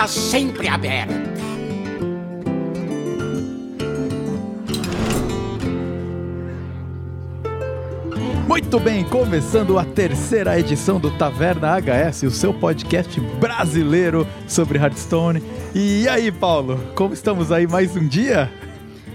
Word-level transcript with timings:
está 0.00 0.08
sempre 0.08 0.66
aberta. 0.66 1.12
Muito 8.48 8.80
bem, 8.80 9.04
começando 9.04 9.78
a 9.78 9.84
terceira 9.84 10.58
edição 10.58 10.98
do 10.98 11.10
Taverna 11.18 11.76
HS, 11.78 12.22
o 12.22 12.30
seu 12.30 12.54
podcast 12.54 13.20
brasileiro 13.38 14.26
sobre 14.48 14.78
Hearthstone. 14.78 15.42
E 15.74 16.08
aí, 16.08 16.32
Paulo, 16.32 16.80
como 16.94 17.12
estamos 17.12 17.52
aí 17.52 17.66
mais 17.66 17.94
um 17.94 18.06
dia? 18.06 18.50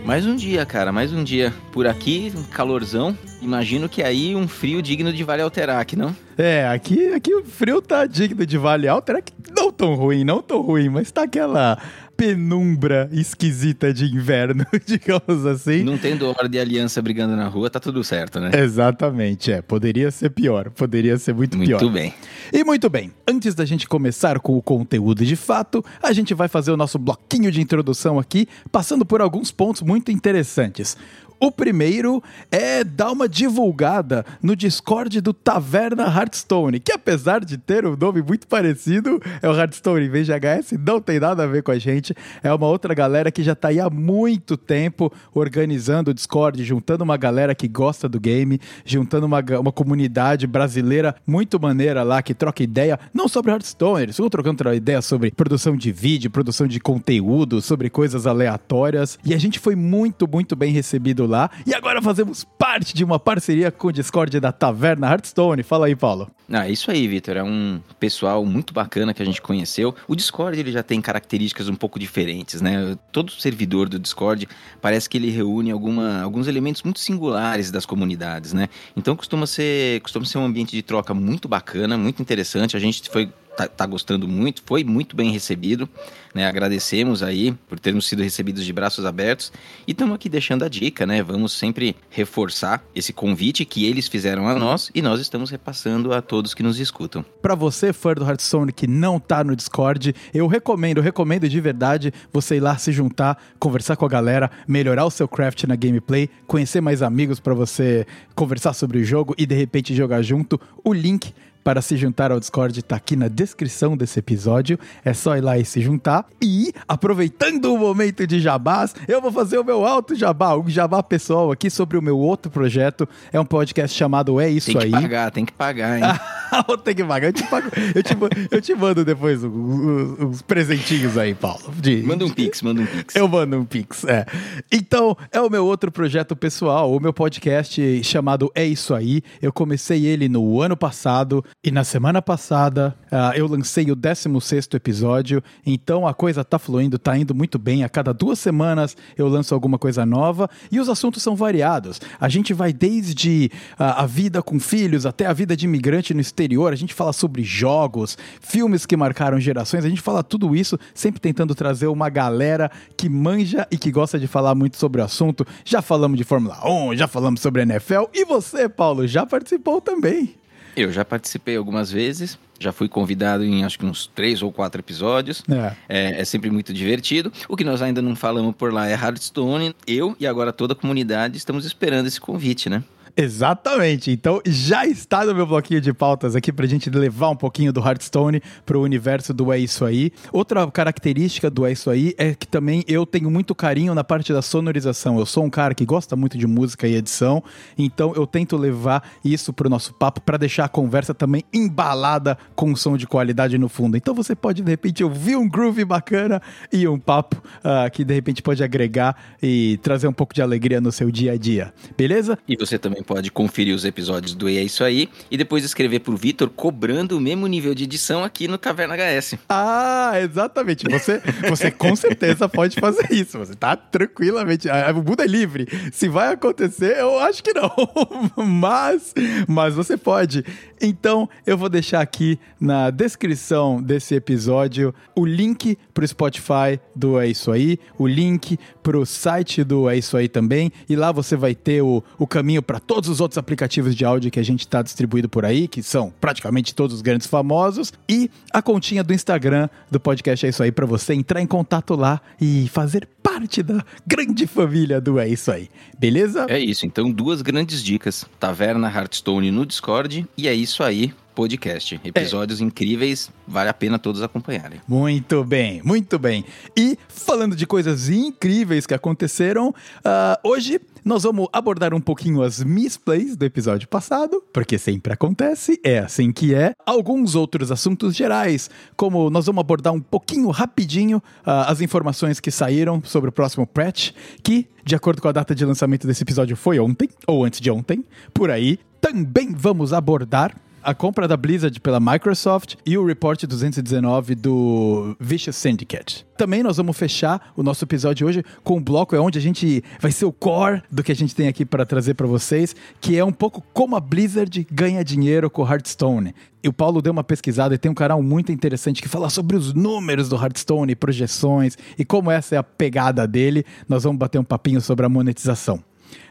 Mais 0.05 0.23
um 0.23 0.35
dia, 0.35 0.63
cara, 0.67 0.91
mais 0.91 1.11
um 1.11 1.23
dia. 1.23 1.51
Por 1.71 1.87
aqui, 1.87 2.31
um 2.35 2.43
calorzão. 2.43 3.17
Imagino 3.41 3.89
que 3.89 4.03
aí 4.03 4.35
um 4.35 4.47
frio 4.47 4.79
digno 4.79 5.11
de 5.11 5.23
Vale 5.23 5.41
Alterac, 5.41 5.95
não? 5.95 6.15
É, 6.37 6.67
aqui, 6.67 7.07
aqui 7.07 7.33
o 7.33 7.43
frio 7.43 7.81
tá 7.81 8.05
digno 8.05 8.45
de 8.45 8.55
Vale 8.55 8.87
Alterac. 8.87 9.33
Não 9.57 9.71
tão 9.71 9.95
ruim, 9.95 10.23
não 10.23 10.43
tão 10.43 10.61
ruim, 10.61 10.89
mas 10.89 11.11
tá 11.11 11.23
aquela 11.23 11.79
penumbra 12.15 13.09
esquisita 13.11 13.93
de 13.93 14.05
inverno, 14.05 14.65
digamos 14.85 15.45
assim. 15.45 15.83
Não 15.83 15.97
tendo 15.97 16.27
hora 16.27 16.47
de 16.47 16.59
aliança 16.59 17.01
brigando 17.01 17.35
na 17.35 17.47
rua, 17.47 17.69
tá 17.69 17.79
tudo 17.79 18.03
certo, 18.03 18.39
né? 18.39 18.51
Exatamente, 18.53 19.51
é. 19.51 19.61
Poderia 19.61 20.11
ser 20.11 20.29
pior, 20.29 20.69
poderia 20.69 21.17
ser 21.17 21.33
muito, 21.33 21.57
muito 21.57 21.69
pior. 21.69 21.81
Muito 21.81 21.93
bem. 21.93 22.13
E 22.53 22.63
muito 22.63 22.89
bem, 22.89 23.11
antes 23.27 23.53
da 23.55 23.65
gente 23.65 23.87
começar 23.87 24.39
com 24.39 24.57
o 24.57 24.61
conteúdo 24.61 25.25
de 25.25 25.35
fato, 25.35 25.83
a 26.01 26.11
gente 26.13 26.33
vai 26.33 26.47
fazer 26.47 26.71
o 26.71 26.77
nosso 26.77 26.97
bloquinho 26.97 27.51
de 27.51 27.61
introdução 27.61 28.19
aqui, 28.19 28.47
passando 28.71 29.05
por 29.05 29.21
alguns 29.21 29.51
pontos 29.51 29.81
muito 29.81 30.11
interessantes. 30.11 30.97
O 31.39 31.51
primeiro 31.51 32.23
é 32.49 32.83
dar 32.83 33.11
uma 33.11 33.27
divulgada 33.27 34.25
no 34.41 34.55
Discord 34.55 35.19
do 35.21 35.33
Taverna 35.33 36.03
Hearthstone, 36.03 36.79
que 36.79 36.91
apesar 36.91 37.43
de 37.43 37.57
ter 37.57 37.85
um 37.85 37.95
nome 37.95 38.21
muito 38.21 38.47
parecido, 38.47 39.21
é 39.41 39.49
o 39.49 39.53
Hearthstone 39.53 40.05
em 40.05 40.09
vez 40.09 40.25
de 40.25 40.33
HS, 40.33 40.73
não 40.79 41.01
tem 41.01 41.19
nada 41.19 41.43
a 41.43 41.47
ver 41.47 41.61
com 41.63 41.71
a 41.71 41.77
gente. 41.77 42.15
É 42.41 42.53
uma 42.53 42.67
outra 42.67 42.93
galera 42.93 43.31
que 43.31 43.43
já 43.43 43.53
está 43.53 43.67
aí 43.67 43.79
há 43.79 43.89
muito 43.89 44.55
tempo 44.55 45.11
organizando 45.33 46.11
o 46.11 46.13
Discord, 46.13 46.63
juntando 46.63 47.03
uma 47.03 47.17
galera 47.17 47.53
que 47.53 47.67
gosta 47.67 48.07
do 48.07 48.19
game, 48.19 48.59
juntando 48.85 49.25
uma, 49.25 49.43
uma 49.59 49.71
comunidade 49.71 50.47
brasileira 50.47 51.15
muito 51.27 51.59
maneira 51.59 52.03
lá, 52.03 52.21
que 52.21 52.33
troca 52.33 52.63
ideia, 52.63 52.99
não 53.13 53.27
sobre 53.27 53.51
Hearthstone, 53.51 54.03
eles 54.03 54.15
ficam 54.15 54.29
trocando 54.29 54.73
ideia 54.73 55.01
sobre 55.01 55.31
produção 55.31 55.75
de 55.75 55.91
vídeo, 55.91 56.31
produção 56.31 56.67
de 56.67 56.79
conteúdo, 56.79 57.61
sobre 57.61 57.89
coisas 57.89 58.25
aleatórias. 58.25 59.19
E 59.25 59.33
a 59.33 59.37
gente 59.37 59.59
foi 59.59 59.75
muito, 59.75 60.27
muito 60.27 60.55
bem 60.55 60.71
recebido 60.71 61.24
lá. 61.25 61.49
E 61.65 61.73
agora 61.73 62.01
fazemos 62.01 62.43
parte 62.43 62.93
de 62.93 63.03
uma 63.03 63.19
parceria 63.19 63.71
com 63.71 63.87
o 63.87 63.91
Discord 63.91 64.39
da 64.39 64.51
Taverna 64.51 65.07
Hearthstone. 65.07 65.63
Fala 65.63 65.87
aí, 65.87 65.95
Paulo. 65.95 66.29
Ah, 66.51 66.69
isso 66.69 66.91
aí, 66.91 67.07
Vitor. 67.07 67.37
É 67.37 67.43
um 67.43 67.81
pessoal 67.99 68.45
muito 68.45 68.73
bacana 68.73 69.13
que 69.13 69.21
a 69.21 69.25
gente 69.25 69.41
conheceu. 69.41 69.95
O 70.07 70.15
Discord 70.15 70.59
ele 70.59 70.71
já 70.71 70.83
tem 70.83 71.01
características 71.01 71.67
um 71.67 71.75
pouco 71.75 71.97
diferentes, 71.97 72.61
né? 72.61 72.95
Todo 73.11 73.31
servidor 73.31 73.89
do 73.89 73.97
Discord 73.97 74.47
parece 74.81 75.09
que 75.09 75.17
ele 75.17 75.29
reúne 75.31 75.71
alguma, 75.71 76.21
alguns 76.21 76.47
elementos 76.47 76.83
muito 76.83 76.99
singulares 76.99 77.71
das 77.71 77.85
comunidades, 77.85 78.53
né? 78.53 78.69
Então 78.95 79.15
costuma 79.15 79.47
ser, 79.47 80.01
costuma 80.01 80.25
ser 80.25 80.37
um 80.37 80.45
ambiente 80.45 80.75
de 80.75 80.83
troca 80.83 81.13
muito 81.13 81.47
bacana, 81.47 81.97
muito 81.97 82.21
interessante. 82.21 82.77
A 82.77 82.79
gente 82.79 83.09
foi 83.09 83.31
tá, 83.55 83.67
tá, 83.67 83.85
gostando 83.85 84.27
muito, 84.27 84.61
foi 84.65 84.83
muito 84.83 85.15
bem 85.15 85.31
recebido. 85.31 85.89
Né? 86.33 86.45
Agradecemos 86.45 87.23
aí 87.23 87.53
por 87.67 87.79
termos 87.79 88.07
sido 88.07 88.21
recebidos 88.21 88.65
de 88.65 88.73
braços 88.73 89.05
abertos 89.05 89.51
e 89.87 89.91
estamos 89.91 90.15
aqui 90.15 90.27
deixando 90.27 90.65
a 90.65 90.69
dica, 90.69 91.05
né? 91.05 91.23
Vamos 91.23 91.53
sempre 91.53 91.95
reforçar 92.09 92.83
esse 92.93 93.13
convite 93.13 93.63
que 93.63 93.85
eles 93.85 94.07
fizeram 94.07 94.47
a 94.47 94.55
nós 94.55 94.91
e 94.93 95.01
nós 95.01 95.21
estamos 95.21 95.49
repassando 95.49 96.13
a 96.13 96.21
todos 96.21 96.53
que 96.53 96.61
nos 96.61 96.79
escutam. 96.79 97.23
Para 97.41 97.55
você, 97.55 97.93
fã 97.93 98.13
do 98.13 98.25
Hearthstone 98.25 98.73
que 98.73 98.85
não 98.85 99.19
tá 99.19 99.43
no 99.43 99.55
Discord, 99.55 100.13
eu 100.33 100.47
recomendo, 100.47 100.99
recomendo 100.99 101.47
de 101.47 101.61
verdade 101.61 102.13
você 102.33 102.57
ir 102.57 102.59
lá 102.59 102.77
se 102.77 102.91
juntar, 102.91 103.41
conversar 103.57 103.95
com 103.95 104.05
a 104.05 104.09
galera, 104.09 104.51
melhorar 104.67 105.05
o 105.05 105.11
seu 105.11 105.27
craft 105.27 105.63
na 105.63 105.75
gameplay, 105.75 106.29
conhecer 106.47 106.81
mais 106.81 107.01
amigos 107.01 107.39
para 107.39 107.53
você 107.53 108.05
conversar 108.35 108.73
sobre 108.73 108.97
o 108.97 109.05
jogo 109.05 109.33
e 109.37 109.45
de 109.45 109.55
repente 109.55 109.95
jogar 109.95 110.21
junto. 110.21 110.59
O 110.83 110.93
link 110.93 111.33
para 111.65 111.81
se 111.81 111.97
juntar 111.97 112.31
ao 112.31 112.39
Discord 112.39 112.79
está 112.79 112.95
aqui 112.95 113.15
na 113.15 113.27
descrição 113.27 113.97
desse 113.97 114.19
episódio. 114.19 114.79
É 115.03 115.15
só 115.15 115.35
ir 115.35 115.41
lá 115.41 115.57
e 115.57 115.65
se 115.65 115.81
juntar. 115.81 116.23
E, 116.39 116.71
aproveitando 116.87 117.73
o 117.73 117.77
momento 117.77 118.27
de 118.27 118.39
jabás, 118.39 118.93
eu 119.07 119.19
vou 119.19 119.31
fazer 119.31 119.57
o 119.57 119.63
meu 119.63 119.83
alto 119.83 120.13
jabá, 120.13 120.55
um 120.55 120.69
jabá 120.69 121.01
pessoal 121.01 121.51
aqui 121.51 121.71
sobre 121.71 121.97
o 121.97 122.03
meu 122.03 122.19
outro 122.19 122.51
projeto. 122.51 123.09
É 123.33 123.39
um 123.39 123.45
podcast 123.45 123.97
chamado 123.97 124.39
É 124.39 124.47
Isso 124.47 124.69
Aí. 124.69 124.75
Tem 124.77 124.91
que 124.91 125.01
pagar, 125.01 125.31
tem 125.31 125.45
que 125.45 125.53
pagar, 125.53 125.97
hein? 125.97 126.03
que 126.95 127.03
pagar. 127.03 127.27
Eu 127.27 127.33
te, 127.33 127.43
pago, 127.43 127.69
eu 127.93 128.03
te, 128.03 128.17
eu 128.51 128.61
te 128.61 128.75
mando 128.75 129.03
depois 129.03 129.43
uns, 129.43 130.41
presentinhos 130.41 131.17
aí, 131.17 131.33
Paulo. 131.33 131.73
De, 131.77 132.03
manda 132.03 132.25
um 132.25 132.29
pix, 132.29 132.61
manda 132.61 132.81
um 132.81 132.85
pix. 132.85 133.15
Eu 133.15 133.27
mando 133.27 133.57
um 133.57 133.65
pix, 133.65 134.03
é. 134.05 134.25
Então, 134.71 135.17
é 135.31 135.41
o 135.41 135.49
meu 135.49 135.65
outro 135.65 135.91
projeto 135.91 136.35
pessoal, 136.35 136.91
o 136.93 136.99
meu 136.99 137.13
podcast 137.13 138.03
chamado 138.03 138.51
É 138.55 138.65
Isso 138.65 138.93
Aí. 138.93 139.21
Eu 139.41 139.51
comecei 139.51 140.05
ele 140.05 140.29
no 140.29 140.61
ano 140.61 140.77
passado 140.77 141.43
e 141.63 141.71
na 141.71 141.83
semana 141.83 142.21
passada 142.21 142.95
uh, 143.11 143.35
eu 143.35 143.47
lancei 143.47 143.91
o 143.91 143.95
16 143.95 144.69
episódio, 144.73 145.43
então 145.65 146.07
a 146.07 146.13
coisa 146.13 146.43
tá 146.43 146.57
fluindo, 146.57 146.97
tá 146.97 147.17
indo 147.17 147.33
muito 147.33 147.57
bem. 147.59 147.83
A 147.83 147.89
cada 147.89 148.13
duas 148.13 148.39
semanas 148.39 148.95
eu 149.17 149.27
lanço 149.27 149.53
alguma 149.53 149.77
coisa 149.77 150.05
nova 150.05 150.49
e 150.71 150.79
os 150.79 150.89
assuntos 150.89 151.21
são 151.21 151.35
variados. 151.35 151.99
A 152.19 152.29
gente 152.29 152.53
vai 152.53 152.71
desde 152.71 153.51
uh, 153.73 153.83
a 153.97 154.05
vida 154.05 154.41
com 154.41 154.59
filhos 154.59 155.05
até 155.05 155.25
a 155.25 155.33
vida 155.33 155.55
de 155.55 155.65
imigrante 155.65 156.13
no 156.13 156.21
exterior. 156.21 156.44
A 156.71 156.75
gente 156.75 156.93
fala 156.93 157.11
sobre 157.11 157.43
jogos, 157.43 158.17
filmes 158.39 158.85
que 158.85 158.95
marcaram 158.95 159.39
gerações. 159.39 159.83
A 159.83 159.89
gente 159.89 160.01
fala 160.01 160.23
tudo 160.23 160.55
isso 160.55 160.77
sempre 160.93 161.19
tentando 161.19 161.55
trazer 161.55 161.87
uma 161.87 162.09
galera 162.09 162.71
que 162.95 163.09
manja 163.09 163.67
e 163.71 163.77
que 163.77 163.91
gosta 163.91 164.19
de 164.19 164.27
falar 164.27 164.53
muito 164.53 164.77
sobre 164.77 165.01
o 165.01 165.03
assunto. 165.03 165.45
Já 165.63 165.81
falamos 165.81 166.17
de 166.17 166.23
Fórmula 166.23 166.59
1, 166.65 166.95
já 166.95 167.07
falamos 167.07 167.41
sobre 167.41 167.63
NFL 167.63 168.03
e 168.13 168.23
você, 168.25 168.69
Paulo, 168.69 169.07
já 169.07 169.25
participou 169.25 169.81
também. 169.81 170.35
Eu 170.75 170.91
já 170.91 171.05
participei 171.05 171.55
algumas 171.55 171.89
vezes, 171.89 172.37
já 172.59 172.71
fui 172.71 172.89
convidado 172.89 173.43
em 173.43 173.63
acho 173.63 173.79
que 173.79 173.85
uns 173.85 174.07
três 174.07 174.41
ou 174.41 174.51
quatro 174.51 174.81
episódios. 174.81 175.41
É. 175.49 175.75
É, 175.87 176.21
é, 176.21 176.25
sempre 176.25 176.49
muito 176.49 176.73
divertido. 176.73 177.31
O 177.47 177.55
que 177.55 177.63
nós 177.63 177.81
ainda 177.81 178.01
não 178.01 178.15
falamos 178.15 178.53
por 178.55 178.73
lá 178.73 178.87
é 178.87 178.93
Hearthstone. 178.93 179.75
Eu 179.87 180.15
e 180.19 180.27
agora 180.27 180.51
toda 180.51 180.73
a 180.73 180.75
comunidade 180.75 181.37
estamos 181.37 181.65
esperando 181.65 182.07
esse 182.07 182.19
convite, 182.19 182.69
né? 182.69 182.83
Exatamente. 183.17 184.11
Então 184.11 184.41
já 184.45 184.85
está 184.85 185.25
no 185.25 185.33
meu 185.33 185.47
bloquinho 185.47 185.79
de 185.79 185.93
pautas 185.93 186.35
aqui 186.35 186.51
pra 186.51 186.65
gente 186.65 186.89
levar 186.89 187.29
um 187.29 187.35
pouquinho 187.35 187.71
do 187.71 187.79
Hearthstone 187.79 188.41
pro 188.65 188.81
universo 188.81 189.33
do 189.33 189.53
É 189.53 189.57
Isso 189.57 189.85
Aí. 189.85 190.11
Outra 190.33 190.69
característica 190.69 191.49
do 191.49 191.65
É 191.65 191.71
Isso 191.71 191.89
Aí 191.89 192.13
é 192.17 192.33
que 192.33 192.45
também 192.45 192.83
eu 192.87 193.05
tenho 193.05 193.31
muito 193.31 193.55
carinho 193.55 193.95
na 193.95 194.03
parte 194.03 194.33
da 194.33 194.41
sonorização. 194.41 195.17
Eu 195.17 195.25
sou 195.25 195.45
um 195.45 195.49
cara 195.49 195.73
que 195.73 195.85
gosta 195.85 196.15
muito 196.15 196.37
de 196.37 196.45
música 196.45 196.87
e 196.87 196.95
edição, 196.95 197.41
então 197.77 198.13
eu 198.15 198.27
tento 198.27 198.57
levar 198.57 199.03
isso 199.23 199.53
pro 199.53 199.69
nosso 199.69 199.93
papo 199.93 200.19
para 200.19 200.37
deixar 200.37 200.65
a 200.65 200.69
conversa 200.69 201.13
também 201.13 201.43
embalada 201.53 202.37
com 202.53 202.71
um 202.71 202.75
som 202.75 202.97
de 202.97 203.07
qualidade 203.07 203.57
no 203.57 203.69
fundo. 203.69 203.95
Então 203.95 204.13
você 204.13 204.35
pode 204.35 204.61
de 204.61 204.69
repente 204.69 205.03
ouvir 205.03 205.37
um 205.37 205.47
groove 205.47 205.85
bacana 205.85 206.41
e 206.71 206.85
um 206.87 206.99
papo 206.99 207.41
uh, 207.59 207.89
que 207.91 208.03
de 208.03 208.13
repente 208.13 208.41
pode 208.41 208.61
agregar 208.63 209.15
e 209.41 209.79
trazer 209.81 210.07
um 210.07 210.13
pouco 210.13 210.33
de 210.33 210.41
alegria 210.41 210.81
no 210.81 210.91
seu 210.91 211.09
dia 211.09 211.31
a 211.31 211.37
dia. 211.37 211.73
Beleza? 211.97 212.37
E 212.47 212.57
você 212.57 212.77
também 212.77 213.04
pode 213.05 213.31
conferir 213.31 213.75
os 213.75 213.85
episódios 213.85 214.33
do 214.33 214.49
E 214.49 214.57
é 214.57 214.63
Isso 214.63 214.83
Aí 214.83 215.09
e 215.29 215.37
depois 215.37 215.63
escrever 215.63 215.99
pro 215.99 216.17
Vitor 216.17 216.49
cobrando 216.49 217.17
o 217.17 217.21
mesmo 217.21 217.47
nível 217.47 217.73
de 217.73 217.83
edição 217.83 218.23
aqui 218.23 218.47
no 218.47 218.57
Caverna 218.57 218.95
HS. 218.95 219.35
Ah, 219.47 220.13
exatamente. 220.21 220.85
Você, 220.89 221.21
você 221.47 221.71
com 221.71 221.95
certeza 221.95 222.49
pode 222.49 222.79
fazer 222.79 223.11
isso. 223.11 223.37
Você 223.37 223.55
tá 223.55 223.75
tranquilamente. 223.75 224.67
O 224.67 225.03
mundo 225.03 225.21
é 225.21 225.27
livre. 225.27 225.67
Se 225.91 226.07
vai 226.07 226.33
acontecer, 226.33 226.97
eu 226.97 227.19
acho 227.19 227.43
que 227.43 227.53
não. 227.53 227.71
Mas, 228.37 229.13
mas 229.47 229.75
você 229.75 229.97
pode. 229.97 230.43
Então, 230.81 231.29
eu 231.45 231.57
vou 231.57 231.69
deixar 231.69 232.01
aqui 232.01 232.39
na 232.59 232.89
descrição 232.89 233.81
desse 233.81 234.15
episódio 234.15 234.93
o 235.15 235.25
link 235.25 235.77
pro 235.93 236.07
Spotify 236.07 236.79
do 236.95 237.19
É 237.19 237.27
Isso 237.27 237.51
Aí, 237.51 237.79
o 237.97 238.07
link 238.07 238.57
pro 238.85 239.03
site 239.03 239.63
do 239.63 239.89
É 239.89 239.97
Isso 239.97 240.15
Aí 240.15 240.29
também, 240.29 240.71
e 240.87 240.95
lá 240.95 241.11
você 241.11 241.35
vai 241.35 241.55
ter 241.55 241.81
o, 241.81 242.03
o 242.19 242.27
caminho 242.27 242.61
para 242.61 242.79
todos 242.79 243.09
os 243.09 243.19
outros 243.19 243.39
aplicativos 243.39 243.95
de 243.95 244.05
áudio 244.05 244.29
que 244.29 244.39
a 244.39 244.43
gente 244.43 244.59
está 244.59 244.83
distribuído 244.83 245.27
por 245.27 245.43
aí, 245.43 245.67
que 245.67 245.81
são 245.81 246.13
praticamente 246.21 246.75
todos 246.75 246.97
os 246.97 247.01
grandes 247.01 247.25
famosos, 247.25 247.91
e 248.07 248.29
a 248.53 248.61
continha 248.61 249.03
do 249.03 249.11
Instagram 249.11 249.67
do 249.89 249.99
podcast 249.99 250.45
É 250.45 250.49
Isso 250.49 250.61
Aí 250.61 250.71
para 250.71 250.85
você 250.85 251.15
entrar 251.15 251.41
em 251.41 251.47
contato 251.47 251.95
lá 251.95 252.21
e 252.39 252.69
fazer 252.69 253.09
parte 253.23 253.63
da 253.63 253.83
grande 254.05 254.45
família 254.45 255.01
do 255.01 255.17
É 255.17 255.27
Isso 255.27 255.51
Aí. 255.51 255.67
Beleza? 255.97 256.45
É 256.47 256.59
isso. 256.59 256.85
Então, 256.85 257.11
duas 257.11 257.41
grandes 257.41 257.83
dicas: 257.83 258.23
Taverna 258.39 258.87
Hearthstone 258.87 259.49
no 259.49 259.65
Discord 259.65 260.27
e 260.37 260.47
É 260.47 260.53
Isso 260.53 260.83
Aí 260.83 261.11
Podcast. 261.35 261.99
Episódios 262.03 262.61
é. 262.61 262.63
incríveis, 262.63 263.29
vale 263.45 263.69
a 263.69 263.73
pena 263.73 263.99
todos 263.99 264.21
acompanharem. 264.21 264.79
Muito 264.87 265.43
bem, 265.43 265.81
muito 265.83 266.17
bem. 266.17 266.45
E 266.75 266.97
falando 267.09 267.55
de 267.55 267.67
coisas 267.67 268.09
incríveis 268.09 268.87
que 268.87 268.93
aconteceram, 268.93 269.69
uh, 269.69 270.49
hoje 270.49 270.79
nós 271.03 271.23
vamos 271.23 271.47
abordar 271.53 271.93
um 271.93 272.01
pouquinho 272.01 272.41
as 272.41 272.63
misplays 272.63 273.35
do 273.35 273.45
episódio 273.45 273.87
passado, 273.87 274.41
porque 274.51 274.77
sempre 274.77 275.13
acontece, 275.13 275.79
é 275.83 275.99
assim 275.99 276.31
que 276.31 276.55
é. 276.55 276.73
Alguns 276.83 277.35
outros 277.35 277.71
assuntos 277.71 278.15
gerais, 278.15 278.69
como 278.95 279.29
nós 279.29 279.45
vamos 279.45 279.59
abordar 279.59 279.93
um 279.93 279.99
pouquinho 279.99 280.49
rapidinho 280.49 281.17
uh, 281.17 281.67
as 281.67 281.81
informações 281.81 282.39
que 282.39 282.49
saíram 282.49 283.03
sobre 283.03 283.29
o 283.29 283.31
próximo 283.31 283.67
patch, 283.67 284.13
que, 284.41 284.67
de 284.83 284.95
acordo 284.95 285.21
com 285.21 285.27
a 285.27 285.31
data 285.31 285.53
de 285.53 285.65
lançamento 285.65 286.07
desse 286.07 286.23
episódio, 286.23 286.55
foi 286.55 286.79
ontem, 286.79 287.09
ou 287.27 287.43
antes 287.43 287.59
de 287.59 287.69
ontem, 287.69 288.03
por 288.33 288.49
aí. 288.49 288.79
Também 288.99 289.53
vamos 289.53 289.93
abordar 289.93 290.55
a 290.85 290.93
compra 290.93 291.27
da 291.27 291.35
Blizzard 291.35 291.79
pela 291.79 291.99
Microsoft 291.99 292.75
e 292.85 292.95
o 292.95 293.03
Report 293.03 293.43
219 293.43 294.35
do 294.35 295.17
Vicious 295.19 295.55
Syndicate. 295.55 296.27
Também 296.37 296.61
nós 296.61 296.77
vamos 296.77 296.95
fechar 296.95 297.51
o 297.57 297.63
nosso 297.63 297.83
episódio 297.83 298.27
hoje 298.27 298.43
com 298.63 298.77
um 298.77 298.83
bloco 298.83 299.15
é 299.15 299.19
onde 299.19 299.39
a 299.39 299.41
gente 299.41 299.83
vai 299.99 300.11
ser 300.11 300.25
o 300.25 300.31
core 300.31 300.83
do 300.91 301.03
que 301.03 301.11
a 301.11 301.15
gente 301.15 301.33
tem 301.33 301.47
aqui 301.47 301.65
para 301.65 301.87
trazer 301.87 302.13
para 302.13 302.27
vocês, 302.27 302.75
que 303.01 303.17
é 303.17 303.25
um 303.25 303.31
pouco 303.31 303.63
como 303.73 303.95
a 303.95 303.99
Blizzard 303.99 304.67
ganha 304.71 305.03
dinheiro 305.03 305.49
com 305.49 305.67
Hearthstone. 305.67 306.35
E 306.63 306.67
o 306.67 306.73
Paulo 306.73 307.01
deu 307.01 307.11
uma 307.11 307.23
pesquisada 307.23 307.73
e 307.73 307.79
tem 307.79 307.89
um 307.89 307.95
canal 307.95 308.21
muito 308.21 308.51
interessante 308.51 309.01
que 309.01 309.09
fala 309.09 309.29
sobre 309.31 309.57
os 309.57 309.73
números 309.73 310.29
do 310.29 310.35
Hearthstone, 310.35 310.95
projeções 310.95 311.75
e 311.97 312.05
como 312.05 312.29
essa 312.29 312.53
é 312.53 312.57
a 312.59 312.63
pegada 312.63 313.27
dele. 313.27 313.65
Nós 313.89 314.03
vamos 314.03 314.19
bater 314.19 314.37
um 314.37 314.43
papinho 314.43 314.79
sobre 314.81 315.03
a 315.03 315.09
monetização. 315.09 315.83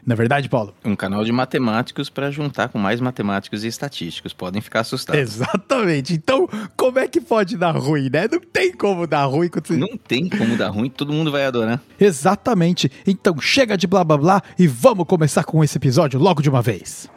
Na 0.05 0.13
é 0.13 0.15
verdade, 0.15 0.47
Paulo? 0.47 0.73
Um 0.83 0.95
canal 0.95 1.25
de 1.25 1.31
matemáticos 1.31 2.09
para 2.09 2.29
juntar 2.29 2.69
com 2.69 2.77
mais 2.77 3.01
matemáticos 3.01 3.63
e 3.63 3.67
estatísticos. 3.67 4.33
Podem 4.33 4.61
ficar 4.61 4.81
assustados. 4.81 5.21
Exatamente. 5.21 6.13
Então, 6.13 6.47
como 6.77 6.99
é 6.99 7.07
que 7.07 7.19
pode 7.19 7.57
dar 7.57 7.71
ruim, 7.71 8.09
né? 8.11 8.27
Não 8.31 8.39
tem 8.39 8.71
como 8.71 9.07
dar 9.07 9.25
ruim. 9.25 9.49
Quando 9.49 9.67
você... 9.67 9.77
Não 9.77 9.97
tem 9.97 10.29
como 10.29 10.55
dar 10.55 10.69
ruim, 10.69 10.89
todo 10.89 11.11
mundo 11.11 11.31
vai 11.31 11.45
adorar. 11.45 11.81
Exatamente. 11.99 12.91
Então, 13.05 13.39
chega 13.39 13.75
de 13.75 13.87
blá 13.87 14.03
blá 14.03 14.17
blá 14.17 14.41
e 14.59 14.67
vamos 14.67 15.07
começar 15.07 15.43
com 15.43 15.63
esse 15.63 15.77
episódio 15.77 16.19
logo 16.19 16.41
de 16.41 16.49
uma 16.49 16.61
vez. 16.61 17.09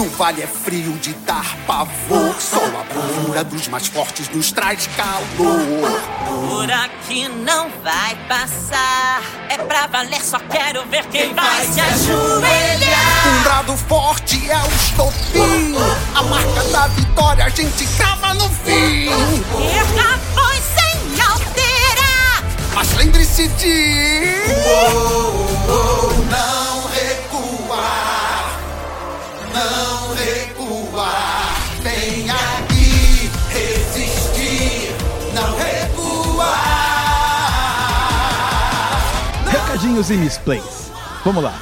No 0.00 0.08
vale 0.08 0.40
é 0.40 0.46
frio 0.46 0.92
de 0.92 1.12
dar 1.26 1.44
pavor. 1.66 2.34
Só 2.40 2.56
a 2.56 2.84
bravura 2.84 3.44
dos 3.44 3.68
mais 3.68 3.86
fortes 3.86 4.30
nos 4.30 4.50
traz 4.50 4.88
calor. 4.96 6.00
Por 6.48 6.72
aqui 6.72 7.28
não 7.28 7.68
vai 7.84 8.16
passar. 8.26 9.20
É 9.50 9.58
pra 9.58 9.88
valer, 9.88 10.24
só 10.24 10.38
quero 10.38 10.86
ver 10.86 11.04
quem 11.08 11.34
vai 11.34 11.66
se 11.66 11.78
ajoelhar. 11.82 13.28
Um 13.28 13.42
brado 13.42 13.76
forte 13.76 14.50
é 14.50 14.56
o 14.56 14.68
estopim. 14.68 15.74
A 16.14 16.22
marca 16.22 16.64
da 16.72 16.86
vitória 16.86 17.44
a 17.44 17.50
gente 17.50 17.86
crava 17.98 18.32
no 18.32 18.48
fim. 18.48 19.10
Perca 19.68 20.18
foi 20.34 20.56
sem 20.78 21.20
alterar. 21.28 22.42
Mas 22.72 22.94
lembre-se 22.94 23.48
de. 23.48 24.34
Oh, 24.66 25.46
oh, 25.68 26.08
oh, 26.08 26.22
não. 26.30 26.69
Não 29.52 30.14
recuar. 30.14 31.54
Vem 31.82 32.30
aqui 32.30 33.30
resistir, 33.48 34.94
não 35.34 35.56
recuar. 35.56 36.70
Recadinhos 39.50 40.10
e 40.10 40.14
misplays. 40.14 40.92
Vamos 41.24 41.42
lá. 41.42 41.58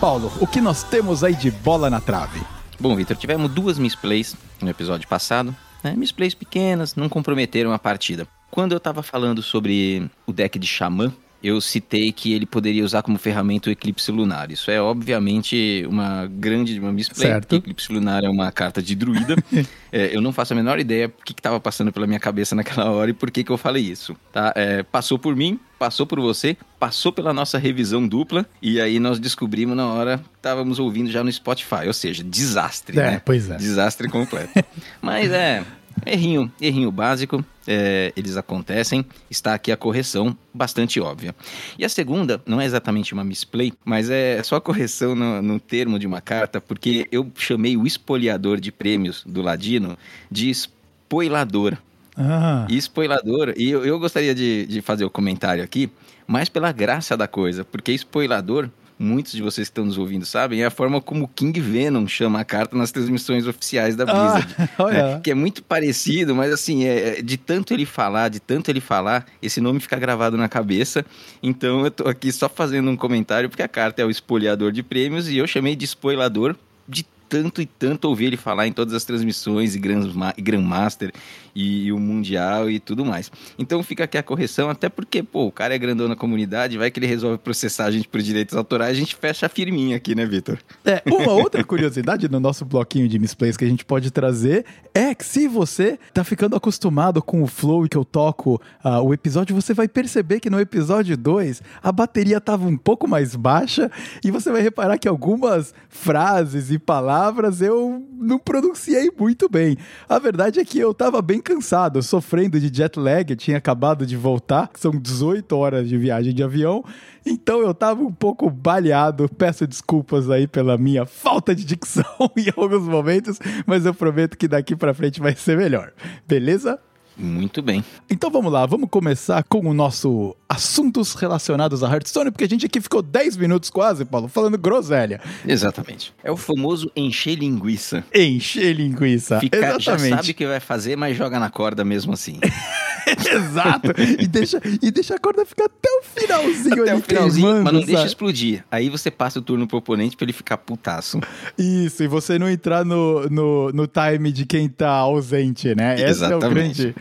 Paulo, 0.00 0.32
o 0.40 0.46
que 0.46 0.60
nós 0.60 0.82
temos 0.82 1.24
aí 1.24 1.34
de 1.34 1.50
bola 1.50 1.88
na 1.88 2.00
trave? 2.00 2.40
Bom, 2.78 2.94
Victor, 2.94 3.16
tivemos 3.16 3.50
duas 3.50 3.78
misplays 3.78 4.36
no 4.60 4.68
episódio 4.68 5.08
passado. 5.08 5.54
Né? 5.82 5.94
Misplays 5.96 6.34
pequenas, 6.34 6.94
não 6.94 7.08
comprometeram 7.08 7.72
a 7.72 7.78
partida. 7.78 8.26
Quando 8.50 8.72
eu 8.72 8.78
estava 8.78 9.02
falando 9.02 9.42
sobre 9.42 10.10
o 10.26 10.32
deck 10.32 10.58
de 10.58 10.66
Xamã, 10.66 11.12
eu 11.46 11.60
citei 11.60 12.10
que 12.10 12.32
ele 12.32 12.44
poderia 12.44 12.84
usar 12.84 13.02
como 13.02 13.16
ferramenta 13.18 13.68
o 13.68 13.72
eclipse 13.72 14.10
lunar. 14.10 14.50
Isso 14.50 14.68
é 14.68 14.80
obviamente 14.80 15.86
uma 15.88 16.26
grande 16.26 16.78
uma 16.80 16.92
misplay, 16.92 17.28
certo. 17.28 17.42
porque 17.42 17.56
eclipse 17.56 17.92
lunar 17.92 18.24
é 18.24 18.28
uma 18.28 18.50
carta 18.50 18.82
de 18.82 18.96
druida. 18.96 19.36
é, 19.92 20.14
eu 20.14 20.20
não 20.20 20.32
faço 20.32 20.52
a 20.54 20.56
menor 20.56 20.80
ideia 20.80 21.06
o 21.06 21.24
que 21.24 21.32
estava 21.32 21.60
passando 21.60 21.92
pela 21.92 22.06
minha 22.06 22.18
cabeça 22.18 22.56
naquela 22.56 22.90
hora 22.90 23.10
e 23.10 23.14
por 23.14 23.30
que, 23.30 23.44
que 23.44 23.52
eu 23.52 23.56
falei 23.56 23.84
isso. 23.84 24.16
Tá? 24.32 24.52
É, 24.56 24.82
passou 24.82 25.20
por 25.20 25.36
mim, 25.36 25.60
passou 25.78 26.04
por 26.04 26.18
você, 26.20 26.56
passou 26.80 27.12
pela 27.12 27.32
nossa 27.32 27.58
revisão 27.58 28.06
dupla 28.06 28.44
e 28.60 28.80
aí 28.80 28.98
nós 28.98 29.20
descobrimos 29.20 29.76
na 29.76 29.86
hora, 29.86 30.20
estávamos 30.36 30.80
ouvindo 30.80 31.10
já 31.12 31.22
no 31.22 31.30
Spotify, 31.30 31.86
ou 31.86 31.92
seja, 31.92 32.24
desastre, 32.24 32.98
é, 32.98 33.10
né? 33.12 33.22
Pois 33.24 33.48
é. 33.48 33.56
Desastre 33.56 34.08
completo. 34.08 34.52
Mas 35.00 35.30
é, 35.30 35.62
Errinho, 36.06 36.50
errinho 36.60 36.92
básico, 36.92 37.44
é, 37.66 38.12
eles 38.16 38.36
acontecem, 38.36 39.04
está 39.28 39.54
aqui 39.54 39.72
a 39.72 39.76
correção 39.76 40.36
bastante 40.54 41.00
óbvia. 41.00 41.34
E 41.76 41.84
a 41.84 41.88
segunda, 41.88 42.40
não 42.46 42.60
é 42.60 42.64
exatamente 42.64 43.12
uma 43.12 43.24
misplay, 43.24 43.72
mas 43.84 44.08
é 44.08 44.40
só 44.44 44.56
a 44.56 44.60
correção 44.60 45.16
no, 45.16 45.42
no 45.42 45.58
termo 45.58 45.98
de 45.98 46.06
uma 46.06 46.20
carta, 46.20 46.60
porque 46.60 47.08
eu 47.10 47.28
chamei 47.36 47.76
o 47.76 47.84
espoliador 47.84 48.60
de 48.60 48.70
prêmios 48.70 49.24
do 49.26 49.42
Ladino 49.42 49.98
de 50.30 50.48
spoilador. 50.50 51.76
Ah. 52.16 52.66
E 52.70 52.76
spoilador, 52.76 53.52
e 53.56 53.68
eu, 53.68 53.84
eu 53.84 53.98
gostaria 53.98 54.34
de, 54.34 54.64
de 54.66 54.80
fazer 54.80 55.04
o 55.04 55.08
um 55.08 55.10
comentário 55.10 55.62
aqui, 55.62 55.90
mais 56.26 56.48
pela 56.48 56.70
graça 56.70 57.16
da 57.16 57.26
coisa, 57.26 57.64
porque 57.64 57.92
spoilador 57.92 58.70
muitos 58.98 59.32
de 59.32 59.42
vocês 59.42 59.68
que 59.68 59.72
estão 59.72 59.84
nos 59.84 59.98
ouvindo 59.98 60.24
sabem, 60.24 60.62
é 60.62 60.66
a 60.66 60.70
forma 60.70 61.00
como 61.00 61.24
o 61.24 61.28
King 61.28 61.60
Venom 61.60 62.06
chama 62.06 62.40
a 62.40 62.44
carta 62.44 62.76
nas 62.76 62.90
transmissões 62.90 63.46
oficiais 63.46 63.94
da 63.94 64.04
Blizzard. 64.04 64.54
Ah, 64.78 64.84
né? 64.90 65.20
Que 65.22 65.30
é 65.30 65.34
muito 65.34 65.62
parecido, 65.62 66.34
mas 66.34 66.52
assim, 66.52 66.84
é, 66.84 67.18
é, 67.18 67.22
de 67.22 67.36
tanto 67.36 67.74
ele 67.74 67.84
falar, 67.84 68.28
de 68.28 68.40
tanto 68.40 68.70
ele 68.70 68.80
falar, 68.80 69.26
esse 69.42 69.60
nome 69.60 69.80
fica 69.80 69.96
gravado 69.98 70.36
na 70.36 70.48
cabeça. 70.48 71.04
Então 71.42 71.84
eu 71.84 71.90
tô 71.90 72.08
aqui 72.08 72.32
só 72.32 72.48
fazendo 72.48 72.90
um 72.90 72.96
comentário, 72.96 73.48
porque 73.48 73.62
a 73.62 73.68
carta 73.68 74.02
é 74.02 74.04
o 74.04 74.10
espoliador 74.10 74.72
de 74.72 74.82
prêmios 74.82 75.28
e 75.28 75.36
eu 75.36 75.46
chamei 75.46 75.76
de 75.76 75.84
spoilador 75.84 76.56
de 76.88 77.04
tanto 77.28 77.60
e 77.60 77.66
tanto 77.66 78.06
ouvir 78.08 78.26
ele 78.26 78.36
falar 78.36 78.66
em 78.66 78.72
todas 78.72 78.94
as 78.94 79.04
transmissões 79.04 79.74
e 79.74 79.78
Grandmaster 79.78 81.12
e, 81.54 81.86
e 81.86 81.92
o 81.92 81.98
Mundial 81.98 82.70
e 82.70 82.78
tudo 82.78 83.04
mais. 83.04 83.30
Então 83.58 83.82
fica 83.82 84.04
aqui 84.04 84.18
a 84.18 84.22
correção, 84.22 84.68
até 84.68 84.88
porque, 84.88 85.22
pô, 85.22 85.46
o 85.46 85.52
cara 85.52 85.74
é 85.74 85.78
grandão 85.78 86.08
na 86.08 86.16
comunidade, 86.16 86.78
vai 86.78 86.90
que 86.90 86.98
ele 86.98 87.06
resolve 87.06 87.38
processar 87.38 87.86
a 87.86 87.90
gente 87.90 88.08
por 88.08 88.20
direitos 88.20 88.56
autorais, 88.56 88.96
a 88.96 89.00
gente 89.00 89.14
fecha 89.14 89.48
firminha 89.48 89.96
aqui, 89.96 90.14
né, 90.14 90.24
Vitor? 90.26 90.58
É, 90.84 91.02
uma 91.06 91.32
outra 91.32 91.62
curiosidade 91.64 92.28
no 92.28 92.38
nosso 92.38 92.64
bloquinho 92.64 93.08
de 93.08 93.18
misplays 93.18 93.56
que 93.56 93.64
a 93.64 93.68
gente 93.68 93.84
pode 93.84 94.10
trazer 94.10 94.64
é 94.94 95.14
que 95.14 95.24
se 95.24 95.48
você 95.48 95.98
tá 96.12 96.24
ficando 96.24 96.56
acostumado 96.56 97.22
com 97.22 97.42
o 97.42 97.46
flow 97.46 97.88
que 97.88 97.96
eu 97.96 98.04
toco 98.04 98.60
uh, 98.84 99.02
o 99.02 99.12
episódio, 99.12 99.54
você 99.54 99.74
vai 99.74 99.88
perceber 99.88 100.40
que 100.40 100.50
no 100.50 100.60
episódio 100.60 101.16
2 101.16 101.62
a 101.82 101.92
bateria 101.92 102.40
tava 102.40 102.66
um 102.66 102.76
pouco 102.76 103.06
mais 103.08 103.34
baixa 103.34 103.90
e 104.24 104.30
você 104.30 104.50
vai 104.50 104.62
reparar 104.62 104.98
que 104.98 105.08
algumas 105.08 105.74
frases 105.88 106.70
e 106.70 106.78
palavras 106.78 107.15
eu 107.60 108.04
não 108.12 108.38
pronunciei 108.38 109.10
muito 109.18 109.48
bem. 109.48 109.76
A 110.08 110.18
verdade 110.18 110.60
é 110.60 110.64
que 110.64 110.78
eu 110.78 110.92
tava 110.92 111.20
bem 111.22 111.40
cansado, 111.40 112.02
sofrendo 112.02 112.58
de 112.58 112.74
jet 112.74 112.98
lag, 112.98 113.30
eu 113.30 113.36
tinha 113.36 113.56
acabado 113.56 114.06
de 114.06 114.16
voltar, 114.16 114.70
são 114.74 114.92
18 114.92 115.56
horas 115.56 115.88
de 115.88 115.96
viagem 115.96 116.34
de 116.34 116.42
avião, 116.42 116.84
então 117.24 117.60
eu 117.60 117.74
tava 117.74 118.02
um 118.02 118.12
pouco 118.12 118.50
baleado. 118.50 119.28
Peço 119.28 119.66
desculpas 119.66 120.30
aí 120.30 120.46
pela 120.46 120.78
minha 120.78 121.04
falta 121.04 121.54
de 121.54 121.64
dicção 121.64 122.04
em 122.36 122.46
alguns 122.56 122.86
momentos, 122.86 123.38
mas 123.66 123.84
eu 123.84 123.94
prometo 123.94 124.36
que 124.36 124.48
daqui 124.48 124.76
para 124.76 124.94
frente 124.94 125.20
vai 125.20 125.34
ser 125.34 125.56
melhor. 125.56 125.92
Beleza? 126.26 126.78
Muito 127.18 127.62
bem. 127.62 127.84
Então 128.10 128.30
vamos 128.30 128.52
lá, 128.52 128.66
vamos 128.66 128.90
começar 128.90 129.42
com 129.44 129.60
o 129.60 129.72
nosso 129.72 130.36
assuntos 130.48 131.14
relacionados 131.14 131.82
a 131.82 131.90
Hearthstone, 131.90 132.30
porque 132.30 132.44
a 132.44 132.48
gente 132.48 132.66
aqui 132.66 132.80
ficou 132.80 133.02
10 133.02 133.36
minutos 133.36 133.70
quase, 133.70 134.04
Paulo, 134.04 134.28
falando 134.28 134.58
groselha. 134.58 135.20
Exatamente. 135.46 136.14
É 136.22 136.30
o 136.30 136.36
famoso 136.36 136.90
encher 136.94 137.36
linguiça. 137.38 138.04
Encher 138.14 138.74
linguiça. 138.74 139.40
Fica, 139.40 139.56
Exatamente. 139.56 140.10
Já 140.10 140.16
sabe 140.16 140.30
o 140.30 140.34
que 140.34 140.46
vai 140.46 140.60
fazer, 140.60 140.96
mas 140.96 141.16
joga 141.16 141.40
na 141.40 141.50
corda 141.50 141.84
mesmo 141.84 142.12
assim. 142.12 142.38
Exato. 143.32 143.92
E 144.18 144.26
deixa, 144.26 144.60
e 144.82 144.90
deixa 144.90 145.14
a 145.14 145.18
corda 145.18 145.44
ficar 145.46 145.66
até 145.66 145.88
o 145.88 146.02
finalzinho 146.02 146.82
até 146.82 146.90
ali 146.90 147.00
o 147.00 147.02
finalzinho, 147.02 147.62
mas 147.62 147.72
não 147.72 147.80
sabe? 147.80 147.86
deixa 147.86 148.06
explodir. 148.06 148.64
Aí 148.70 148.88
você 148.88 149.10
passa 149.10 149.38
o 149.38 149.42
turno 149.42 149.66
pro 149.66 149.78
oponente 149.78 150.16
pra 150.16 150.24
ele 150.24 150.32
ficar 150.32 150.56
putaço. 150.58 151.20
Isso, 151.56 152.02
e 152.02 152.08
você 152.08 152.38
não 152.38 152.48
entrar 152.48 152.84
no, 152.84 153.28
no, 153.28 153.72
no 153.72 153.86
time 153.86 154.32
de 154.32 154.44
quem 154.44 154.68
tá 154.68 154.90
ausente, 154.90 155.74
né? 155.74 155.94
Exatamente. 156.00 156.10
Esse 156.10 156.32
é 156.32 156.36
o 156.36 156.50
grande... 156.50 156.94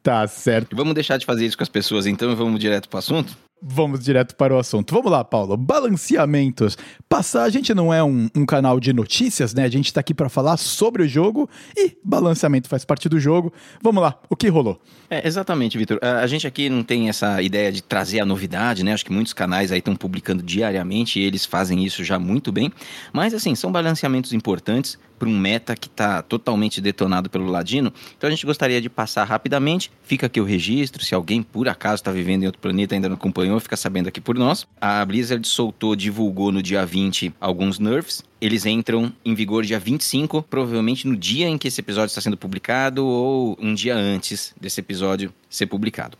Tá 0.00 0.26
certo. 0.26 0.74
Vamos 0.74 0.94
deixar 0.94 1.18
de 1.18 1.26
fazer 1.26 1.44
isso 1.44 1.56
com 1.56 1.62
as 1.62 1.68
pessoas 1.68 2.06
então 2.06 2.30
e 2.30 2.34
vamos 2.34 2.58
direto 2.60 2.88
pro 2.88 2.98
assunto? 2.98 3.36
Vamos 3.60 4.04
direto 4.04 4.36
para 4.36 4.54
o 4.54 4.58
assunto. 4.58 4.94
Vamos 4.94 5.10
lá, 5.10 5.24
Paulo. 5.24 5.56
Balanceamentos. 5.56 6.78
Passar, 7.08 7.42
a 7.42 7.50
gente 7.50 7.74
não 7.74 7.92
é 7.92 8.02
um, 8.04 8.28
um 8.36 8.46
canal 8.46 8.78
de 8.78 8.92
notícias, 8.92 9.52
né? 9.52 9.64
A 9.64 9.68
gente 9.68 9.86
está 9.86 10.00
aqui 10.00 10.14
para 10.14 10.28
falar 10.28 10.56
sobre 10.56 11.02
o 11.02 11.08
jogo 11.08 11.50
e 11.76 11.96
balanceamento 12.04 12.68
faz 12.68 12.84
parte 12.84 13.08
do 13.08 13.18
jogo. 13.18 13.52
Vamos 13.82 14.00
lá, 14.00 14.16
o 14.30 14.36
que 14.36 14.48
rolou? 14.48 14.80
É, 15.10 15.26
exatamente, 15.26 15.76
Vitor. 15.76 15.98
A 16.02 16.26
gente 16.26 16.46
aqui 16.46 16.68
não 16.68 16.84
tem 16.84 17.08
essa 17.08 17.42
ideia 17.42 17.72
de 17.72 17.82
trazer 17.82 18.20
a 18.20 18.26
novidade, 18.26 18.84
né? 18.84 18.92
Acho 18.92 19.04
que 19.04 19.12
muitos 19.12 19.32
canais 19.32 19.72
aí 19.72 19.78
estão 19.78 19.96
publicando 19.96 20.42
diariamente 20.42 21.18
e 21.18 21.24
eles 21.24 21.44
fazem 21.44 21.84
isso 21.84 22.04
já 22.04 22.18
muito 22.18 22.52
bem. 22.52 22.72
Mas, 23.12 23.34
assim, 23.34 23.54
são 23.54 23.72
balanceamentos 23.72 24.32
importantes 24.32 24.98
para 25.18 25.28
um 25.28 25.36
meta 25.36 25.74
que 25.74 25.88
está 25.88 26.22
totalmente 26.22 26.80
detonado 26.80 27.28
pelo 27.28 27.46
Ladino. 27.46 27.92
Então 28.16 28.28
a 28.28 28.30
gente 28.30 28.46
gostaria 28.46 28.80
de 28.80 28.88
passar 28.88 29.24
rapidamente. 29.24 29.90
Fica 30.02 30.26
aqui 30.26 30.40
o 30.40 30.44
registro. 30.44 31.04
Se 31.04 31.14
alguém 31.14 31.42
por 31.42 31.68
acaso 31.68 31.96
está 31.96 32.12
vivendo 32.12 32.44
em 32.44 32.46
outro 32.46 32.60
planeta 32.60 32.94
ainda 32.94 33.08
não 33.08 33.16
acompanhou, 33.48 33.60
fica 33.60 33.76
sabendo 33.76 34.08
aqui 34.08 34.20
por 34.20 34.36
nós. 34.36 34.66
A 34.80 35.04
Blizzard 35.04 35.46
soltou, 35.46 35.96
divulgou 35.96 36.52
no 36.52 36.62
dia 36.62 36.84
20 36.84 37.34
alguns 37.40 37.78
nerfs. 37.78 38.22
Eles 38.40 38.66
entram 38.66 39.12
em 39.24 39.34
vigor 39.34 39.64
dia 39.64 39.78
25, 39.78 40.42
provavelmente 40.42 41.06
no 41.08 41.16
dia 41.16 41.48
em 41.48 41.56
que 41.56 41.68
esse 41.68 41.80
episódio 41.80 42.08
está 42.08 42.20
sendo 42.20 42.36
publicado 42.36 43.04
ou 43.04 43.56
um 43.60 43.74
dia 43.74 43.96
antes 43.96 44.54
desse 44.60 44.80
episódio 44.80 45.32
ser 45.48 45.66
publicado. 45.66 46.16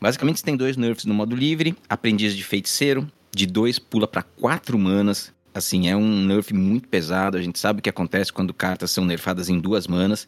Basicamente, 0.00 0.40
você 0.40 0.44
tem 0.44 0.56
dois 0.56 0.76
nerfs 0.76 1.04
no 1.04 1.14
modo 1.14 1.36
livre: 1.36 1.76
Aprendiz 1.88 2.34
de 2.34 2.42
Feiticeiro, 2.42 3.06
de 3.34 3.46
2 3.46 3.78
pula 3.78 4.08
para 4.08 4.22
4 4.22 4.78
manas, 4.78 5.32
assim, 5.54 5.88
é 5.88 5.96
um 5.96 6.26
nerf 6.26 6.52
muito 6.52 6.88
pesado. 6.88 7.36
A 7.36 7.42
gente 7.42 7.58
sabe 7.58 7.78
o 7.78 7.82
que 7.82 7.88
acontece 7.88 8.32
quando 8.32 8.52
cartas 8.52 8.90
são 8.90 9.04
nerfadas 9.04 9.48
em 9.48 9.58
duas 9.58 9.86
manas. 9.86 10.26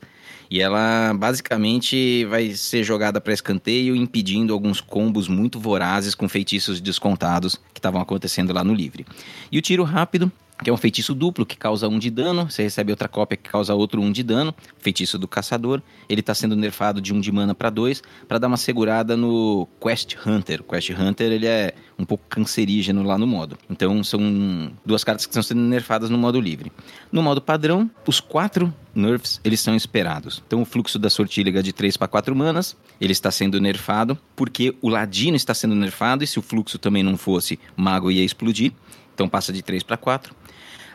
E 0.48 0.60
ela 0.60 1.12
basicamente 1.12 2.24
vai 2.26 2.52
ser 2.52 2.84
jogada 2.84 3.20
para 3.20 3.32
escanteio, 3.32 3.96
impedindo 3.96 4.52
alguns 4.52 4.80
combos 4.80 5.26
muito 5.26 5.58
vorazes 5.58 6.14
com 6.14 6.28
feitiços 6.28 6.80
descontados 6.80 7.56
que 7.74 7.80
estavam 7.80 8.00
acontecendo 8.00 8.52
lá 8.52 8.62
no 8.62 8.72
livre. 8.72 9.04
E 9.50 9.58
o 9.58 9.62
tiro 9.62 9.82
rápido 9.82 10.30
que 10.62 10.70
é 10.70 10.72
um 10.72 10.76
feitiço 10.76 11.14
duplo 11.14 11.44
que 11.44 11.56
causa 11.56 11.88
um 11.88 11.98
de 11.98 12.10
dano, 12.10 12.50
você 12.50 12.62
recebe 12.62 12.90
outra 12.90 13.08
cópia 13.08 13.36
que 13.36 13.50
causa 13.50 13.74
outro 13.74 14.00
um 14.00 14.10
de 14.10 14.22
dano, 14.22 14.54
feitiço 14.78 15.18
do 15.18 15.28
caçador. 15.28 15.82
Ele 16.08 16.20
está 16.20 16.34
sendo 16.34 16.56
nerfado 16.56 17.00
de 17.00 17.12
um 17.12 17.20
de 17.20 17.30
mana 17.30 17.54
para 17.54 17.68
dois, 17.68 18.02
para 18.26 18.38
dar 18.38 18.48
uma 18.48 18.56
segurada 18.56 19.16
no 19.16 19.68
Quest 19.80 20.16
Hunter. 20.26 20.62
Quest 20.62 20.90
Hunter 20.90 21.30
ele 21.30 21.46
é 21.46 21.74
um 21.98 22.04
pouco 22.04 22.24
cancerígeno 22.28 23.02
lá 23.02 23.18
no 23.18 23.26
modo. 23.26 23.58
Então 23.68 24.02
são 24.02 24.72
duas 24.84 25.04
cartas 25.04 25.26
que 25.26 25.30
estão 25.30 25.42
sendo 25.42 25.60
nerfadas 25.60 26.08
no 26.08 26.16
modo 26.16 26.40
livre. 26.40 26.72
No 27.12 27.22
modo 27.22 27.40
padrão, 27.40 27.90
os 28.06 28.18
quatro 28.18 28.72
nerfs 28.94 29.40
eles 29.44 29.60
são 29.60 29.76
esperados. 29.76 30.42
Então 30.46 30.62
o 30.62 30.64
fluxo 30.64 30.98
da 30.98 31.10
sortílega 31.10 31.62
de 31.62 31.72
3 31.72 31.96
para 31.96 32.08
4 32.08 32.34
manas, 32.34 32.76
ele 32.98 33.12
está 33.12 33.30
sendo 33.30 33.60
nerfado 33.60 34.18
porque 34.34 34.74
o 34.80 34.88
ladino 34.88 35.36
está 35.36 35.52
sendo 35.52 35.74
nerfado 35.74 36.24
e 36.24 36.26
se 36.26 36.38
o 36.38 36.42
fluxo 36.42 36.78
também 36.78 37.02
não 37.02 37.16
fosse, 37.16 37.58
mago 37.76 38.10
ia 38.10 38.24
explodir. 38.24 38.72
Então 39.14 39.28
passa 39.28 39.52
de 39.52 39.62
3 39.62 39.82
para 39.82 39.96
4. 39.96 40.34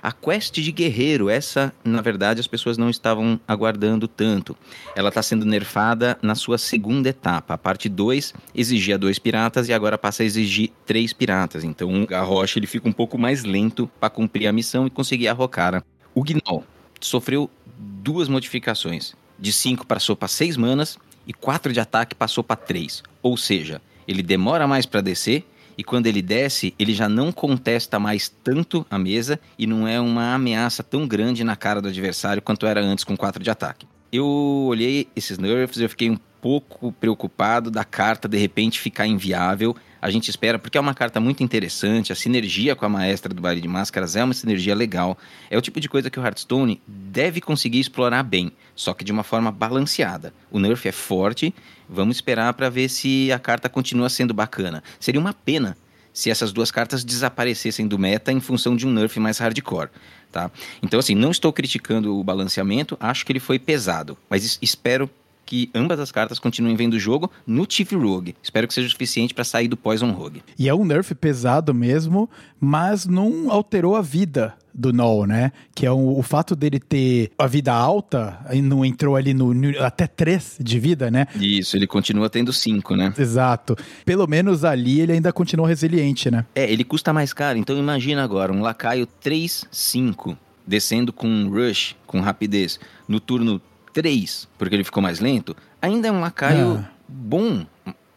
A 0.02 0.12
quest 0.12 0.56
de 0.56 0.72
guerreiro, 0.72 1.30
essa, 1.30 1.72
na 1.84 2.02
verdade, 2.02 2.40
as 2.40 2.48
pessoas 2.48 2.76
não 2.76 2.90
estavam 2.90 3.40
aguardando 3.48 4.08
tanto. 4.08 4.58
Ela 4.96 5.10
está 5.10 5.22
sendo 5.22 5.46
nerfada 5.46 6.18
na 6.24 6.34
sua 6.34 6.58
segunda 6.58 7.10
etapa. 7.10 7.54
A 7.54 7.58
parte 7.58 7.88
2 7.88 8.34
exigia 8.56 8.98
dois 8.98 9.20
piratas 9.20 9.70
e 9.70 9.74
agora 9.74 10.00
passa 10.00 10.24
a 10.24 10.26
exigir 10.26 10.72
três 10.88 11.14
piratas. 11.14 11.64
Então 11.64 12.02
o 12.02 12.08
Garrosh 12.08 12.58
ele 12.58 12.66
fica 12.66 12.90
um 12.90 12.92
pouco 12.92 13.18
mais 13.18 13.44
lento 13.44 13.90
para 14.00 14.10
cumprir 14.10 14.48
a 14.48 14.52
missão 14.52 14.88
e 14.88 14.90
conseguir 14.90 15.28
a 15.28 15.34
Rocara. 15.34 15.84
O 16.16 16.24
Gnoll 16.24 16.64
sofreu 17.00 17.50
duas 17.78 18.28
modificações. 18.28 19.14
De 19.38 19.54
5 19.54 19.86
passou 19.86 20.16
para 20.16 20.28
6 20.28 20.58
manas 20.58 20.98
e 21.28 21.34
4 21.34 21.72
de 21.72 21.80
ataque 21.80 22.16
passou 22.16 22.44
para 22.44 22.56
3. 22.56 23.04
Ou 23.22 23.38
seja, 23.38 23.82
ele 24.08 24.24
demora 24.24 24.68
mais 24.68 24.86
para 24.86 25.02
descer 25.02 25.46
e 25.82 25.84
quando 25.84 26.06
ele 26.06 26.22
desce, 26.22 26.76
ele 26.78 26.94
já 26.94 27.10
não 27.10 27.32
contesta 27.32 27.98
mais 27.98 28.30
tanto 28.30 28.86
a 28.88 29.00
mesa 29.00 29.40
e 29.58 29.66
não 29.66 29.88
é 29.88 30.00
uma 30.00 30.36
ameaça 30.36 30.84
tão 30.84 31.08
grande 31.08 31.44
na 31.44 31.56
cara 31.56 31.82
do 31.82 31.88
adversário 31.88 32.40
quanto 32.40 32.68
era 32.68 32.80
antes 32.80 33.04
com 33.04 33.18
4 33.18 33.44
de 33.44 33.50
ataque. 33.50 33.88
Eu 34.14 34.28
olhei 34.68 35.08
esses 35.16 35.40
nerfs, 35.40 35.82
eu 35.82 35.90
fiquei 35.90 36.08
um 36.08 36.20
pouco 36.40 36.92
preocupado 36.92 37.72
da 37.72 37.84
carta 37.84 38.30
de 38.30 38.38
repente 38.38 38.80
ficar 38.80 39.08
inviável. 39.08 39.76
A 40.00 40.12
gente 40.12 40.30
espera, 40.30 40.60
porque 40.60 40.78
é 40.78 40.82
uma 40.82 40.94
carta 40.94 41.20
muito 41.20 41.42
interessante, 41.42 42.14
a 42.14 42.16
sinergia 42.16 42.76
com 42.76 42.86
a 42.86 42.90
maestra 42.90 43.34
do 43.34 43.42
baile 43.42 43.60
de 43.60 43.68
máscaras 43.68 44.16
é 44.16 44.24
uma 44.24 44.36
sinergia 44.36 44.76
legal. 44.76 45.18
É 45.50 45.58
o 45.58 45.62
tipo 45.62 45.80
de 45.80 45.90
coisa 45.90 46.12
que 46.12 46.20
o 46.20 46.24
Hearthstone 46.24 46.80
deve 46.88 47.42
conseguir 47.42 47.80
explorar 47.80 48.22
bem, 48.22 48.52
só 48.82 48.96
que 48.96 49.04
de 49.04 49.12
uma 49.12 49.22
forma 49.22 49.52
balanceada. 49.52 50.34
O 50.50 50.58
nerf 50.58 50.88
é 50.88 50.92
forte, 50.92 51.54
vamos 51.88 52.16
esperar 52.18 52.52
para 52.56 52.68
ver 52.68 52.90
se 52.90 53.32
a 53.32 53.38
carta 53.38 53.70
continua 53.70 54.10
sendo 54.10 54.34
bacana. 54.34 54.84
Seria 55.00 55.22
uma 55.22 55.36
pena 55.36 55.78
se 56.12 56.32
essas 56.32 56.52
duas 56.52 56.72
cartas 56.72 57.04
desaparecessem 57.04 57.88
do 57.88 58.00
meta 58.00 58.32
em 58.32 58.40
função 58.40 58.76
de 58.76 58.88
um 58.88 58.92
nerf 58.92 59.20
mais 59.20 59.38
hardcore. 59.38 59.90
Tá? 60.32 60.50
Então, 60.82 61.00
assim, 61.00 61.14
não 61.14 61.30
estou 61.30 61.54
criticando 61.54 62.18
o 62.18 62.24
balanceamento, 62.24 62.98
acho 63.00 63.24
que 63.24 63.32
ele 63.32 63.40
foi 63.40 63.60
pesado, 63.60 64.18
mas 64.28 64.58
espero 64.60 65.08
que 65.46 65.70
ambas 65.76 66.00
as 66.00 66.12
cartas 66.12 66.40
continuem 66.40 66.76
vendo 66.76 66.94
o 66.94 67.00
jogo 67.00 67.30
no 67.46 67.66
Chief 67.70 67.92
Rogue. 67.92 68.36
Espero 68.42 68.68
que 68.68 68.74
seja 68.74 68.88
o 68.88 68.92
suficiente 68.92 69.34
para 69.34 69.44
sair 69.44 69.68
do 69.68 69.78
Poison 69.78 70.12
Rogue. 70.12 70.44
E 70.58 70.70
é 70.70 70.74
um 70.74 70.86
nerf 70.86 71.14
pesado 71.16 71.74
mesmo, 71.74 72.30
mas 72.60 73.06
não 73.06 73.52
alterou 73.52 73.96
a 73.96 74.02
vida 74.02 74.56
do 74.74 74.94
Null, 74.94 75.28
né? 75.28 75.52
Que 75.76 75.86
é 75.86 75.92
o, 75.92 76.18
o, 76.18 76.24
fato 76.24 76.56
dele 76.56 76.80
ter 76.80 77.32
a 77.38 77.48
vida 77.48 77.74
alta, 77.74 78.40
e 78.52 78.62
não 78.62 78.86
entrou 78.86 79.16
ali 79.16 79.34
no, 79.34 79.54
no, 79.54 79.84
até 79.84 80.08
3 80.08 80.58
de 80.60 80.80
vida, 80.80 81.12
né? 81.12 81.28
Isso, 81.36 81.76
ele 81.76 81.88
continua 81.88 82.30
tendo 82.30 82.54
5, 82.54 82.96
né? 82.96 83.14
Exato. 83.18 83.76
Pelo 84.06 84.28
menos 84.28 84.64
ali 84.64 85.02
ele 85.02 85.14
ainda 85.14 85.32
continua 85.34 85.68
resiliente, 85.68 86.32
né? 86.32 86.46
É, 86.56 86.72
ele 86.72 86.84
custa 86.84 87.12
mais 87.12 87.34
caro, 87.34 87.58
então 87.58 87.78
imagina 87.78 88.24
agora, 88.24 88.52
um 88.52 88.62
lacaio 88.62 89.06
3, 89.06 89.66
5, 89.70 90.38
descendo 90.66 91.12
com 91.12 91.50
rush, 91.50 91.96
com 92.08 92.22
rapidez, 92.22 92.80
no 93.08 93.20
turno 93.20 93.62
3, 93.94 94.48
porque 94.58 94.76
ele 94.76 94.84
ficou 94.84 95.02
mais 95.02 95.20
lento, 95.20 95.56
ainda 95.82 96.08
é 96.08 96.12
um 96.12 96.20
lacaio 96.20 96.78
é. 96.78 96.92
bom. 97.08 97.66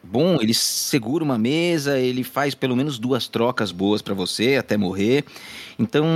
Bom, 0.02 0.38
ele 0.40 0.52
segura 0.52 1.24
uma 1.24 1.38
mesa, 1.38 1.98
ele 1.98 2.22
faz 2.22 2.54
pelo 2.54 2.76
menos 2.76 2.98
duas 2.98 3.26
trocas 3.26 3.72
boas 3.72 4.02
para 4.02 4.14
você 4.14 4.56
até 4.56 4.76
morrer. 4.76 5.24
Então, 5.78 6.06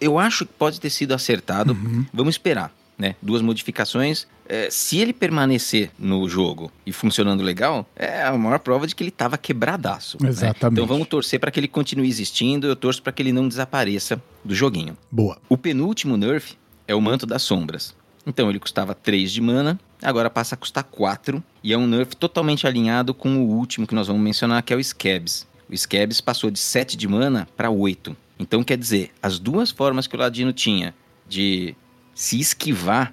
eu 0.00 0.18
acho 0.18 0.46
que 0.46 0.52
pode 0.52 0.80
ter 0.80 0.90
sido 0.90 1.12
acertado. 1.12 1.72
Uhum. 1.72 2.06
Vamos 2.14 2.34
esperar, 2.34 2.72
né? 2.96 3.16
Duas 3.20 3.42
modificações. 3.42 4.26
É, 4.48 4.68
se 4.70 4.98
ele 4.98 5.12
permanecer 5.12 5.90
no 5.98 6.28
jogo 6.28 6.72
e 6.84 6.92
funcionando 6.92 7.42
legal, 7.42 7.86
é 7.94 8.22
a 8.22 8.36
maior 8.36 8.58
prova 8.58 8.86
de 8.86 8.94
que 8.94 9.02
ele 9.02 9.10
estava 9.10 9.36
quebradaço. 9.36 10.16
Exatamente. 10.24 10.62
Né? 10.62 10.68
Então 10.72 10.86
vamos 10.86 11.06
torcer 11.06 11.38
para 11.38 11.50
que 11.50 11.60
ele 11.60 11.68
continue 11.68 12.08
existindo. 12.08 12.66
Eu 12.66 12.74
torço 12.74 13.02
para 13.02 13.12
que 13.12 13.22
ele 13.22 13.32
não 13.32 13.46
desapareça 13.46 14.20
do 14.44 14.54
joguinho. 14.54 14.96
Boa. 15.10 15.38
O 15.48 15.56
penúltimo 15.56 16.16
nerf 16.16 16.56
é 16.88 16.94
o 16.94 17.00
Manto 17.00 17.26
das 17.26 17.42
Sombras. 17.42 17.94
Então 18.30 18.48
ele 18.48 18.60
custava 18.60 18.94
3 18.94 19.32
de 19.32 19.40
mana, 19.40 19.78
agora 20.00 20.30
passa 20.30 20.54
a 20.54 20.58
custar 20.58 20.84
4, 20.84 21.42
e 21.64 21.72
é 21.72 21.76
um 21.76 21.86
nerf 21.86 22.14
totalmente 22.14 22.64
alinhado 22.64 23.12
com 23.12 23.38
o 23.38 23.48
último 23.48 23.88
que 23.88 23.94
nós 23.94 24.06
vamos 24.06 24.22
mencionar, 24.22 24.62
que 24.62 24.72
é 24.72 24.76
o 24.76 24.82
Scabs. 24.82 25.46
O 25.68 25.76
Scabs 25.76 26.20
passou 26.20 26.48
de 26.48 26.60
7 26.60 26.96
de 26.96 27.08
mana 27.08 27.48
para 27.56 27.70
8. 27.70 28.16
Então 28.38 28.62
quer 28.62 28.78
dizer, 28.78 29.10
as 29.20 29.38
duas 29.38 29.72
formas 29.72 30.06
que 30.06 30.14
o 30.14 30.18
Ladino 30.18 30.52
tinha 30.52 30.94
de 31.28 31.74
se 32.14 32.38
esquivar 32.38 33.12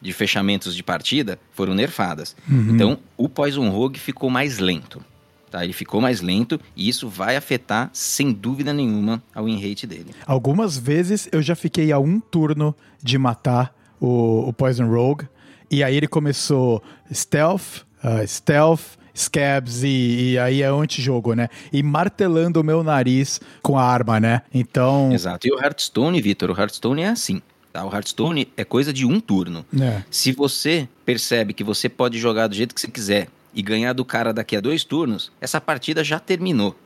de 0.00 0.12
fechamentos 0.12 0.74
de 0.74 0.82
partida 0.82 1.38
foram 1.52 1.74
nerfadas. 1.74 2.34
Uhum. 2.48 2.74
Então 2.74 2.98
o 3.18 3.28
Poison 3.28 3.68
Rogue 3.68 3.98
ficou 3.98 4.30
mais 4.30 4.58
lento. 4.58 5.04
Tá? 5.50 5.62
Ele 5.62 5.74
ficou 5.74 6.00
mais 6.00 6.22
lento 6.22 6.58
e 6.74 6.88
isso 6.88 7.08
vai 7.08 7.36
afetar, 7.36 7.90
sem 7.92 8.32
dúvida 8.32 8.72
nenhuma, 8.72 9.22
a 9.34 9.42
win 9.42 9.56
rate 9.56 9.86
dele. 9.86 10.14
Algumas 10.26 10.76
vezes 10.76 11.28
eu 11.30 11.40
já 11.42 11.54
fiquei 11.54 11.92
a 11.92 11.98
um 11.98 12.18
turno 12.18 12.74
de 13.02 13.18
matar 13.18 13.74
o, 14.04 14.48
o 14.48 14.52
Poison 14.52 14.86
Rogue. 14.86 15.26
E 15.70 15.82
aí 15.82 15.96
ele 15.96 16.06
começou 16.06 16.82
Stealth, 17.12 17.84
uh, 18.04 18.26
Stealth, 18.26 18.98
Scabs 19.16 19.82
e, 19.82 20.32
e, 20.32 20.38
aí 20.38 20.62
é 20.62 20.66
antijogo, 20.66 21.34
né? 21.34 21.48
E 21.72 21.82
martelando 21.82 22.60
o 22.60 22.64
meu 22.64 22.82
nariz 22.82 23.40
com 23.62 23.78
a 23.78 23.84
arma, 23.84 24.20
né? 24.20 24.42
Então. 24.52 25.12
Exato. 25.12 25.46
E 25.46 25.52
o 25.52 25.58
Hearthstone, 25.58 26.20
Vitor, 26.20 26.50
o 26.50 26.60
Hearthstone 26.60 27.02
é 27.02 27.08
assim. 27.08 27.40
Tá? 27.72 27.84
O 27.84 27.92
Hearthstone 27.92 28.48
é 28.56 28.64
coisa 28.64 28.92
de 28.92 29.06
um 29.06 29.20
turno. 29.20 29.64
É. 29.80 30.02
Se 30.10 30.32
você 30.32 30.88
percebe 31.04 31.54
que 31.54 31.64
você 31.64 31.88
pode 31.88 32.18
jogar 32.18 32.48
do 32.48 32.54
jeito 32.54 32.74
que 32.74 32.80
você 32.80 32.88
quiser 32.88 33.28
e 33.54 33.62
ganhar 33.62 33.92
do 33.92 34.04
cara 34.04 34.32
daqui 34.32 34.56
a 34.56 34.60
dois 34.60 34.84
turnos, 34.84 35.30
essa 35.40 35.60
partida 35.60 36.02
já 36.02 36.18
terminou. 36.18 36.76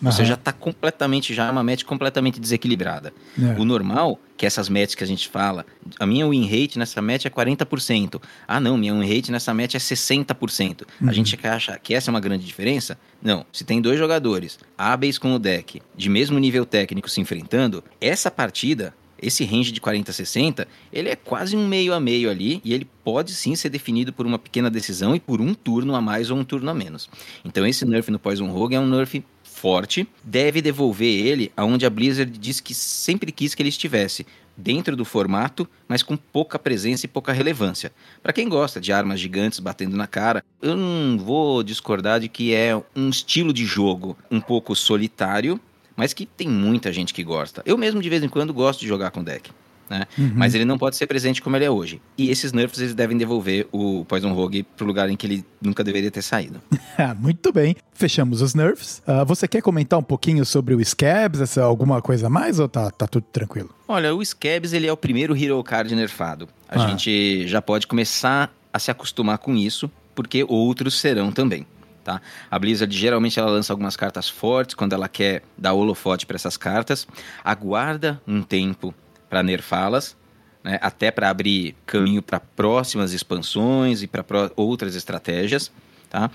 Você 0.00 0.22
uhum. 0.22 0.28
já 0.28 0.34
está 0.34 0.52
completamente, 0.52 1.32
já 1.32 1.46
é 1.46 1.50
uma 1.50 1.62
match 1.62 1.84
completamente 1.84 2.38
desequilibrada. 2.38 3.12
É. 3.40 3.58
O 3.58 3.64
normal, 3.64 4.18
que 4.36 4.44
essas 4.44 4.68
matches 4.68 4.94
que 4.94 5.02
a 5.02 5.06
gente 5.06 5.28
fala, 5.28 5.64
a 5.98 6.06
minha 6.06 6.28
win 6.28 6.46
rate 6.46 6.78
nessa 6.78 7.00
match 7.00 7.24
é 7.24 7.30
40%. 7.30 8.20
Ah, 8.46 8.60
não, 8.60 8.76
minha 8.76 8.94
win 8.94 9.06
rate 9.06 9.32
nessa 9.32 9.54
match 9.54 9.74
é 9.74 9.78
60%. 9.78 10.82
Uhum. 11.00 11.08
A 11.08 11.12
gente 11.12 11.38
acha 11.46 11.78
que 11.78 11.94
essa 11.94 12.10
é 12.10 12.12
uma 12.12 12.20
grande 12.20 12.44
diferença? 12.44 12.98
Não. 13.22 13.46
Se 13.52 13.64
tem 13.64 13.80
dois 13.80 13.98
jogadores 13.98 14.58
hábeis 14.76 15.18
com 15.18 15.34
o 15.34 15.38
deck, 15.38 15.80
de 15.96 16.08
mesmo 16.08 16.38
nível 16.38 16.66
técnico 16.66 17.08
se 17.08 17.20
enfrentando, 17.20 17.82
essa 18.00 18.30
partida 18.30 18.94
esse 19.20 19.44
range 19.44 19.72
de 19.72 19.80
40 19.80 20.10
a 20.10 20.14
60, 20.14 20.68
ele 20.92 21.08
é 21.08 21.16
quase 21.16 21.56
um 21.56 21.66
meio 21.66 21.94
a 21.94 22.00
meio 22.00 22.30
ali 22.30 22.60
e 22.64 22.74
ele 22.74 22.86
pode 23.04 23.32
sim 23.32 23.54
ser 23.54 23.68
definido 23.68 24.12
por 24.12 24.26
uma 24.26 24.38
pequena 24.38 24.70
decisão 24.70 25.14
e 25.14 25.20
por 25.20 25.40
um 25.40 25.54
turno 25.54 25.94
a 25.94 26.00
mais 26.00 26.30
ou 26.30 26.38
um 26.38 26.44
turno 26.44 26.70
a 26.70 26.74
menos. 26.74 27.08
Então 27.44 27.66
esse 27.66 27.84
nerf 27.84 28.10
no 28.10 28.18
Poison 28.18 28.50
Rogue 28.50 28.74
é 28.74 28.80
um 28.80 28.86
nerf 28.86 29.24
forte, 29.66 30.06
deve 30.22 30.62
devolver 30.62 31.26
ele 31.26 31.50
aonde 31.56 31.84
a 31.84 31.90
Blizzard 31.90 32.38
disse 32.38 32.62
que 32.62 32.72
sempre 32.72 33.32
quis 33.32 33.52
que 33.52 33.60
ele 33.60 33.68
estivesse, 33.68 34.24
dentro 34.56 34.94
do 34.94 35.04
formato, 35.04 35.68
mas 35.88 36.04
com 36.04 36.16
pouca 36.16 36.56
presença 36.56 37.04
e 37.04 37.08
pouca 37.08 37.32
relevância. 37.32 37.90
Para 38.22 38.32
quem 38.32 38.48
gosta 38.48 38.80
de 38.80 38.92
armas 38.92 39.18
gigantes 39.18 39.58
batendo 39.58 39.96
na 39.96 40.06
cara, 40.06 40.44
eu 40.62 40.76
não 40.76 41.18
vou 41.18 41.64
discordar 41.64 42.20
de 42.20 42.28
que 42.28 42.54
é 42.54 42.80
um 42.94 43.08
estilo 43.08 43.52
de 43.52 43.66
jogo 43.66 44.16
um 44.30 44.40
pouco 44.40 44.72
solitário, 44.76 45.60
mas 45.96 46.14
que 46.14 46.26
tem 46.26 46.46
muita 46.46 46.92
gente 46.92 47.12
que 47.12 47.24
gosta. 47.24 47.60
Eu 47.66 47.76
mesmo 47.76 48.00
de 48.00 48.08
vez 48.08 48.22
em 48.22 48.28
quando 48.28 48.54
gosto 48.54 48.78
de 48.78 48.86
jogar 48.86 49.10
com 49.10 49.24
deck 49.24 49.50
né? 49.88 50.06
Uhum. 50.18 50.32
Mas 50.34 50.54
ele 50.54 50.64
não 50.64 50.78
pode 50.78 50.96
ser 50.96 51.06
presente 51.06 51.40
como 51.40 51.56
ele 51.56 51.64
é 51.64 51.70
hoje. 51.70 52.00
E 52.16 52.30
esses 52.30 52.52
nerfs 52.52 52.80
eles 52.80 52.94
devem 52.94 53.16
devolver 53.16 53.66
o 53.72 54.04
Poison 54.04 54.32
Rogue 54.32 54.62
pro 54.62 54.86
lugar 54.86 55.08
em 55.08 55.16
que 55.16 55.26
ele 55.26 55.44
nunca 55.60 55.82
deveria 55.82 56.10
ter 56.10 56.22
saído. 56.22 56.60
Ah, 56.98 57.14
muito 57.14 57.52
bem. 57.52 57.76
Fechamos 57.92 58.40
os 58.40 58.54
nerfs. 58.54 59.02
Uh, 59.06 59.22
você 59.26 59.46
quer 59.46 59.60
comentar 59.60 59.98
um 59.98 60.02
pouquinho 60.02 60.46
sobre 60.46 60.74
o 60.74 60.82
Scabs, 60.82 61.42
essa, 61.42 61.62
alguma 61.62 62.00
coisa 62.00 62.28
a 62.28 62.30
mais 62.30 62.58
ou 62.58 62.66
tá, 62.66 62.90
tá 62.90 63.06
tudo 63.06 63.26
tranquilo? 63.30 63.68
Olha, 63.86 64.14
o 64.14 64.24
Scabs 64.24 64.72
ele 64.72 64.86
é 64.86 64.92
o 64.92 64.96
primeiro 64.96 65.36
Hero 65.36 65.62
Card 65.62 65.94
nerfado. 65.94 66.48
A 66.66 66.82
ah. 66.82 66.88
gente 66.88 67.46
já 67.46 67.60
pode 67.60 67.86
começar 67.86 68.50
a 68.72 68.78
se 68.78 68.90
acostumar 68.90 69.36
com 69.36 69.54
isso, 69.54 69.90
porque 70.14 70.42
outros 70.48 70.98
serão 70.98 71.30
também. 71.30 71.66
Tá? 72.06 72.22
A 72.48 72.56
Blizzard 72.56 72.96
geralmente 72.96 73.38
ela 73.38 73.50
lança 73.50 73.72
algumas 73.72 73.96
cartas 73.96 74.28
fortes 74.28 74.76
quando 74.76 74.92
ela 74.92 75.08
quer 75.08 75.42
dar 75.58 75.72
holofote 75.72 76.24
para 76.24 76.36
essas 76.36 76.56
cartas, 76.56 77.04
aguarda 77.44 78.22
um 78.26 78.42
tempo 78.42 78.94
para 79.36 79.42
nerfá-las, 79.42 80.16
né, 80.64 80.78
até 80.80 81.10
para 81.10 81.28
abrir 81.28 81.76
caminho 81.84 82.22
para 82.22 82.40
próximas 82.40 83.12
expansões 83.12 84.02
e 84.02 84.06
para 84.06 84.24
outras 84.56 84.94
estratégias, 84.94 85.70
tá? 86.08 86.30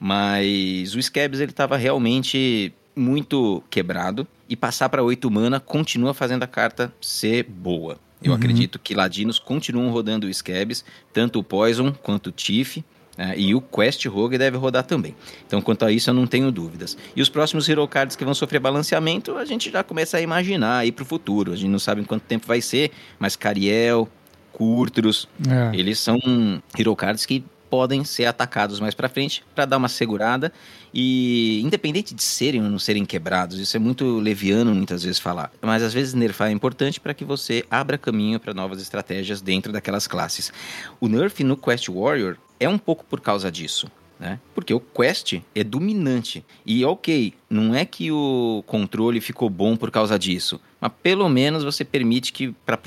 Mas 0.00 0.94
o 0.94 1.02
Scabs 1.02 1.40
ele 1.40 1.50
estava 1.50 1.76
realmente 1.76 2.72
muito 2.94 3.62
quebrado 3.68 4.26
e 4.48 4.56
passar 4.56 4.88
para 4.88 5.02
8 5.02 5.30
mana 5.30 5.60
continua 5.60 6.14
fazendo 6.14 6.44
a 6.44 6.46
carta 6.46 6.90
ser 6.98 7.44
boa. 7.44 7.98
Eu 8.22 8.30
uhum. 8.30 8.38
acredito 8.38 8.78
que 8.78 8.94
Ladinos 8.94 9.38
continuam 9.38 9.90
rodando 9.90 10.26
o 10.26 10.32
Scabs, 10.32 10.82
tanto 11.12 11.38
o 11.38 11.44
Poison 11.44 11.92
quanto 11.92 12.28
o 12.28 12.32
Tiff, 12.32 12.82
né? 13.16 13.34
e 13.36 13.54
o 13.54 13.60
Quest 13.60 14.04
Rogue 14.06 14.38
deve 14.38 14.56
rodar 14.56 14.84
também. 14.84 15.14
Então, 15.46 15.60
quanto 15.60 15.84
a 15.84 15.92
isso, 15.92 16.10
eu 16.10 16.14
não 16.14 16.26
tenho 16.26 16.50
dúvidas. 16.50 16.96
E 17.14 17.22
os 17.22 17.28
próximos 17.28 17.68
Hero 17.68 17.86
Cards 17.88 18.16
que 18.16 18.24
vão 18.24 18.34
sofrer 18.34 18.60
balanceamento, 18.60 19.36
a 19.36 19.44
gente 19.44 19.70
já 19.70 19.82
começa 19.82 20.16
a 20.16 20.20
imaginar 20.20 20.78
aí 20.78 20.92
para 20.92 21.02
o 21.02 21.06
futuro. 21.06 21.52
A 21.52 21.56
gente 21.56 21.70
não 21.70 21.78
sabe 21.78 22.00
em 22.00 22.04
quanto 22.04 22.22
tempo 22.22 22.46
vai 22.46 22.60
ser, 22.60 22.90
mas 23.18 23.36
Cariel, 23.36 24.08
Curtrus, 24.52 25.28
é. 25.48 25.76
eles 25.76 25.98
são 25.98 26.18
Hero 26.78 26.94
Cards 26.96 27.26
que 27.26 27.44
podem 27.68 28.04
ser 28.04 28.26
atacados 28.26 28.80
mais 28.80 28.94
para 28.94 29.08
frente 29.08 29.44
para 29.54 29.64
dar 29.64 29.76
uma 29.76 29.88
segurada 29.88 30.52
e 30.94 31.60
independente 31.62 32.14
de 32.14 32.22
serem 32.22 32.62
ou 32.62 32.70
não 32.70 32.78
serem 32.78 33.04
quebrados, 33.04 33.58
isso 33.58 33.76
é 33.76 33.80
muito 33.80 34.18
leviano 34.18 34.74
muitas 34.74 35.02
vezes 35.02 35.18
falar, 35.18 35.52
mas 35.60 35.82
às 35.82 35.92
vezes 35.92 36.14
nerfar 36.14 36.48
é 36.48 36.52
importante 36.52 37.00
para 37.00 37.12
que 37.12 37.24
você 37.24 37.64
abra 37.70 37.98
caminho 37.98 38.40
para 38.40 38.54
novas 38.54 38.80
estratégias 38.80 39.40
dentro 39.40 39.72
daquelas 39.72 40.06
classes. 40.06 40.52
O 41.00 41.08
nerf 41.08 41.42
no 41.44 41.56
Quest 41.56 41.88
Warrior 41.88 42.36
é 42.58 42.68
um 42.68 42.78
pouco 42.78 43.04
por 43.04 43.20
causa 43.20 43.50
disso. 43.50 43.90
Né? 44.18 44.40
Porque 44.54 44.72
o 44.72 44.80
Quest 44.80 45.40
é 45.54 45.62
dominante. 45.62 46.44
E 46.64 46.84
ok, 46.84 47.34
não 47.50 47.74
é 47.74 47.84
que 47.84 48.10
o 48.10 48.64
controle 48.66 49.20
ficou 49.20 49.50
bom 49.50 49.76
por 49.76 49.90
causa 49.90 50.18
disso, 50.18 50.60
mas 50.86 50.92
pelo 51.02 51.28
menos 51.28 51.64
você 51.64 51.84
permite 51.84 52.32
que 52.32 52.54
para 52.64 52.78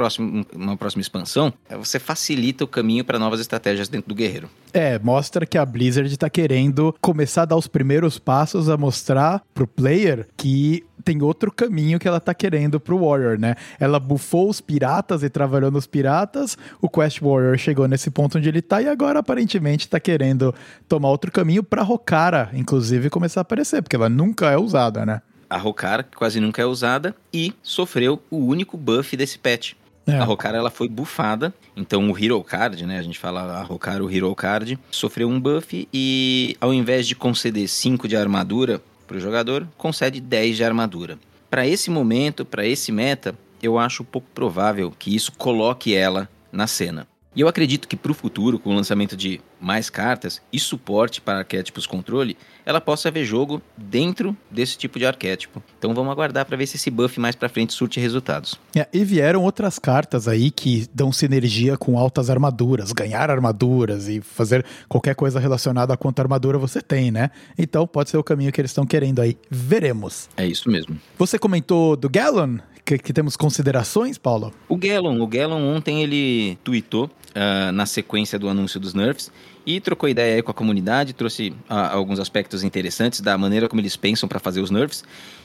uma 0.55 0.77
próxima 0.77 1.01
expansão 1.01 1.53
você 1.77 1.99
facilita 1.99 2.63
o 2.63 2.67
caminho 2.67 3.03
para 3.03 3.19
novas 3.19 3.39
estratégias 3.39 3.89
dentro 3.89 4.09
do 4.09 4.15
guerreiro. 4.15 4.49
É, 4.73 4.97
mostra 4.99 5.45
que 5.45 5.57
a 5.57 5.65
Blizzard 5.65 6.09
está 6.11 6.29
querendo 6.29 6.95
começar 7.01 7.41
a 7.41 7.45
dar 7.45 7.55
os 7.55 7.67
primeiros 7.67 8.17
passos 8.17 8.69
a 8.69 8.77
mostrar 8.77 9.41
pro 9.53 9.67
player 9.67 10.27
que 10.37 10.85
tem 11.03 11.21
outro 11.21 11.51
caminho 11.51 11.97
que 11.97 12.07
ela 12.07 12.19
tá 12.19 12.33
querendo 12.33 12.79
pro 12.79 12.99
Warrior, 12.99 13.39
né? 13.39 13.55
Ela 13.79 13.99
bufou 13.99 14.49
os 14.49 14.61
piratas 14.61 15.23
e 15.23 15.29
trabalhou 15.29 15.71
nos 15.71 15.87
piratas, 15.87 16.57
o 16.81 16.89
Quest 16.89 17.19
Warrior 17.21 17.57
chegou 17.57 17.87
nesse 17.87 18.11
ponto 18.11 18.37
onde 18.37 18.47
ele 18.47 18.61
tá 18.61 18.81
e 18.81 18.87
agora 18.87 19.19
aparentemente 19.19 19.87
tá 19.87 19.99
querendo 19.99 20.53
tomar 20.87 21.09
outro 21.09 21.31
caminho 21.31 21.63
pra 21.63 21.81
Rokara, 21.81 22.49
inclusive, 22.53 23.09
começar 23.09 23.41
a 23.41 23.43
aparecer, 23.43 23.81
porque 23.81 23.95
ela 23.95 24.09
nunca 24.09 24.51
é 24.51 24.57
usada, 24.57 25.05
né? 25.05 25.21
A 25.49 25.57
Rokara 25.57 26.03
quase 26.03 26.39
nunca 26.39 26.61
é 26.61 26.65
usada 26.65 27.15
e 27.33 27.53
sofreu 27.63 28.21
o 28.29 28.37
único 28.37 28.77
buff 28.77 29.17
desse 29.17 29.39
patch. 29.39 29.73
É. 30.05 30.17
A 30.17 30.23
Rokara 30.23 30.57
ela 30.57 30.71
foi 30.71 30.87
buffada, 30.87 31.53
então 31.75 32.09
o 32.09 32.17
Hero 32.17 32.43
Card, 32.43 32.85
né? 32.85 32.99
A 32.99 33.01
gente 33.01 33.17
fala 33.17 33.41
a 33.41 33.63
Rokara, 33.63 34.03
o 34.03 34.11
Hero 34.11 34.33
Card, 34.35 34.77
sofreu 34.89 35.29
um 35.29 35.39
buff 35.39 35.87
e 35.93 36.55
ao 36.59 36.73
invés 36.73 37.07
de 37.07 37.15
conceder 37.15 37.67
5 37.67 38.07
de 38.07 38.15
armadura 38.15 38.81
para 39.07 39.17
o 39.17 39.19
jogador, 39.19 39.67
concede 39.77 40.19
10 40.19 40.57
de 40.57 40.63
armadura. 40.63 41.17
Para 41.49 41.67
esse 41.67 41.89
momento, 41.89 42.45
para 42.45 42.65
esse 42.65 42.91
meta, 42.91 43.35
eu 43.61 43.77
acho 43.77 44.03
pouco 44.03 44.27
provável 44.33 44.93
que 44.97 45.15
isso 45.15 45.31
coloque 45.31 45.95
ela 45.95 46.29
na 46.51 46.67
cena. 46.67 47.07
E 47.35 47.41
eu 47.41 47.47
acredito 47.47 47.87
que 47.87 47.95
para 47.95 48.11
o 48.11 48.15
futuro, 48.15 48.57
com 48.57 48.71
o 48.71 48.75
lançamento 48.75 49.15
de 49.15 49.39
mais 49.61 49.89
cartas 49.89 50.41
e 50.51 50.59
suporte 50.59 51.21
para 51.21 51.39
arquétipos 51.39 51.85
controle, 51.85 52.35
ela 52.65 52.81
possa 52.81 53.11
ver 53.11 53.23
jogo 53.23 53.61
dentro 53.77 54.35
desse 54.49 54.77
tipo 54.77 54.97
de 54.97 55.05
arquétipo. 55.05 55.61
Então 55.77 55.93
vamos 55.93 56.11
aguardar 56.11 56.45
para 56.45 56.57
ver 56.57 56.65
se 56.65 56.75
esse 56.77 56.89
buff 56.89 57.19
mais 57.19 57.35
para 57.35 57.47
frente 57.47 57.73
surte 57.73 57.99
resultados. 57.99 58.59
É, 58.75 58.87
e 58.91 59.03
vieram 59.03 59.43
outras 59.43 59.77
cartas 59.77 60.27
aí 60.27 60.49
que 60.49 60.87
dão 60.93 61.11
sinergia 61.11 61.77
com 61.77 61.99
altas 61.99 62.31
armaduras, 62.31 62.91
ganhar 62.91 63.29
armaduras 63.29 64.07
e 64.07 64.21
fazer 64.21 64.65
qualquer 64.87 65.13
coisa 65.13 65.39
relacionada 65.39 65.93
a 65.93 65.97
quanto 65.97 66.19
armadura 66.19 66.57
você 66.57 66.81
tem, 66.81 67.11
né? 67.11 67.29
Então 67.57 67.85
pode 67.85 68.09
ser 68.09 68.17
o 68.17 68.23
caminho 68.23 68.51
que 68.51 68.59
eles 68.59 68.71
estão 68.71 68.87
querendo 68.87 69.19
aí. 69.19 69.37
Veremos. 69.51 70.29
É 70.35 70.47
isso 70.47 70.69
mesmo. 70.69 70.99
Você 71.17 71.37
comentou 71.37 71.95
do 71.95 72.09
Gallon? 72.09 72.57
Que, 72.89 72.97
que, 72.97 73.13
temos 73.13 73.37
considerações, 73.37 74.17
Paulo? 74.17 74.51
O 74.67 74.75
Gallon, 74.75 75.21
o 75.21 75.27
Gallon 75.27 75.61
ontem 75.75 76.01
ele 76.01 76.57
tweetou 76.63 77.05
uh, 77.05 77.71
na 77.71 77.85
sequência 77.85 78.39
do 78.39 78.49
anúncio 78.49 78.79
dos 78.79 78.95
nerfs 78.95 79.31
e 79.63 79.79
trocou 79.79 80.09
ideia 80.09 80.37
aí 80.37 80.41
com 80.41 80.49
a 80.49 80.53
comunidade, 80.55 81.13
trouxe 81.13 81.49
uh, 81.69 81.73
alguns 81.91 82.19
aspectos 82.19 82.63
interessantes 82.63 83.21
da 83.21 83.37
maneira 83.37 83.69
como 83.69 83.79
eles 83.79 83.95
pensam 83.95 84.27
para 84.27 84.39
fazer 84.39 84.59
os 84.59 84.71
nerfs. 84.71 85.03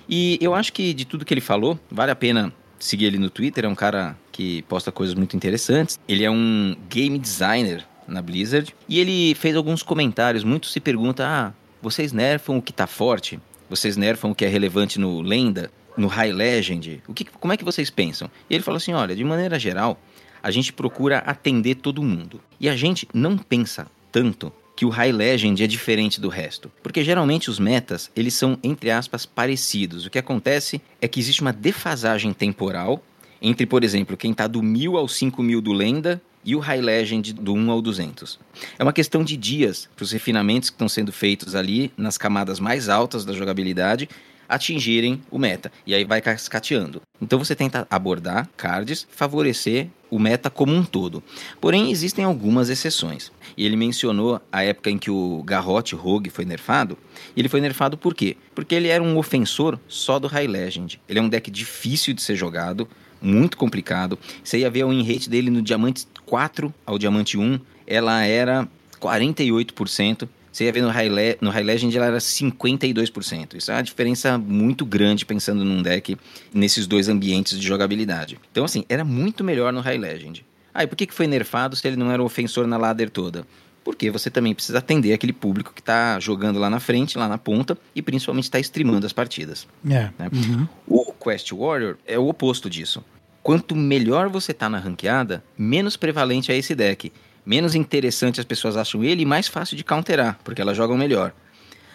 E 0.09 0.39
eu 0.41 0.55
acho 0.55 0.73
que 0.73 0.95
de 0.95 1.05
tudo 1.05 1.23
que 1.23 1.35
ele 1.35 1.43
falou, 1.43 1.79
vale 1.91 2.11
a 2.11 2.17
pena 2.17 2.51
seguir 2.79 3.05
ele 3.05 3.19
no 3.19 3.29
Twitter, 3.29 3.67
é 3.67 3.69
um 3.69 3.75
cara 3.75 4.17
que 4.33 4.63
posta 4.63 4.91
coisas 4.91 5.15
muito 5.15 5.37
interessantes. 5.37 6.01
Ele 6.09 6.25
é 6.25 6.31
um 6.31 6.75
game 6.89 7.19
designer 7.19 7.85
na 8.09 8.23
Blizzard 8.23 8.75
e 8.89 8.99
ele 8.99 9.35
fez 9.35 9.55
alguns 9.55 9.83
comentários, 9.83 10.45
muito 10.45 10.67
se 10.69 10.81
pergunta: 10.81 11.27
"Ah, 11.27 11.53
vocês 11.83 12.11
nerfam 12.11 12.57
o 12.57 12.63
que 12.63 12.73
tá 12.73 12.87
forte? 12.87 13.39
Vocês 13.69 13.99
nerfam 13.99 14.31
o 14.31 14.35
que 14.35 14.47
é 14.47 14.49
relevante 14.49 14.99
no 14.99 15.21
lenda?" 15.21 15.71
No 15.97 16.07
High 16.07 16.33
Legend? 16.33 17.03
O 17.07 17.15
que, 17.15 17.25
como 17.25 17.53
é 17.53 17.57
que 17.57 17.65
vocês 17.65 17.91
pensam? 17.91 18.31
E 18.49 18.55
ele 18.55 18.63
falou 18.63 18.77
assim: 18.77 18.93
olha, 18.93 19.15
de 19.15 19.25
maneira 19.25 19.59
geral, 19.59 20.01
a 20.43 20.51
gente 20.51 20.73
procura 20.73 21.19
atender 21.19 21.77
todo 21.77 22.03
mundo. 22.03 22.41
E 22.61 22.69
a 22.69 22.77
gente 22.77 23.09
não 23.15 23.37
pensa 23.37 23.87
tanto 24.13 24.53
que 24.77 24.85
o 24.85 24.89
High 24.89 25.13
Legend 25.13 25.63
é 25.63 25.67
diferente 25.67 26.21
do 26.21 26.29
resto. 26.29 26.71
Porque 26.83 27.05
geralmente 27.05 27.49
os 27.49 27.59
metas, 27.59 28.11
eles 28.15 28.35
são, 28.35 28.59
entre 28.63 28.91
aspas, 28.91 29.25
parecidos. 29.25 30.05
O 30.05 30.11
que 30.11 30.19
acontece 30.19 30.81
é 31.01 31.07
que 31.07 31.21
existe 31.21 31.43
uma 31.43 31.53
defasagem 31.53 32.33
temporal 32.33 33.03
entre, 33.41 33.67
por 33.67 33.85
exemplo, 33.85 34.17
quem 34.17 34.33
está 34.33 34.47
do 34.47 34.63
1000 34.63 34.97
ao 34.97 35.07
5000 35.07 35.61
do 35.61 35.73
Lenda 35.73 36.21
e 36.45 36.55
o 36.55 36.59
High 36.59 36.81
Legend 36.81 37.33
do 37.33 37.55
1 37.55 37.71
ao 37.71 37.81
200. 37.81 38.39
É 38.79 38.83
uma 38.83 38.93
questão 38.93 39.25
de 39.25 39.37
dias 39.37 39.89
para 39.97 40.03
os 40.03 40.13
refinamentos 40.13 40.71
que 40.71 40.75
estão 40.75 40.89
sendo 40.89 41.13
feitos 41.13 41.55
ali 41.55 41.93
nas 41.97 42.19
camadas 42.19 42.61
mais 42.61 42.89
altas 42.89 43.25
da 43.25 43.33
jogabilidade 43.33 44.09
atingirem 44.49 45.23
o 45.31 45.39
meta. 45.39 45.71
E 45.87 45.95
aí 45.95 46.05
vai 46.05 46.21
cascateando. 46.21 47.01
Então 47.21 47.39
você 47.39 47.55
tenta 47.55 47.87
abordar 47.91 48.49
cards, 48.57 49.07
favorecer 49.11 49.89
o 50.11 50.19
meta 50.19 50.49
como 50.49 50.73
um 50.73 50.85
todo. 50.85 51.23
Porém, 51.61 51.91
existem 51.91 52.25
algumas 52.25 52.69
exceções. 52.69 53.33
E 53.57 53.65
ele 53.65 53.77
mencionou 53.77 54.41
a 54.53 54.63
época 54.63 54.91
em 54.91 54.99
que 54.99 55.11
o 55.11 55.43
Garrote 55.45 55.95
Rogue 55.95 56.31
foi 56.31 56.45
nerfado. 56.45 56.97
E 57.35 57.41
ele 57.41 57.49
foi 57.49 57.61
nerfado 57.61 57.97
por 57.97 58.15
quê? 58.15 58.37
Porque 58.55 58.75
ele 58.75 58.89
era 58.89 59.03
um 59.03 59.17
ofensor 59.17 59.79
só 59.89 60.19
do 60.19 60.29
High 60.29 60.47
Legend. 60.47 61.01
Ele 61.09 61.19
é 61.19 61.23
um 61.23 61.29
deck 61.29 61.51
difícil 61.51 62.15
de 62.15 62.23
ser 62.23 62.37
jogado, 62.37 62.89
muito 63.21 63.57
complicado. 63.57 64.19
Você 64.43 64.59
ia 64.59 64.71
ver 64.71 64.85
o 64.85 64.91
win 64.91 65.03
rate 65.03 65.29
dele 65.29 65.51
no 65.51 65.63
Diamante 65.63 66.07
4 66.27 66.73
ao 66.87 66.99
Diamante 66.99 67.37
1, 67.37 67.59
ela 67.87 68.25
era 68.25 68.69
48%. 69.01 70.29
Você 70.55 70.67
ia 70.67 70.73
ver 70.73 70.83
no 70.83 70.89
High, 70.89 71.09
Le 71.09 71.37
no 71.41 71.51
High 71.51 71.65
Legend 71.65 71.97
ela 71.97 72.07
era 72.07 72.19
52%. 72.19 73.57
Isso 73.57 73.73
é 73.73 73.75
uma 73.75 73.83
diferença 73.83 74.39
muito 74.39 74.87
grande 74.87 75.27
pensando 75.27 75.65
num 75.65 75.83
deck 75.83 76.17
nesses 76.55 76.87
dois 76.87 77.09
ambientes 77.09 77.59
de 77.59 77.67
jogabilidade. 77.67 78.39
Então, 78.53 78.65
assim, 78.65 78.85
era 78.89 79.05
muito 79.05 79.43
melhor 79.43 79.73
no 79.73 79.81
High 79.81 79.99
Legend. 79.99 80.47
Ah, 80.73 80.85
e 80.85 80.87
por 80.87 80.95
que 80.95 81.09
foi 81.11 81.27
nerfado 81.27 81.75
se 81.75 81.85
ele 81.89 81.97
não 81.97 82.09
era 82.09 82.23
um 82.23 82.25
ofensor 82.25 82.69
na 82.69 82.77
ladder 82.77 83.11
toda? 83.11 83.45
Porque 83.83 84.13
você 84.13 84.31
também 84.31 84.55
precisa 84.55 84.79
atender 84.79 85.13
aquele 85.13 85.33
público 85.33 85.73
que 85.75 85.81
está 85.81 86.21
jogando 86.21 86.61
lá 86.61 86.71
na 86.71 86.79
frente, 86.79 87.19
lá 87.19 87.27
na 87.27 87.37
ponta, 87.37 87.77
e 87.93 88.01
principalmente 88.01 88.45
está 88.45 88.61
streamando 88.61 89.05
as 89.05 89.13
partidas. 89.13 89.67
É. 89.85 90.11
Né? 90.17 90.31
Uhum. 90.33 90.69
O 90.87 91.13
Quest 91.13 91.51
Warrior 91.51 91.97
é 92.07 92.17
o 92.17 92.29
oposto 92.29 92.71
disso. 92.71 93.05
Quanto 93.43 93.75
melhor 93.75 94.29
você 94.29 94.53
está 94.53 94.69
na 94.69 94.79
ranqueada, 94.79 95.43
menos 95.59 95.97
prevalente 95.97 96.53
é 96.53 96.57
esse 96.57 96.77
deck 96.77 97.13
menos 97.45 97.75
interessante 97.75 98.41
as 98.41 98.47
pessoas 98.47 98.77
acham 98.77 99.05
ele 99.05 99.23
e 99.23 99.27
mais 99.27 99.49
fácil 99.49 99.77
de 99.77 99.85
counterar, 99.85 100.39
porque 100.43 100.61
elas 100.61 100.77
jogam 100.77 100.97
melhor. 100.97 101.33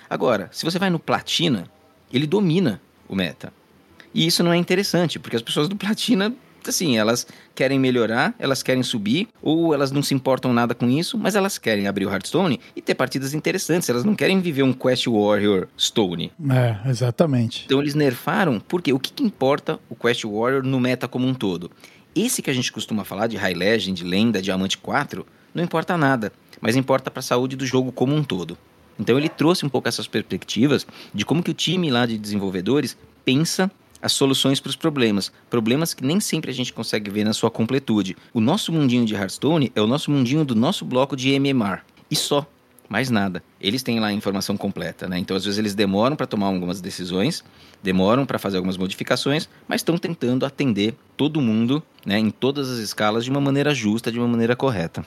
Agora, 0.09 0.49
se 0.51 0.65
você 0.65 0.79
vai 0.79 0.89
no 0.89 0.99
Platina, 0.99 1.65
ele 2.11 2.25
domina 2.25 2.81
o 3.07 3.15
meta. 3.15 3.53
E 4.13 4.25
isso 4.25 4.43
não 4.43 4.51
é 4.51 4.57
interessante, 4.57 5.19
porque 5.19 5.35
as 5.35 5.41
pessoas 5.41 5.69
do 5.69 5.75
Platina, 5.75 6.33
assim, 6.67 6.97
elas 6.97 7.27
querem 7.53 7.79
melhorar, 7.79 8.33
elas 8.39 8.63
querem 8.63 8.81
subir, 8.81 9.27
ou 9.41 9.73
elas 9.73 9.91
não 9.91 10.01
se 10.01 10.15
importam 10.15 10.51
nada 10.51 10.73
com 10.73 10.89
isso, 10.89 11.17
mas 11.17 11.35
elas 11.35 11.59
querem 11.59 11.87
abrir 11.87 12.07
o 12.07 12.11
Hearthstone 12.11 12.59
e 12.75 12.81
ter 12.81 12.95
partidas 12.95 13.35
interessantes. 13.35 13.87
Elas 13.87 14.03
não 14.03 14.15
querem 14.15 14.39
viver 14.39 14.63
um 14.63 14.73
Quest 14.73 15.05
Warrior 15.05 15.67
Stone. 15.77 16.31
É, 16.49 16.89
exatamente. 16.89 17.65
Então 17.65 17.79
eles 17.79 17.93
nerfaram, 17.93 18.59
porque 18.59 18.91
o 18.91 18.99
que, 18.99 19.13
que 19.13 19.23
importa 19.23 19.79
o 19.87 19.95
Quest 19.95 20.23
Warrior 20.25 20.63
no 20.63 20.79
meta 20.79 21.07
como 21.07 21.27
um 21.27 21.33
todo? 21.35 21.69
Esse 22.15 22.41
que 22.41 22.49
a 22.49 22.53
gente 22.53 22.71
costuma 22.71 23.05
falar 23.05 23.27
de 23.27 23.37
High 23.37 23.53
Legend, 23.53 24.03
Lenda, 24.03 24.41
Diamante 24.41 24.77
4, 24.79 25.25
não 25.53 25.63
importa 25.63 25.97
nada, 25.97 26.31
mas 26.61 26.75
importa 26.75 27.09
para 27.09 27.19
a 27.19 27.23
saúde 27.23 27.55
do 27.55 27.65
jogo 27.65 27.91
como 27.91 28.15
um 28.15 28.23
todo. 28.23 28.57
Então 28.99 29.17
ele 29.17 29.29
trouxe 29.29 29.65
um 29.65 29.69
pouco 29.69 29.87
essas 29.87 30.07
perspectivas 30.07 30.85
de 31.13 31.25
como 31.25 31.41
que 31.41 31.51
o 31.51 31.53
time 31.53 31.89
lá 31.89 32.05
de 32.05 32.17
desenvolvedores 32.17 32.97
pensa 33.23 33.71
as 34.01 34.11
soluções 34.11 34.59
para 34.59 34.69
os 34.69 34.75
problemas. 34.75 35.31
Problemas 35.49 35.93
que 35.93 36.05
nem 36.05 36.19
sempre 36.19 36.51
a 36.51 36.53
gente 36.53 36.73
consegue 36.73 37.09
ver 37.09 37.23
na 37.23 37.33
sua 37.33 37.51
completude. 37.51 38.15
O 38.33 38.39
nosso 38.39 38.71
mundinho 38.71 39.05
de 39.05 39.13
Hearthstone 39.13 39.71
é 39.75 39.81
o 39.81 39.87
nosso 39.87 40.11
mundinho 40.11 40.45
do 40.45 40.55
nosso 40.55 40.85
bloco 40.85 41.15
de 41.15 41.29
MMR. 41.31 41.81
E 42.09 42.15
só. 42.15 42.45
Mais 42.87 43.09
nada. 43.09 43.43
Eles 43.59 43.83
têm 43.83 43.99
lá 43.99 44.07
a 44.07 44.13
informação 44.13 44.55
completa, 44.55 45.07
né? 45.07 45.17
Então, 45.19 45.35
às 45.35 45.43
vezes, 45.45 45.57
eles 45.57 45.75
demoram 45.75 46.15
para 46.15 46.25
tomar 46.25 46.47
algumas 46.47 46.79
decisões, 46.81 47.43
demoram 47.83 48.25
para 48.25 48.39
fazer 48.39 48.57
algumas 48.57 48.77
modificações, 48.77 49.49
mas 49.67 49.81
estão 49.81 49.97
tentando 49.97 50.45
atender 50.45 50.95
todo 51.17 51.41
mundo, 51.41 51.83
né, 52.05 52.17
em 52.17 52.29
todas 52.29 52.69
as 52.69 52.77
escalas, 52.79 53.25
de 53.25 53.29
uma 53.29 53.41
maneira 53.41 53.73
justa, 53.75 54.09
de 54.09 54.17
uma 54.17 54.27
maneira 54.27 54.55
correta. 54.55 55.05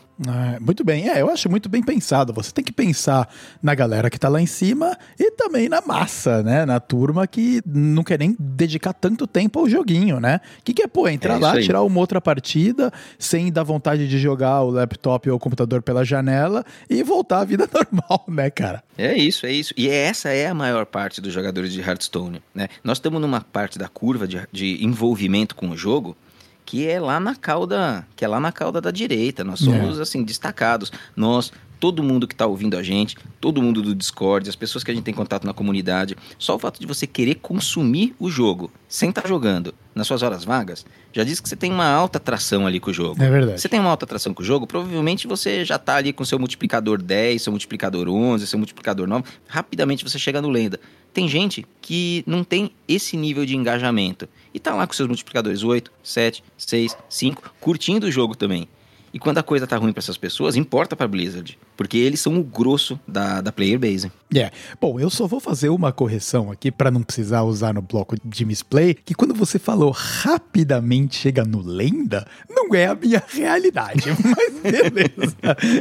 É, 0.54 0.60
muito 0.60 0.84
bem, 0.84 1.08
é, 1.08 1.22
eu 1.22 1.30
acho 1.30 1.48
muito 1.48 1.70
bem 1.70 1.82
pensado. 1.82 2.34
Você 2.34 2.52
tem 2.52 2.62
que 2.62 2.72
pensar 2.72 3.26
na 3.62 3.74
galera 3.74 4.10
que 4.10 4.18
tá 4.18 4.28
lá 4.28 4.38
em 4.38 4.46
cima 4.46 4.94
e 5.18 5.30
também 5.30 5.70
na 5.70 5.80
massa, 5.80 6.42
né? 6.42 6.66
Na 6.66 6.78
turma 6.78 7.26
que 7.26 7.62
não 7.66 8.04
quer 8.04 8.18
nem 8.18 8.36
dedicar 8.38 8.92
tanto 8.92 9.26
tempo 9.26 9.58
ao 9.58 9.68
joguinho, 9.68 10.20
né? 10.20 10.40
Que 10.62 10.74
que 10.74 10.82
é, 10.82 10.86
pô, 10.86 11.08
entrar 11.08 11.36
É 11.36 11.38
lá, 11.38 11.52
aí. 11.54 11.62
tirar 11.64 11.82
uma 11.82 11.98
outra 11.98 12.20
partida 12.20 12.92
sem 13.18 13.50
dar 13.50 13.62
vontade 13.62 14.06
de 14.06 14.18
jogar 14.18 14.60
o 14.60 14.70
laptop 14.70 15.30
ou 15.30 15.36
o 15.36 15.40
computador 15.40 15.80
pela 15.80 16.04
janela 16.04 16.62
e 16.90 17.02
voltar 17.02 17.40
à 17.40 17.44
vida 17.44 17.66
normal, 17.72 18.24
né, 18.28 18.41
cara? 18.50 18.82
É 18.96 19.16
isso, 19.16 19.46
é 19.46 19.52
isso. 19.52 19.72
E 19.76 19.88
essa 19.88 20.30
é 20.30 20.46
a 20.46 20.54
maior 20.54 20.86
parte 20.86 21.20
dos 21.20 21.32
jogadores 21.32 21.72
de 21.72 21.80
Hearthstone. 21.80 22.42
Né? 22.54 22.68
Nós 22.82 22.98
estamos 22.98 23.20
numa 23.20 23.40
parte 23.40 23.78
da 23.78 23.88
curva 23.88 24.26
de, 24.26 24.40
de 24.50 24.84
envolvimento 24.84 25.54
com 25.54 25.70
o 25.70 25.76
jogo 25.76 26.16
que 26.64 26.86
é 26.86 27.00
lá 27.00 27.20
na 27.20 27.34
cauda, 27.34 28.06
que 28.16 28.24
é 28.24 28.28
lá 28.28 28.40
na 28.40 28.52
cauda 28.52 28.80
da 28.80 28.90
direita. 28.90 29.44
Nós 29.44 29.60
somos 29.60 30.00
assim 30.00 30.22
destacados. 30.22 30.92
Nós, 31.14 31.52
todo 31.82 32.00
mundo 32.00 32.28
que 32.28 32.34
está 32.34 32.46
ouvindo 32.46 32.76
a 32.76 32.82
gente, 32.84 33.16
todo 33.40 33.60
mundo 33.60 33.82
do 33.82 33.92
Discord, 33.92 34.48
as 34.48 34.54
pessoas 34.54 34.84
que 34.84 34.92
a 34.92 34.94
gente 34.94 35.02
tem 35.02 35.12
contato 35.12 35.44
na 35.44 35.52
comunidade, 35.52 36.16
só 36.38 36.54
o 36.54 36.58
fato 36.60 36.78
de 36.78 36.86
você 36.86 37.08
querer 37.08 37.34
consumir 37.34 38.14
o 38.20 38.30
jogo 38.30 38.70
sem 38.86 39.08
estar 39.08 39.26
jogando 39.26 39.74
nas 39.92 40.06
suas 40.06 40.22
horas 40.22 40.44
vagas, 40.44 40.86
já 41.12 41.24
diz 41.24 41.40
que 41.40 41.48
você 41.48 41.56
tem 41.56 41.72
uma 41.72 41.88
alta 41.88 42.18
atração 42.18 42.68
ali 42.68 42.78
com 42.78 42.92
o 42.92 42.94
jogo. 42.94 43.20
É 43.20 43.28
verdade. 43.28 43.60
Você 43.60 43.68
tem 43.68 43.80
uma 43.80 43.90
alta 43.90 44.04
atração 44.04 44.32
com 44.32 44.44
o 44.44 44.46
jogo, 44.46 44.64
provavelmente 44.64 45.26
você 45.26 45.64
já 45.64 45.76
tá 45.76 45.96
ali 45.96 46.12
com 46.12 46.24
seu 46.24 46.38
multiplicador 46.38 47.02
10, 47.02 47.42
seu 47.42 47.50
multiplicador 47.50 48.08
11, 48.08 48.46
seu 48.46 48.60
multiplicador 48.60 49.08
9, 49.08 49.24
rapidamente 49.48 50.04
você 50.04 50.20
chega 50.20 50.40
no 50.40 50.50
lenda. 50.50 50.78
Tem 51.12 51.26
gente 51.26 51.66
que 51.80 52.22
não 52.28 52.44
tem 52.44 52.70
esse 52.86 53.16
nível 53.16 53.44
de 53.44 53.56
engajamento 53.56 54.28
e 54.54 54.60
tá 54.60 54.72
lá 54.72 54.86
com 54.86 54.92
seus 54.92 55.08
multiplicadores 55.08 55.64
8, 55.64 55.90
7, 56.00 56.44
6, 56.56 56.96
5, 57.08 57.54
curtindo 57.60 58.06
o 58.06 58.10
jogo 58.10 58.36
também. 58.36 58.68
E 59.12 59.18
quando 59.18 59.38
a 59.38 59.42
coisa 59.42 59.66
tá 59.66 59.76
ruim 59.76 59.92
para 59.92 60.00
essas 60.00 60.16
pessoas, 60.16 60.56
importa 60.56 60.96
pra 60.96 61.06
Blizzard, 61.06 61.58
porque 61.76 61.98
eles 61.98 62.20
são 62.20 62.38
o 62.38 62.42
grosso 62.42 62.98
da, 63.06 63.40
da 63.40 63.52
player 63.52 63.78
base. 63.78 64.10
É. 64.34 64.50
Bom, 64.80 64.98
eu 64.98 65.10
só 65.10 65.26
vou 65.26 65.38
fazer 65.38 65.68
uma 65.68 65.92
correção 65.92 66.50
aqui 66.50 66.70
para 66.70 66.90
não 66.90 67.02
precisar 67.02 67.42
usar 67.42 67.74
no 67.74 67.82
bloco 67.82 68.16
de 68.24 68.44
misplay, 68.44 68.94
que 68.94 69.14
quando 69.14 69.34
você 69.34 69.58
falou 69.58 69.90
rapidamente 69.90 71.16
chega 71.16 71.44
no 71.44 71.60
lenda, 71.60 72.26
não 72.48 72.74
é 72.74 72.86
a 72.86 72.94
minha 72.94 73.22
realidade, 73.28 74.04
mas 74.24 74.92
beleza. 74.92 75.36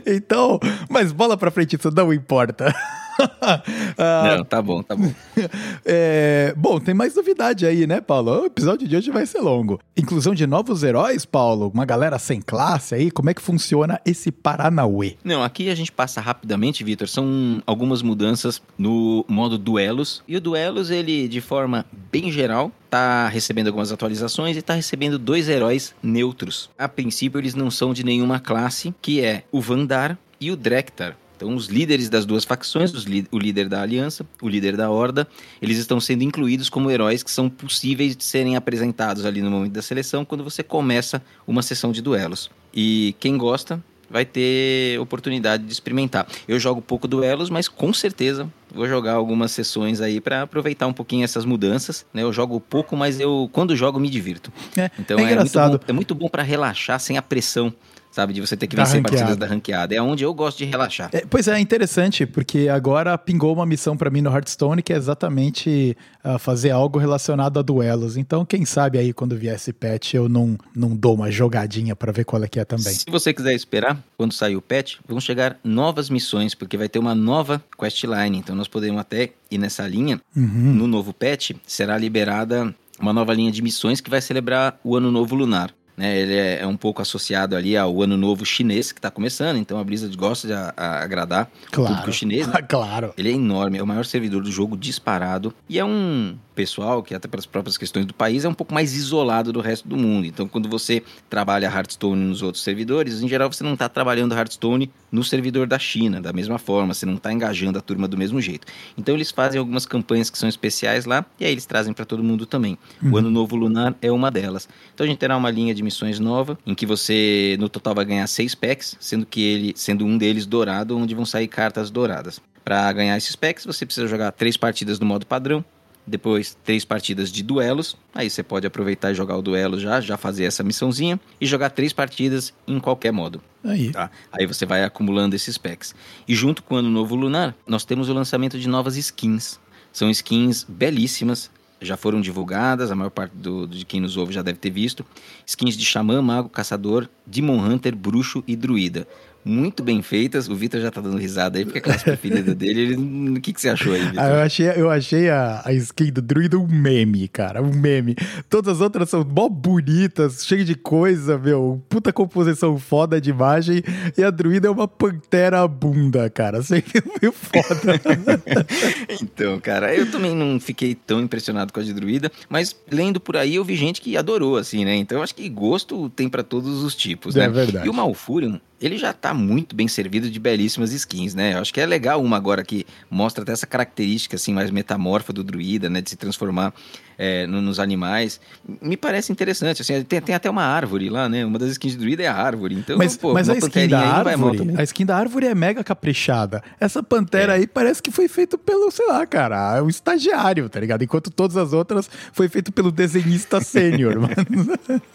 Então, 0.05 0.59
mas 0.89 1.11
bola 1.11 1.37
pra 1.37 1.51
frente, 1.51 1.77
isso 1.77 1.91
não 1.91 2.13
importa. 2.13 2.75
Ah, 3.97 4.37
Não, 4.37 4.45
tá 4.45 4.61
bom, 4.61 4.81
tá 4.81 4.95
bom. 4.95 5.11
é, 5.85 6.53
bom, 6.57 6.79
tem 6.79 6.93
mais 6.93 7.15
novidade 7.15 7.65
aí, 7.65 7.85
né, 7.85 8.01
Paulo? 8.01 8.43
O 8.43 8.45
episódio 8.45 8.87
de 8.87 8.95
hoje 8.95 9.11
vai 9.11 9.25
ser 9.25 9.39
longo. 9.39 9.79
Inclusão 9.95 10.33
de 10.33 10.47
novos 10.47 10.83
heróis, 10.83 11.25
Paulo? 11.25 11.71
Uma 11.73 11.85
galera 11.85 12.17
sem 12.17 12.41
classe 12.41 12.95
aí? 12.95 13.11
Como 13.11 13.29
é 13.29 13.33
que 13.33 13.41
funciona 13.41 13.99
esse 14.05 14.31
Paranauê? 14.31 15.15
Não, 15.23 15.43
aqui 15.43 15.69
a 15.69 15.75
gente 15.75 15.91
passa 15.91 16.21
rapidamente, 16.21 16.83
Vitor. 16.83 17.07
São 17.07 17.61
algumas 17.65 18.01
mudanças 18.01 18.61
no 18.77 19.25
modo 19.27 19.57
duelos. 19.57 20.23
E 20.27 20.35
o 20.35 20.41
duelos, 20.41 20.89
ele, 20.89 21.27
de 21.27 21.41
forma 21.41 21.85
bem 22.11 22.31
geral, 22.31 22.71
tá 22.89 23.27
recebendo 23.27 23.67
algumas 23.67 23.91
atualizações 23.91 24.57
e 24.57 24.61
tá 24.61 24.73
recebendo 24.73 25.19
dois 25.19 25.47
heróis 25.47 25.93
neutros. 26.01 26.69
A 26.77 26.87
princípio, 26.87 27.39
eles 27.39 27.55
não 27.55 27.69
são 27.69 27.93
de 27.93 28.03
nenhuma 28.03 28.39
classe, 28.39 28.93
que 29.01 29.21
é 29.21 29.43
o 29.51 29.61
Vandar 29.61 30.17
e 30.39 30.51
o 30.51 30.55
Drektar. 30.55 31.15
Então, 31.41 31.55
os 31.55 31.65
líderes 31.65 32.07
das 32.07 32.23
duas 32.23 32.45
facções, 32.45 32.93
o 33.31 33.39
líder 33.39 33.67
da 33.67 33.81
Aliança, 33.81 34.23
o 34.39 34.47
líder 34.47 34.77
da 34.77 34.91
Horda, 34.91 35.27
eles 35.59 35.79
estão 35.79 35.99
sendo 35.99 36.23
incluídos 36.23 36.69
como 36.69 36.91
heróis 36.91 37.23
que 37.23 37.31
são 37.31 37.49
possíveis 37.49 38.15
de 38.15 38.23
serem 38.23 38.55
apresentados 38.55 39.25
ali 39.25 39.41
no 39.41 39.49
momento 39.49 39.71
da 39.71 39.81
seleção, 39.81 40.23
quando 40.23 40.43
você 40.43 40.61
começa 40.61 41.19
uma 41.47 41.63
sessão 41.63 41.91
de 41.91 41.99
duelos. 41.99 42.51
E 42.71 43.15
quem 43.19 43.39
gosta 43.39 43.83
vai 44.07 44.23
ter 44.23 44.99
oportunidade 44.99 45.63
de 45.63 45.71
experimentar. 45.71 46.27
Eu 46.47 46.59
jogo 46.59 46.79
pouco 46.79 47.07
duelos, 47.07 47.49
mas 47.49 47.67
com 47.67 47.91
certeza 47.91 48.47
vou 48.71 48.87
jogar 48.87 49.13
algumas 49.13 49.51
sessões 49.51 49.99
aí 49.99 50.21
para 50.21 50.43
aproveitar 50.43 50.85
um 50.85 50.93
pouquinho 50.93 51.23
essas 51.23 51.43
mudanças. 51.43 52.05
Né? 52.13 52.21
Eu 52.21 52.31
jogo 52.31 52.59
pouco, 52.59 52.95
mas 52.95 53.19
eu 53.19 53.49
quando 53.51 53.75
jogo 53.75 53.99
me 53.99 54.11
divirto. 54.11 54.51
É, 54.77 54.91
Então 54.99 55.17
é 55.17 55.31
é, 55.31 55.35
muito 55.35 55.53
bom, 55.53 55.79
é 55.87 55.93
muito 55.93 56.13
bom 56.13 56.29
para 56.29 56.43
relaxar 56.43 56.99
sem 56.99 57.17
a 57.17 57.21
pressão, 57.21 57.73
sabe, 58.11 58.33
de 58.33 58.41
você 58.41 58.55
ter 58.57 58.67
que 58.67 58.75
Da 58.75 58.83
vencer 58.83 58.97
ranqueada. 58.97 59.17
partidas 59.17 59.37
da 59.37 59.47
ranqueada. 59.47 59.95
É 59.95 60.01
onde 60.01 60.23
eu 60.23 60.33
gosto 60.33 60.59
de 60.59 60.65
relaxar. 60.65 61.09
É, 61.13 61.25
pois 61.27 61.47
é, 61.47 61.59
interessante, 61.59 62.25
porque 62.25 62.67
agora 62.67 63.17
pingou 63.17 63.53
uma 63.53 63.65
missão 63.65 63.95
pra 63.97 64.09
mim 64.09 64.21
no 64.21 64.29
Hearthstone 64.29 64.81
que 64.81 64.93
é 64.93 64.95
exatamente 64.97 65.95
ah, 66.23 66.37
fazer 66.37 66.71
algo 66.71 66.99
relacionado 66.99 67.57
a 67.57 67.61
duelos. 67.61 68.17
Então, 68.17 68.45
quem 68.45 68.65
sabe 68.65 68.97
aí 68.97 69.13
quando 69.13 69.35
vier 69.35 69.55
esse 69.55 69.71
patch 69.73 70.13
eu 70.13 70.27
não, 70.27 70.57
não 70.75 70.95
dou 70.95 71.15
uma 71.15 71.31
jogadinha 71.31 71.95
pra 71.95 72.11
ver 72.11 72.25
qual 72.25 72.43
é 72.43 72.47
que 72.47 72.59
é 72.59 72.65
também. 72.65 72.93
Se 72.93 73.09
você 73.09 73.33
quiser 73.33 73.53
esperar, 73.53 73.97
quando 74.17 74.33
sair 74.33 74.55
o 74.55 74.61
patch, 74.61 74.97
vão 75.07 75.19
chegar 75.19 75.57
novas 75.63 76.09
missões, 76.09 76.53
porque 76.53 76.77
vai 76.77 76.89
ter 76.89 76.99
uma 76.99 77.15
nova 77.15 77.63
questline. 77.79 78.37
Então 78.37 78.55
nós 78.55 78.67
podemos 78.67 78.99
até 78.99 79.31
ir 79.49 79.57
nessa 79.57 79.87
linha. 79.87 80.19
Uhum. 80.35 80.73
No 80.73 80.87
novo 80.87 81.13
patch, 81.13 81.51
será 81.65 81.97
liberada 81.97 82.73
uma 82.99 83.11
nova 83.13 83.33
linha 83.33 83.51
de 83.51 83.61
missões 83.61 83.99
que 83.99 84.09
vai 84.09 84.21
celebrar 84.21 84.79
o 84.83 84.95
Ano 84.95 85.11
Novo 85.11 85.33
Lunar. 85.35 85.71
Né, 86.01 86.17
ele 86.17 86.33
é, 86.35 86.61
é 86.61 86.65
um 86.67 86.75
pouco 86.75 86.99
associado 86.99 87.55
ali 87.55 87.77
ao 87.77 88.01
Ano 88.01 88.17
Novo 88.17 88.43
Chinês 88.43 88.91
que 88.91 88.97
está 88.97 89.11
começando, 89.11 89.57
então 89.57 89.77
a 89.77 89.83
Blizzard 89.83 90.17
gosta 90.17 90.47
de 90.47 90.53
a- 90.53 90.73
a- 90.75 91.03
agradar 91.03 91.47
o 91.67 91.71
Claro. 91.71 91.89
público 91.93 92.11
chinês. 92.11 92.47
né? 92.47 92.53
claro. 92.67 93.13
Ele 93.15 93.29
é 93.29 93.33
enorme, 93.33 93.77
é 93.77 93.83
o 93.83 93.85
maior 93.85 94.03
servidor 94.03 94.41
do 94.41 94.51
jogo 94.51 94.75
disparado. 94.75 95.53
E 95.69 95.77
é 95.77 95.85
um 95.85 96.35
pessoal 96.61 97.01
que, 97.01 97.15
até 97.15 97.27
pelas 97.27 97.47
próprias 97.47 97.75
questões 97.75 98.05
do 98.05 98.13
país, 98.13 98.45
é 98.45 98.47
um 98.47 98.53
pouco 98.53 98.71
mais 98.71 98.93
isolado 98.95 99.51
do 99.51 99.61
resto 99.61 99.87
do 99.87 99.97
mundo. 99.97 100.27
Então, 100.27 100.47
quando 100.47 100.69
você 100.69 101.01
trabalha 101.27 101.65
Hearthstone 101.65 102.23
nos 102.23 102.43
outros 102.43 102.63
servidores, 102.63 103.23
em 103.23 103.27
geral 103.27 103.51
você 103.51 103.63
não 103.63 103.73
está 103.73 103.89
trabalhando 103.89 104.35
Hearthstone 104.35 104.91
no 105.11 105.23
servidor 105.23 105.65
da 105.65 105.79
China, 105.79 106.21
da 106.21 106.31
mesma 106.31 106.59
forma, 106.59 106.93
você 106.93 107.03
não 107.03 107.15
está 107.15 107.33
engajando 107.33 107.79
a 107.79 107.81
turma 107.81 108.07
do 108.07 108.15
mesmo 108.15 108.39
jeito. 108.39 108.67
Então, 108.95 109.15
eles 109.15 109.31
fazem 109.31 109.57
algumas 109.57 109.87
campanhas 109.87 110.29
que 110.29 110.37
são 110.37 110.47
especiais 110.47 111.05
lá 111.05 111.25
e 111.39 111.45
aí 111.45 111.51
eles 111.51 111.65
trazem 111.65 111.93
para 111.93 112.05
todo 112.05 112.23
mundo 112.23 112.45
também. 112.45 112.77
O 113.01 113.17
Ano 113.17 113.31
Novo 113.31 113.55
Lunar 113.55 113.95
é 113.99 114.11
uma 114.11 114.29
delas. 114.29 114.69
Então, 114.93 115.03
a 115.03 115.07
gente 115.07 115.17
terá 115.17 115.35
uma 115.35 115.49
linha 115.49 115.73
de 115.73 115.81
missões 115.81 116.19
nova, 116.19 116.59
em 116.63 116.75
que 116.75 116.85
você, 116.85 117.57
no 117.59 117.69
total, 117.69 117.95
vai 117.95 118.05
ganhar 118.05 118.27
seis 118.27 118.53
packs, 118.53 118.95
sendo 118.99 119.25
que 119.25 119.41
ele, 119.41 119.73
sendo 119.75 120.05
um 120.05 120.15
deles 120.15 120.45
dourado, 120.45 120.95
onde 120.95 121.15
vão 121.15 121.25
sair 121.25 121.47
cartas 121.47 121.89
douradas. 121.89 122.39
Para 122.63 122.93
ganhar 122.93 123.17
esses 123.17 123.35
packs, 123.35 123.65
você 123.65 123.83
precisa 123.83 124.07
jogar 124.07 124.31
três 124.31 124.55
partidas 124.55 124.99
no 124.99 125.07
modo 125.07 125.25
padrão, 125.25 125.65
depois 126.11 126.57
três 126.63 126.85
partidas 126.85 127.31
de 127.31 127.41
duelos. 127.41 127.97
Aí 128.13 128.29
você 128.29 128.43
pode 128.43 128.67
aproveitar 128.67 129.11
e 129.11 129.15
jogar 129.15 129.37
o 129.37 129.41
duelo 129.41 129.79
já, 129.79 129.99
já 130.01 130.17
fazer 130.17 130.43
essa 130.43 130.63
missãozinha 130.63 131.19
e 131.39 131.45
jogar 131.45 131.69
três 131.71 131.93
partidas 131.93 132.53
em 132.67 132.79
qualquer 132.79 133.11
modo. 133.11 133.41
Aí. 133.63 133.91
Tá? 133.91 134.11
Aí 134.31 134.45
você 134.45 134.65
vai 134.65 134.83
acumulando 134.83 135.35
esses 135.35 135.57
packs. 135.57 135.95
E 136.27 136.35
junto 136.35 136.61
com 136.61 136.75
o 136.75 136.77
Ano 136.77 136.89
Novo 136.89 137.15
Lunar, 137.15 137.55
nós 137.65 137.85
temos 137.85 138.09
o 138.09 138.13
lançamento 138.13 138.59
de 138.59 138.67
novas 138.67 138.97
skins. 138.97 139.59
São 139.93 140.09
skins 140.09 140.65
belíssimas, 140.67 141.49
já 141.81 141.97
foram 141.97 142.21
divulgadas, 142.21 142.91
a 142.91 142.95
maior 142.95 143.09
parte 143.09 143.35
do, 143.35 143.67
de 143.67 143.83
quem 143.85 143.99
nos 143.99 144.15
ouve 144.15 144.33
já 144.33 144.41
deve 144.41 144.59
ter 144.59 144.69
visto. 144.69 145.05
Skins 145.45 145.75
de 145.75 145.83
Xamã, 145.83 146.21
Mago, 146.21 146.49
Caçador, 146.49 147.09
Demon 147.25 147.57
Hunter, 147.57 147.95
Bruxo 147.95 148.43
e 148.47 148.55
Druida. 148.55 149.07
Muito 149.43 149.83
bem 149.83 150.01
feitas. 150.01 150.47
O 150.47 150.55
Vitor 150.55 150.81
já 150.81 150.91
tá 150.91 151.01
dando 151.01 151.17
risada 151.17 151.57
aí, 151.57 151.65
porque 151.65 151.79
é 151.79 151.81
a 151.81 151.83
classe 151.83 152.03
preferida 152.03 152.53
dele. 152.53 152.81
Ele... 152.81 153.37
O 153.37 153.41
que, 153.41 153.53
que 153.53 153.61
você 153.61 153.69
achou 153.69 153.93
aí, 153.93 154.01
Vitor? 154.01 154.19
Ah, 154.19 154.29
eu 154.29 154.39
achei, 154.41 154.67
eu 154.67 154.89
achei 154.89 155.29
a, 155.29 155.61
a 155.65 155.73
skin 155.73 156.11
do 156.11 156.21
druida 156.21 156.57
um 156.57 156.67
meme, 156.67 157.27
cara. 157.27 157.61
Um 157.61 157.73
meme. 157.73 158.15
Todas 158.49 158.75
as 158.75 158.81
outras 158.81 159.09
são 159.09 159.23
mó 159.23 159.49
bonitas, 159.49 160.45
cheias 160.45 160.65
de 160.65 160.75
coisa, 160.75 161.37
meu. 161.37 161.81
Puta 161.89 162.13
composição 162.13 162.77
foda 162.77 163.19
de 163.19 163.29
imagem. 163.29 163.83
E 164.17 164.23
a 164.23 164.29
druida 164.29 164.67
é 164.67 164.71
uma 164.71 164.87
pantera 164.87 165.67
bunda, 165.67 166.29
cara. 166.29 166.61
Sempre 166.63 167.03
meio 167.21 167.33
foda. 167.33 167.99
então, 169.21 169.59
cara, 169.59 169.93
eu 169.93 170.09
também 170.09 170.35
não 170.35 170.59
fiquei 170.59 170.95
tão 170.95 171.21
impressionado 171.21 171.73
com 171.73 171.79
a 171.79 171.83
de 171.83 171.93
druida, 171.93 172.31
mas 172.49 172.75
lendo 172.89 173.19
por 173.19 173.37
aí 173.37 173.55
eu 173.55 173.63
vi 173.63 173.75
gente 173.75 174.01
que 174.01 174.17
adorou, 174.17 174.57
assim, 174.57 174.85
né? 174.85 174.95
Então 174.95 175.17
eu 175.17 175.23
acho 175.23 175.35
que 175.35 175.47
gosto 175.49 176.09
tem 176.09 176.29
para 176.29 176.43
todos 176.43 176.83
os 176.83 176.95
tipos, 176.95 177.35
né? 177.35 177.45
É 177.45 177.49
verdade. 177.49 177.87
E 177.87 177.89
o 177.89 177.93
Malfurion, 177.93 178.57
ele 178.81 178.97
já 178.97 179.13
tá 179.13 179.33
muito 179.33 179.75
bem 179.75 179.87
servido 179.87 180.29
de 180.29 180.39
belíssimas 180.39 180.91
skins, 180.91 181.35
né? 181.35 181.53
Eu 181.53 181.59
acho 181.59 181.73
que 181.73 181.79
é 181.79 181.85
legal 181.85 182.21
uma 182.21 182.35
agora 182.35 182.63
que 182.63 182.85
mostra 183.09 183.43
até 183.43 183.51
essa 183.51 183.67
característica 183.67 184.35
assim 184.35 184.53
mais 184.53 184.71
metamorfa 184.71 185.31
do 185.31 185.43
druida, 185.43 185.89
né? 185.89 186.01
De 186.01 186.09
se 186.09 186.15
transformar 186.15 186.73
é, 187.17 187.45
no, 187.47 187.61
nos 187.61 187.79
animais. 187.79 188.39
Me 188.81 188.97
parece 188.97 189.31
interessante, 189.31 189.81
assim, 189.81 190.03
tem, 190.03 190.21
tem, 190.21 190.35
até 190.35 190.49
uma 190.49 190.63
árvore 190.63 191.09
lá, 191.09 191.27
né? 191.29 191.45
Uma 191.45 191.59
das 191.59 191.71
skins 191.71 191.93
de 191.93 191.97
druida 191.97 192.23
é 192.23 192.27
a 192.27 192.35
árvore. 192.35 192.75
Então, 192.75 192.97
mas, 192.97 193.17
pô, 193.17 193.33
mas 193.33 193.49
a 193.49 193.55
skin 193.57 193.87
da 193.87 193.99
árvore, 193.99 194.73
a 194.77 194.83
skin 194.83 195.05
da 195.05 195.17
árvore 195.17 195.47
é 195.47 195.55
mega 195.55 195.83
caprichada. 195.83 196.63
Essa 196.79 197.01
pantera 197.03 197.53
é. 197.53 197.57
aí 197.57 197.67
parece 197.67 198.01
que 198.01 198.11
foi 198.11 198.27
feito 198.27 198.57
pelo, 198.57 198.91
sei 198.91 199.07
lá, 199.07 199.25
cara, 199.25 199.83
o 199.83 199.89
estagiário, 199.89 200.69
tá 200.69 200.79
ligado? 200.79 201.03
Enquanto 201.03 201.29
todas 201.29 201.57
as 201.57 201.73
outras 201.73 202.09
foi 202.31 202.47
feito 202.47 202.71
pelo 202.71 202.91
desenhista 202.91 203.61
sênior. 203.61 204.15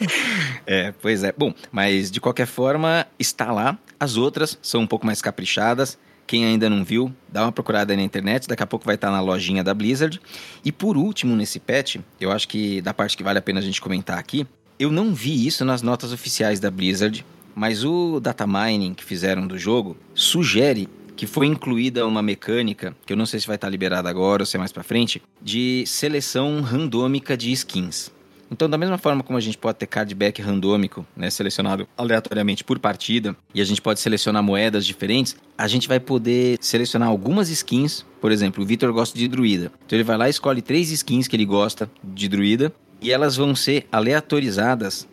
é, 0.66 0.92
pois 1.00 1.24
é. 1.24 1.32
Bom, 1.36 1.52
mas 1.70 2.10
de 2.10 2.20
qualquer 2.20 2.46
forma, 2.46 3.06
está 3.18 3.52
lá. 3.52 3.78
As 3.98 4.16
outras 4.16 4.58
são 4.60 4.82
um 4.82 4.86
pouco 4.86 5.06
mais 5.06 5.22
caprichadas. 5.22 5.98
Quem 6.26 6.44
ainda 6.44 6.68
não 6.68 6.84
viu, 6.84 7.12
dá 7.28 7.42
uma 7.42 7.52
procurada 7.52 7.92
aí 7.92 7.96
na 7.96 8.02
internet, 8.02 8.48
daqui 8.48 8.62
a 8.62 8.66
pouco 8.66 8.84
vai 8.84 8.96
estar 8.96 9.10
na 9.10 9.20
lojinha 9.20 9.62
da 9.62 9.72
Blizzard. 9.72 10.20
E 10.64 10.72
por 10.72 10.96
último, 10.96 11.36
nesse 11.36 11.60
patch, 11.60 11.96
eu 12.20 12.32
acho 12.32 12.48
que 12.48 12.80
da 12.80 12.92
parte 12.92 13.16
que 13.16 13.22
vale 13.22 13.38
a 13.38 13.42
pena 13.42 13.60
a 13.60 13.62
gente 13.62 13.80
comentar 13.80 14.18
aqui, 14.18 14.46
eu 14.78 14.90
não 14.90 15.14
vi 15.14 15.46
isso 15.46 15.64
nas 15.64 15.82
notas 15.82 16.12
oficiais 16.12 16.58
da 16.58 16.70
Blizzard, 16.70 17.24
mas 17.54 17.84
o 17.84 18.20
data 18.20 18.46
mining 18.46 18.92
que 18.92 19.04
fizeram 19.04 19.46
do 19.46 19.58
jogo 19.58 19.96
sugere 20.14 20.88
que 21.16 21.26
foi 21.26 21.46
incluída 21.46 22.06
uma 22.06 22.22
mecânica, 22.22 22.94
que 23.06 23.12
eu 23.12 23.16
não 23.16 23.24
sei 23.24 23.40
se 23.40 23.46
vai 23.46 23.56
estar 23.56 23.70
liberada 23.70 24.08
agora 24.08 24.42
ou 24.42 24.46
se 24.46 24.56
é 24.56 24.58
mais 24.58 24.70
para 24.70 24.82
frente, 24.82 25.22
de 25.40 25.82
seleção 25.86 26.60
randômica 26.60 27.36
de 27.36 27.50
skins. 27.52 28.10
Então, 28.50 28.68
da 28.68 28.78
mesma 28.78 28.96
forma 28.96 29.22
como 29.22 29.36
a 29.36 29.40
gente 29.40 29.58
pode 29.58 29.78
ter 29.78 29.86
cardback 29.86 30.40
randômico, 30.40 31.04
né, 31.16 31.30
selecionado 31.30 31.86
aleatoriamente 31.96 32.62
por 32.62 32.78
partida, 32.78 33.36
e 33.54 33.60
a 33.60 33.64
gente 33.64 33.82
pode 33.82 34.00
selecionar 34.00 34.42
moedas 34.42 34.86
diferentes, 34.86 35.36
a 35.58 35.66
gente 35.66 35.88
vai 35.88 35.98
poder 35.98 36.58
selecionar 36.60 37.08
algumas 37.08 37.48
skins. 37.48 38.04
Por 38.20 38.30
exemplo, 38.30 38.62
o 38.62 38.66
Vitor 38.66 38.92
gosta 38.92 39.18
de 39.18 39.26
druida. 39.26 39.72
Então 39.84 39.96
ele 39.96 40.04
vai 40.04 40.16
lá 40.16 40.26
e 40.28 40.30
escolhe 40.30 40.62
três 40.62 40.90
skins 40.90 41.26
que 41.26 41.36
ele 41.36 41.44
gosta 41.44 41.90
de 42.02 42.28
druida, 42.28 42.72
e 43.00 43.12
elas 43.12 43.36
vão 43.36 43.54
ser 43.54 43.86
aleatorizadas 43.92 45.06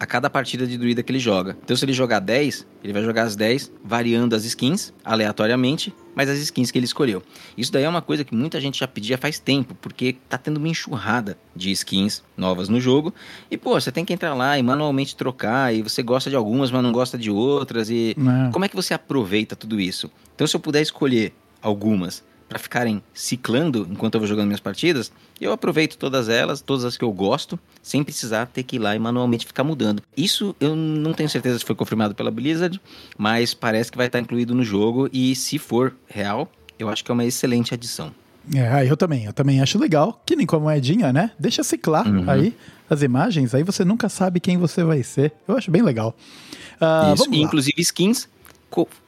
a 0.00 0.06
cada 0.06 0.30
partida 0.30 0.66
de 0.66 0.78
druida 0.78 1.02
que 1.02 1.10
ele 1.10 1.18
joga. 1.18 1.56
Então, 1.62 1.76
se 1.76 1.84
ele 1.84 1.92
jogar 1.92 2.20
10, 2.20 2.66
ele 2.84 2.92
vai 2.92 3.02
jogar 3.02 3.24
as 3.24 3.34
10, 3.34 3.72
variando 3.84 4.34
as 4.34 4.44
skins 4.44 4.92
aleatoriamente, 5.04 5.92
mas 6.14 6.28
as 6.28 6.38
skins 6.38 6.70
que 6.70 6.78
ele 6.78 6.84
escolheu. 6.84 7.22
Isso 7.56 7.72
daí 7.72 7.84
é 7.84 7.88
uma 7.88 8.02
coisa 8.02 8.24
que 8.24 8.34
muita 8.34 8.60
gente 8.60 8.78
já 8.78 8.86
pedia 8.86 9.18
faz 9.18 9.38
tempo, 9.38 9.74
porque 9.80 10.16
tá 10.28 10.38
tendo 10.38 10.58
uma 10.58 10.68
enxurrada 10.68 11.36
de 11.54 11.70
skins 11.72 12.22
novas 12.36 12.68
no 12.68 12.80
jogo. 12.80 13.12
E, 13.50 13.56
pô, 13.56 13.80
você 13.80 13.90
tem 13.90 14.04
que 14.04 14.12
entrar 14.12 14.34
lá 14.34 14.58
e 14.58 14.62
manualmente 14.62 15.16
trocar, 15.16 15.74
e 15.74 15.82
você 15.82 16.02
gosta 16.02 16.30
de 16.30 16.36
algumas, 16.36 16.70
mas 16.70 16.82
não 16.82 16.92
gosta 16.92 17.18
de 17.18 17.30
outras. 17.30 17.90
E 17.90 18.16
é. 18.16 18.52
como 18.52 18.64
é 18.64 18.68
que 18.68 18.76
você 18.76 18.94
aproveita 18.94 19.56
tudo 19.56 19.80
isso? 19.80 20.10
Então, 20.34 20.46
se 20.46 20.54
eu 20.54 20.60
puder 20.60 20.82
escolher 20.82 21.32
algumas 21.60 22.24
para 22.48 22.58
ficarem 22.58 23.02
ciclando 23.12 23.86
enquanto 23.90 24.14
eu 24.14 24.20
vou 24.20 24.28
jogando 24.28 24.46
minhas 24.46 24.60
partidas, 24.60 25.12
eu 25.40 25.52
aproveito 25.52 25.96
todas 25.96 26.28
elas, 26.28 26.60
todas 26.60 26.84
as 26.84 26.96
que 26.96 27.04
eu 27.04 27.12
gosto, 27.12 27.58
sem 27.82 28.02
precisar 28.02 28.46
ter 28.46 28.62
que 28.62 28.76
ir 28.76 28.78
lá 28.78 28.96
e 28.96 28.98
manualmente 28.98 29.46
ficar 29.46 29.64
mudando. 29.64 30.02
Isso 30.16 30.56
eu 30.58 30.74
não 30.74 31.12
tenho 31.12 31.28
certeza 31.28 31.58
se 31.58 31.64
foi 31.64 31.76
confirmado 31.76 32.14
pela 32.14 32.30
Blizzard, 32.30 32.80
mas 33.16 33.54
parece 33.54 33.92
que 33.92 33.98
vai 33.98 34.06
estar 34.06 34.18
incluído 34.18 34.54
no 34.54 34.64
jogo 34.64 35.08
e 35.12 35.34
se 35.36 35.58
for 35.58 35.94
real, 36.06 36.50
eu 36.78 36.88
acho 36.88 37.04
que 37.04 37.10
é 37.10 37.14
uma 37.14 37.24
excelente 37.24 37.74
adição. 37.74 38.12
É, 38.54 38.90
eu 38.90 38.96
também, 38.96 39.26
eu 39.26 39.32
também 39.32 39.60
acho 39.60 39.78
legal, 39.78 40.22
que 40.24 40.34
nem 40.34 40.46
com 40.46 40.56
a 40.56 40.60
moedinha, 40.60 41.12
né? 41.12 41.32
Deixa 41.38 41.62
ciclar 41.62 42.08
uhum. 42.08 42.28
aí 42.28 42.56
as 42.88 43.02
imagens, 43.02 43.54
aí 43.54 43.62
você 43.62 43.84
nunca 43.84 44.08
sabe 44.08 44.40
quem 44.40 44.56
você 44.56 44.82
vai 44.82 45.02
ser. 45.02 45.32
Eu 45.46 45.56
acho 45.56 45.70
bem 45.70 45.82
legal. 45.82 46.16
Uh, 46.80 47.12
Isso, 47.12 47.34
inclusive 47.34 47.74
skins 47.82 48.26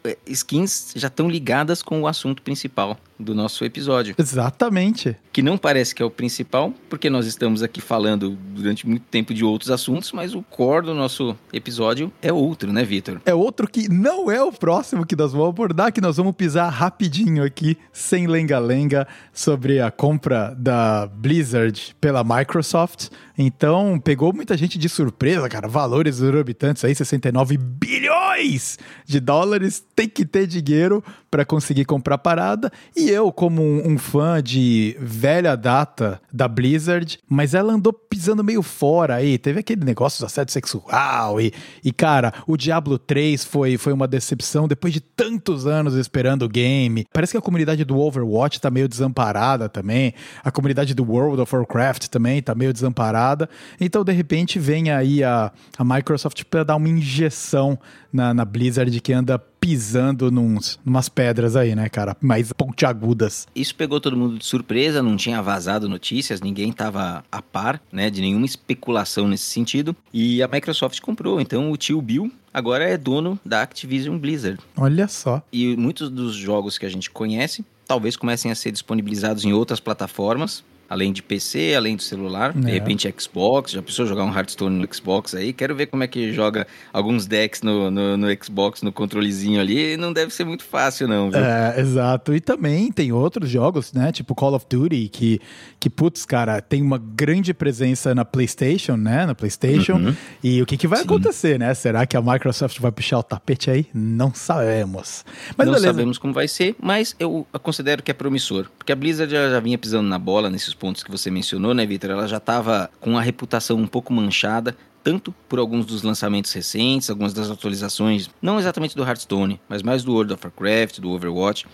é, 0.05 0.17
skins 0.27 0.93
já 0.97 1.09
estão 1.09 1.29
ligadas 1.29 1.83
com 1.83 2.03
o 2.03 2.07
assunto 2.07 2.43
principal 2.43 2.99
do 3.21 3.35
nosso 3.35 3.65
episódio. 3.65 4.15
Exatamente. 4.19 5.17
Que 5.33 5.43
não 5.43 5.59
parece 5.59 5.95
que 5.95 6.03
é 6.03 6.05
o 6.05 6.11
principal, 6.11 6.73
porque 6.89 7.11
nós 7.11 7.27
estamos 7.27 7.63
aqui 7.63 7.81
falando 7.81 8.37
durante 8.55 8.87
muito 8.87 9.05
tempo 9.11 9.35
de 9.35 9.45
outros 9.45 9.71
assuntos, 9.71 10.13
mas 10.13 10.35
o 10.35 10.43
core 10.43 10.87
do 10.87 10.95
nosso 10.95 11.37
episódio 11.53 12.13
é 12.23 12.33
outro, 12.33 12.73
né, 12.73 12.83
Vitor? 12.85 13.21
É 13.25 13.35
outro 13.35 13.69
que 13.69 13.89
não 13.89 14.31
é 14.31 14.43
o 14.43 14.53
próximo 14.53 15.07
que 15.07 15.15
nós 15.15 15.33
vamos 15.33 15.49
abordar, 15.49 15.93
que 15.93 16.01
nós 16.01 16.17
vamos 16.17 16.35
pisar 16.35 16.69
rapidinho 16.71 17.45
aqui, 17.45 17.77
sem 17.93 18.27
lenga-lenga, 18.27 19.07
sobre 19.33 19.81
a 19.81 19.91
compra 19.91 20.55
da 20.57 21.07
Blizzard 21.07 21.95
pela 22.01 22.25
Microsoft. 22.25 23.09
Então, 23.37 23.99
pegou 23.99 24.35
muita 24.35 24.57
gente 24.57 24.79
de 24.79 24.89
surpresa, 24.89 25.49
cara. 25.49 25.67
Valores 25.67 26.21
exorbitantes 26.21 26.85
aí, 26.85 26.95
69 26.95 27.57
bilhões 27.57 28.79
de 29.07 29.19
dólares. 29.19 29.83
Tem 29.97 30.09
que 30.09 30.27
ter 30.27 30.47
dinheiro 30.47 31.03
para 31.31 31.45
conseguir 31.45 31.85
comprar 31.85 32.19
parada. 32.19 32.71
E 32.95 33.10
eu, 33.11 33.33
como 33.33 33.63
um, 33.63 33.93
um, 33.93 33.99
fã 33.99 34.43
de 34.43 34.97
velha 35.01 35.57
data 35.57 36.21
da 36.33 36.47
Blizzard, 36.47 37.19
mas 37.29 37.55
ela 37.55 37.73
andou 37.73 37.93
pisando 37.93 38.45
meio 38.45 38.63
fora 38.63 39.17
aí. 39.17 39.39
Teve 39.39 39.61
aquele 39.61 39.85
negócio 39.85 40.21
do 40.21 40.27
assédio 40.27 40.53
sexual 40.53 41.41
e, 41.41 41.53
e 41.85 41.93
cara, 41.93 42.33
o 42.47 42.57
Diablo 42.57 42.99
3 42.99 43.45
foi, 43.45 43.77
foi 43.77 43.93
uma 43.93 44.07
decepção 44.07 44.69
depois 44.69 44.93
de 44.93 45.01
tantos 45.01 45.67
anos 45.67 45.95
esperando 45.95 46.43
o 46.43 46.49
game. 46.49 47.07
Parece 47.13 47.33
que 47.33 47.39
a 47.39 47.43
comunidade 47.43 47.85
do 47.85 47.99
Overwatch 47.99 48.61
tá 48.61 48.71
meio 48.71 48.89
desamparada 48.89 49.69
também. 49.69 50.15
A 50.43 50.51
comunidade 50.51 50.95
do 50.95 51.05
World 51.05 51.41
of 51.41 51.55
Warcraft 51.55 52.07
também 52.07 52.41
tá 52.43 52.55
meio 52.55 52.73
desamparada. 52.73 53.49
Então, 53.81 54.05
de 54.05 54.13
repente, 54.13 54.59
vem 54.59 54.91
aí 54.91 55.25
a, 55.25 55.53
a 55.77 55.85
Microsoft 55.85 56.45
para 56.45 56.65
dar 56.65 56.77
uma 56.77 56.89
injeção 56.89 57.79
na, 58.13 58.33
na 58.35 58.45
Blizzard 58.45 59.01
que 59.01 59.13
anda 59.13 59.43
pisando 59.61 60.31
numas 60.31 61.09
pedras 61.09 61.55
aí, 61.55 61.75
né, 61.75 61.89
cara? 61.89 62.17
Mais 62.21 62.53
pontiagudas. 62.53 63.47
Isso 63.55 63.75
pegou 63.75 64.01
todo 64.01 64.17
mundo 64.17 64.39
de 64.39 64.45
surpresa, 64.45 65.03
não 65.03 65.17
tinha 65.17 65.43
vazado 65.43 65.89
notícias, 65.89 66.41
ninguém 66.41 66.73
tava 66.73 67.23
a 67.31 67.43
par, 67.43 67.81
né, 67.93 68.09
de 68.11 68.21
nenhuma 68.21 68.47
especulação 68.47 69.29
nesse 69.29 69.45
sentido. 69.45 69.95
E 70.13 70.43
a 70.43 70.49
Microsoft 70.49 71.01
comprou, 71.01 71.41
então 71.41 71.71
o 71.71 71.77
tio 71.77 72.01
Bill 72.01 72.33
agora 72.53 72.85
é 72.85 72.97
dono 72.97 73.39
da 73.45 73.63
Activision 73.63 74.19
Blizzard. 74.19 74.59
Olha 74.77 75.07
só. 75.07 75.43
E 75.53 75.77
muitos 75.77 76.11
dos 76.11 76.35
jogos 76.35 76.79
que 76.79 76.87
a 76.87 76.91
gente 76.91 77.11
conhece 77.11 77.65
talvez 77.87 78.17
comecem 78.17 78.53
a 78.53 78.55
ser 78.55 78.71
disponibilizados 78.71 79.45
em 79.45 79.53
outras 79.53 79.81
plataformas, 79.81 80.63
além 80.91 81.13
de 81.13 81.23
PC, 81.23 81.75
além 81.77 81.95
do 81.95 82.03
celular, 82.03 82.53
é. 82.57 82.59
de 82.59 82.73
repente 82.73 83.15
Xbox, 83.17 83.71
já 83.71 83.81
precisou 83.81 84.07
jogar 84.07 84.25
um 84.25 84.35
Hearthstone 84.37 84.77
no 84.77 84.93
Xbox 84.93 85.37
aí, 85.37 85.53
quero 85.53 85.73
ver 85.77 85.87
como 85.87 86.03
é 86.03 86.09
que 86.09 86.33
joga 86.33 86.67
alguns 86.93 87.27
decks 87.27 87.63
no, 87.63 87.93
no, 87.93 88.17
no 88.17 88.27
Xbox, 88.43 88.83
no 88.83 88.91
controlezinho 88.91 89.61
ali, 89.61 89.97
não 89.97 90.13
deve 90.13 90.35
ser 90.35 90.45
muito 90.45 90.65
fácil 90.65 91.07
não, 91.07 91.31
viu? 91.31 91.39
É, 91.39 91.79
exato, 91.79 92.35
e 92.35 92.41
também 92.41 92.91
tem 92.91 93.13
outros 93.13 93.49
jogos, 93.49 93.93
né, 93.93 94.11
tipo 94.11 94.35
Call 94.35 94.55
of 94.55 94.67
Duty, 94.69 95.09
que, 95.09 95.41
que 95.79 95.89
putz, 95.89 96.27
cara, 96.27 96.61
tem 96.61 96.83
uma 96.83 96.99
grande 96.99 97.55
presença 97.55 98.13
na 98.13 98.25
Playstation, 98.25 98.97
né, 98.97 99.27
na 99.27 99.35
Playstation, 99.35 99.95
uhum. 99.95 100.17
e 100.43 100.61
o 100.61 100.67
que 100.67 100.77
que 100.77 100.89
vai 100.89 100.99
Sim. 100.99 101.05
acontecer, 101.05 101.57
né, 101.57 101.73
será 101.73 102.05
que 102.05 102.17
a 102.17 102.21
Microsoft 102.21 102.81
vai 102.81 102.91
puxar 102.91 103.21
o 103.21 103.23
tapete 103.23 103.71
aí? 103.71 103.87
Não 103.95 104.35
sabemos. 104.35 105.25
Mas 105.57 105.69
não 105.69 105.75
beleza. 105.75 105.87
sabemos 105.87 106.19
como 106.19 106.35
vai 106.35 106.49
ser, 106.49 106.75
mas 106.83 107.15
eu 107.21 107.47
considero 107.63 108.03
que 108.03 108.11
é 108.11 108.15
promissor, 108.15 108.67
porque 108.77 108.91
a 108.91 108.97
Blizzard 108.97 109.33
já, 109.33 109.51
já 109.51 109.61
vinha 109.61 109.79
pisando 109.79 110.09
na 110.09 110.19
bola 110.19 110.51
nesses 110.51 110.80
pontos 110.81 111.05
que 111.05 111.11
você 111.11 111.31
mencionou, 111.31 111.75
né, 111.75 111.85
Vitor? 111.85 112.11
Ela 112.11 112.27
já 112.27 112.39
estava 112.39 112.91
com 112.99 113.17
a 113.19 113.21
reputação 113.21 113.77
um 113.77 113.87
pouco 113.87 114.13
manchada, 114.13 114.75
tanto 115.05 115.33
por 115.47 115.59
alguns 115.59 115.85
dos 115.85 116.03
lançamentos 116.03 116.53
recentes, 116.53 117.11
algumas 117.11 117.35
das 117.35 117.51
atualizações, 117.51 118.31
não 118.41 118.59
exatamente 118.59 118.97
do 118.97 119.05
Hearthstone, 119.05 119.61
mas 119.69 119.83
mais 119.83 120.03
do 120.03 120.13
World 120.13 120.33
of 120.33 120.45
Warcraft, 120.45 120.99
do 120.99 121.11
Overwatch. 121.11 121.67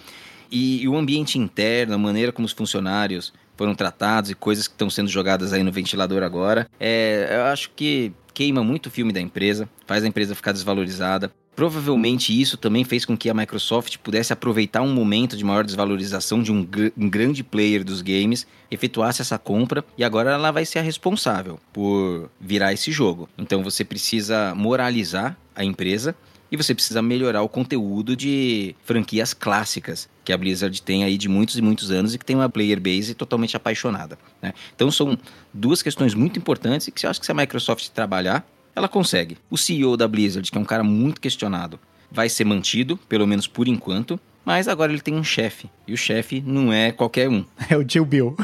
E, 0.51 0.83
e 0.83 0.89
o 0.89 0.97
ambiente 0.97 1.39
interno, 1.39 1.95
a 1.95 1.99
maneira 1.99 2.33
como 2.33 2.45
os 2.45 2.53
funcionários 2.53 3.33
foram 3.57 3.75
tratados 3.75 4.31
e 4.31 4.35
coisas 4.35 4.67
que 4.67 4.75
estão 4.75 4.91
sendo 4.91 5.09
jogadas 5.09 5.53
aí 5.53 5.63
no 5.63 5.73
ventilador 5.73 6.23
agora, 6.23 6.69
é, 6.79 7.29
eu 7.31 7.45
acho 7.45 7.71
que 7.75 8.13
queima 8.35 8.63
muito 8.63 8.87
o 8.87 8.91
filme 8.91 9.13
da 9.13 9.21
empresa, 9.21 9.69
faz 9.87 10.05
a 10.05 10.07
empresa 10.07 10.35
ficar 10.35 10.53
desvalorizada. 10.53 11.33
Provavelmente 11.57 12.39
isso 12.39 12.59
também 12.59 12.85
fez 12.85 13.07
com 13.07 13.17
que 13.17 13.31
a 13.31 13.35
Microsoft 13.35 13.97
pudesse 13.99 14.31
aproveitar 14.31 14.83
um 14.83 14.93
momento 14.93 15.39
de 15.39 15.43
maior 15.43 15.65
desvalorização 15.65 16.43
de 16.43 16.53
um, 16.53 16.63
gr 16.63 16.91
um, 16.95 17.09
grande 17.09 17.43
player 17.43 17.83
dos 17.83 18.03
games, 18.03 18.47
efetuasse 18.71 19.23
essa 19.23 19.39
compra 19.39 19.83
e 19.97 20.05
agora 20.05 20.33
ela 20.33 20.51
vai 20.51 20.67
ser 20.67 20.81
a 20.81 20.83
responsável 20.83 21.59
por 21.73 22.31
virar 22.39 22.75
esse 22.75 22.93
jogo. 22.93 23.27
Então 23.39 23.63
você 23.65 23.87
precisa 23.87 24.55
moralizar 24.55 25.35
a 25.55 25.65
empresa 25.65 26.15
e 26.53 26.59
você 26.59 26.75
precisa 26.75 27.01
melhorar 27.01 27.43
o 27.43 27.49
conteúdo 27.49 28.15
de 28.15 28.77
franquias 28.85 29.33
clássicas 29.33 30.11
que 30.25 30.35
a 30.35 30.37
Blizzard 30.37 30.83
tem 30.83 31.05
aí 31.05 31.17
de 31.17 31.29
muitos 31.29 31.57
e 31.57 31.63
muitos 31.63 31.91
anos 31.91 32.15
e 32.15 32.19
que 32.19 32.25
tem 32.25 32.37
uma 32.37 32.51
player 32.51 32.79
base 32.79 33.15
totalmente 33.15 33.57
apaixonada. 33.57 34.19
Né? 34.43 34.53
Então 34.75 34.91
são 34.91 35.17
duas 35.55 35.81
questões 35.81 36.15
muito 36.15 36.39
importantes 36.39 36.87
e 36.87 36.93
que 36.93 37.07
eu 37.07 37.11
acho 37.11 37.19
que 37.19 37.25
se 37.25 37.33
a 37.33 37.35
Microsoft 37.35 37.89
trabalhar, 37.89 38.47
ela 38.77 38.89
consegue. 38.89 39.39
O 39.51 39.57
CEO 39.57 39.97
da 39.97 40.07
Blizzard, 40.07 40.53
que 40.53 40.59
é 40.59 40.61
um 40.61 40.65
cara 40.65 40.85
muito 40.85 41.21
questionado, 41.21 41.81
vai 42.13 42.29
ser 42.29 42.45
mantido, 42.45 42.99
pelo 43.09 43.27
menos 43.27 43.47
por 43.47 43.67
enquanto, 43.67 44.21
mas 44.45 44.69
agora 44.69 44.93
ele 44.93 45.01
tem 45.01 45.15
um 45.15 45.25
chefe. 45.25 45.69
E 45.89 45.95
o 45.95 45.97
chefe 45.97 46.41
não 46.47 46.73
é 46.73 46.93
qualquer 46.93 47.29
um. 47.29 47.45
É 47.69 47.77
o 47.77 47.83
tio 47.83 48.05
Bill. 48.05 48.37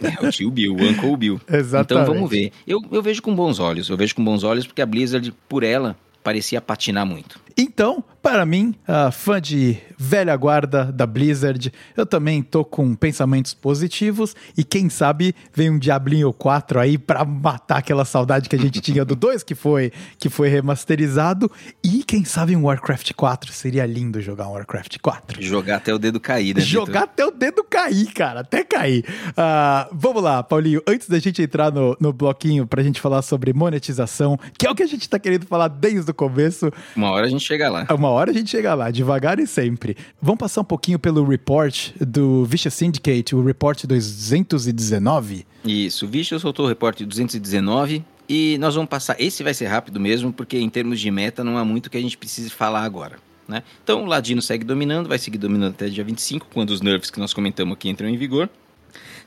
é 0.00 0.26
o 0.26 0.30
tio 0.30 0.50
Bill, 0.50 0.74
o 0.74 0.82
Uncle 0.82 1.16
Bill. 1.16 1.40
Exatamente. 1.52 2.04
Então 2.04 2.14
vamos 2.14 2.30
ver. 2.30 2.52
Eu, 2.66 2.80
eu 2.90 3.02
vejo 3.02 3.20
com 3.20 3.34
bons 3.34 3.58
olhos. 3.58 3.90
Eu 3.90 3.96
vejo 3.96 4.14
com 4.14 4.24
bons 4.24 4.42
olhos 4.44 4.66
porque 4.66 4.80
a 4.80 4.86
Blizzard, 4.86 5.34
por 5.48 5.62
ela, 5.62 5.96
parecia 6.22 6.60
patinar 6.60 7.04
muito. 7.04 7.38
Então, 7.56 8.02
para 8.22 8.46
mim, 8.46 8.74
uh, 8.88 9.12
fã 9.12 9.40
de 9.40 9.76
velha 10.04 10.36
guarda 10.36 10.92
da 10.92 11.06
Blizzard, 11.06 11.72
eu 11.96 12.04
também 12.04 12.42
tô 12.42 12.64
com 12.64 12.94
pensamentos 12.94 13.54
positivos 13.54 14.36
e 14.56 14.62
quem 14.62 14.90
sabe 14.90 15.34
vem 15.52 15.70
um 15.70 15.78
Diablinho 15.78 16.32
4 16.32 16.78
aí 16.78 16.98
para 16.98 17.24
matar 17.24 17.78
aquela 17.78 18.04
saudade 18.04 18.48
que 18.48 18.54
a 18.54 18.58
gente 18.58 18.80
tinha 18.80 19.04
do 19.04 19.16
2 19.16 19.42
que 19.42 19.54
foi 19.54 19.90
que 20.18 20.28
foi 20.28 20.48
remasterizado 20.48 21.50
e 21.82 22.04
quem 22.04 22.24
sabe 22.24 22.54
um 22.54 22.64
Warcraft 22.64 23.12
4, 23.14 23.52
seria 23.52 23.86
lindo 23.86 24.20
jogar 24.20 24.48
um 24.48 24.52
Warcraft 24.52 24.98
4. 25.00 25.42
Jogar 25.42 25.76
até 25.76 25.94
o 25.94 25.98
dedo 25.98 26.20
cair, 26.20 26.54
né? 26.54 26.60
Jogar 26.60 27.00
Victor? 27.00 27.02
até 27.02 27.26
o 27.26 27.30
dedo 27.30 27.64
cair, 27.64 28.12
cara, 28.12 28.40
até 28.40 28.62
cair. 28.62 29.04
Uh, 29.30 29.88
vamos 29.92 30.22
lá, 30.22 30.42
Paulinho, 30.42 30.82
antes 30.86 31.08
da 31.08 31.18
gente 31.18 31.40
entrar 31.40 31.72
no, 31.72 31.96
no 31.98 32.12
bloquinho 32.12 32.66
pra 32.66 32.82
gente 32.82 33.00
falar 33.00 33.22
sobre 33.22 33.52
monetização, 33.52 34.38
que 34.58 34.66
é 34.66 34.70
o 34.70 34.74
que 34.74 34.82
a 34.82 34.86
gente 34.86 35.08
tá 35.08 35.18
querendo 35.18 35.46
falar 35.46 35.68
desde 35.68 36.10
o 36.10 36.14
começo. 36.14 36.70
Uma 36.94 37.10
hora 37.10 37.26
a 37.26 37.30
gente 37.30 37.44
chega 37.44 37.70
lá. 37.70 37.86
Uma 37.90 38.10
hora 38.10 38.30
a 38.30 38.34
gente 38.34 38.50
chega 38.50 38.74
lá, 38.74 38.90
devagar 38.90 39.38
e 39.38 39.46
sempre. 39.46 39.93
Vamos 40.20 40.38
passar 40.38 40.60
um 40.60 40.64
pouquinho 40.64 40.98
pelo 40.98 41.24
report 41.24 41.90
do 42.00 42.44
Vicious 42.44 42.74
Syndicate, 42.74 43.34
o 43.34 43.44
report 43.44 43.84
219? 43.84 45.46
Isso, 45.64 46.04
o 46.04 46.08
Vicious 46.08 46.42
soltou 46.42 46.66
o 46.66 46.68
report 46.68 47.02
219 47.02 48.04
e 48.28 48.56
nós 48.58 48.74
vamos 48.74 48.88
passar. 48.88 49.16
Esse 49.20 49.42
vai 49.42 49.54
ser 49.54 49.66
rápido 49.66 50.00
mesmo, 50.00 50.32
porque 50.32 50.58
em 50.58 50.68
termos 50.68 51.00
de 51.00 51.10
meta 51.10 51.44
não 51.44 51.58
há 51.58 51.64
muito 51.64 51.90
que 51.90 51.96
a 51.96 52.00
gente 52.00 52.16
precise 52.16 52.50
falar 52.50 52.82
agora. 52.82 53.16
Né? 53.46 53.62
Então 53.82 54.04
o 54.04 54.06
Ladino 54.06 54.40
segue 54.40 54.64
dominando, 54.64 55.08
vai 55.08 55.18
seguir 55.18 55.38
dominando 55.38 55.72
até 55.72 55.88
dia 55.88 56.04
25, 56.04 56.46
quando 56.52 56.70
os 56.70 56.80
nerfs 56.80 57.10
que 57.10 57.20
nós 57.20 57.34
comentamos 57.34 57.74
aqui 57.74 57.88
entram 57.88 58.08
em 58.08 58.16
vigor. 58.16 58.48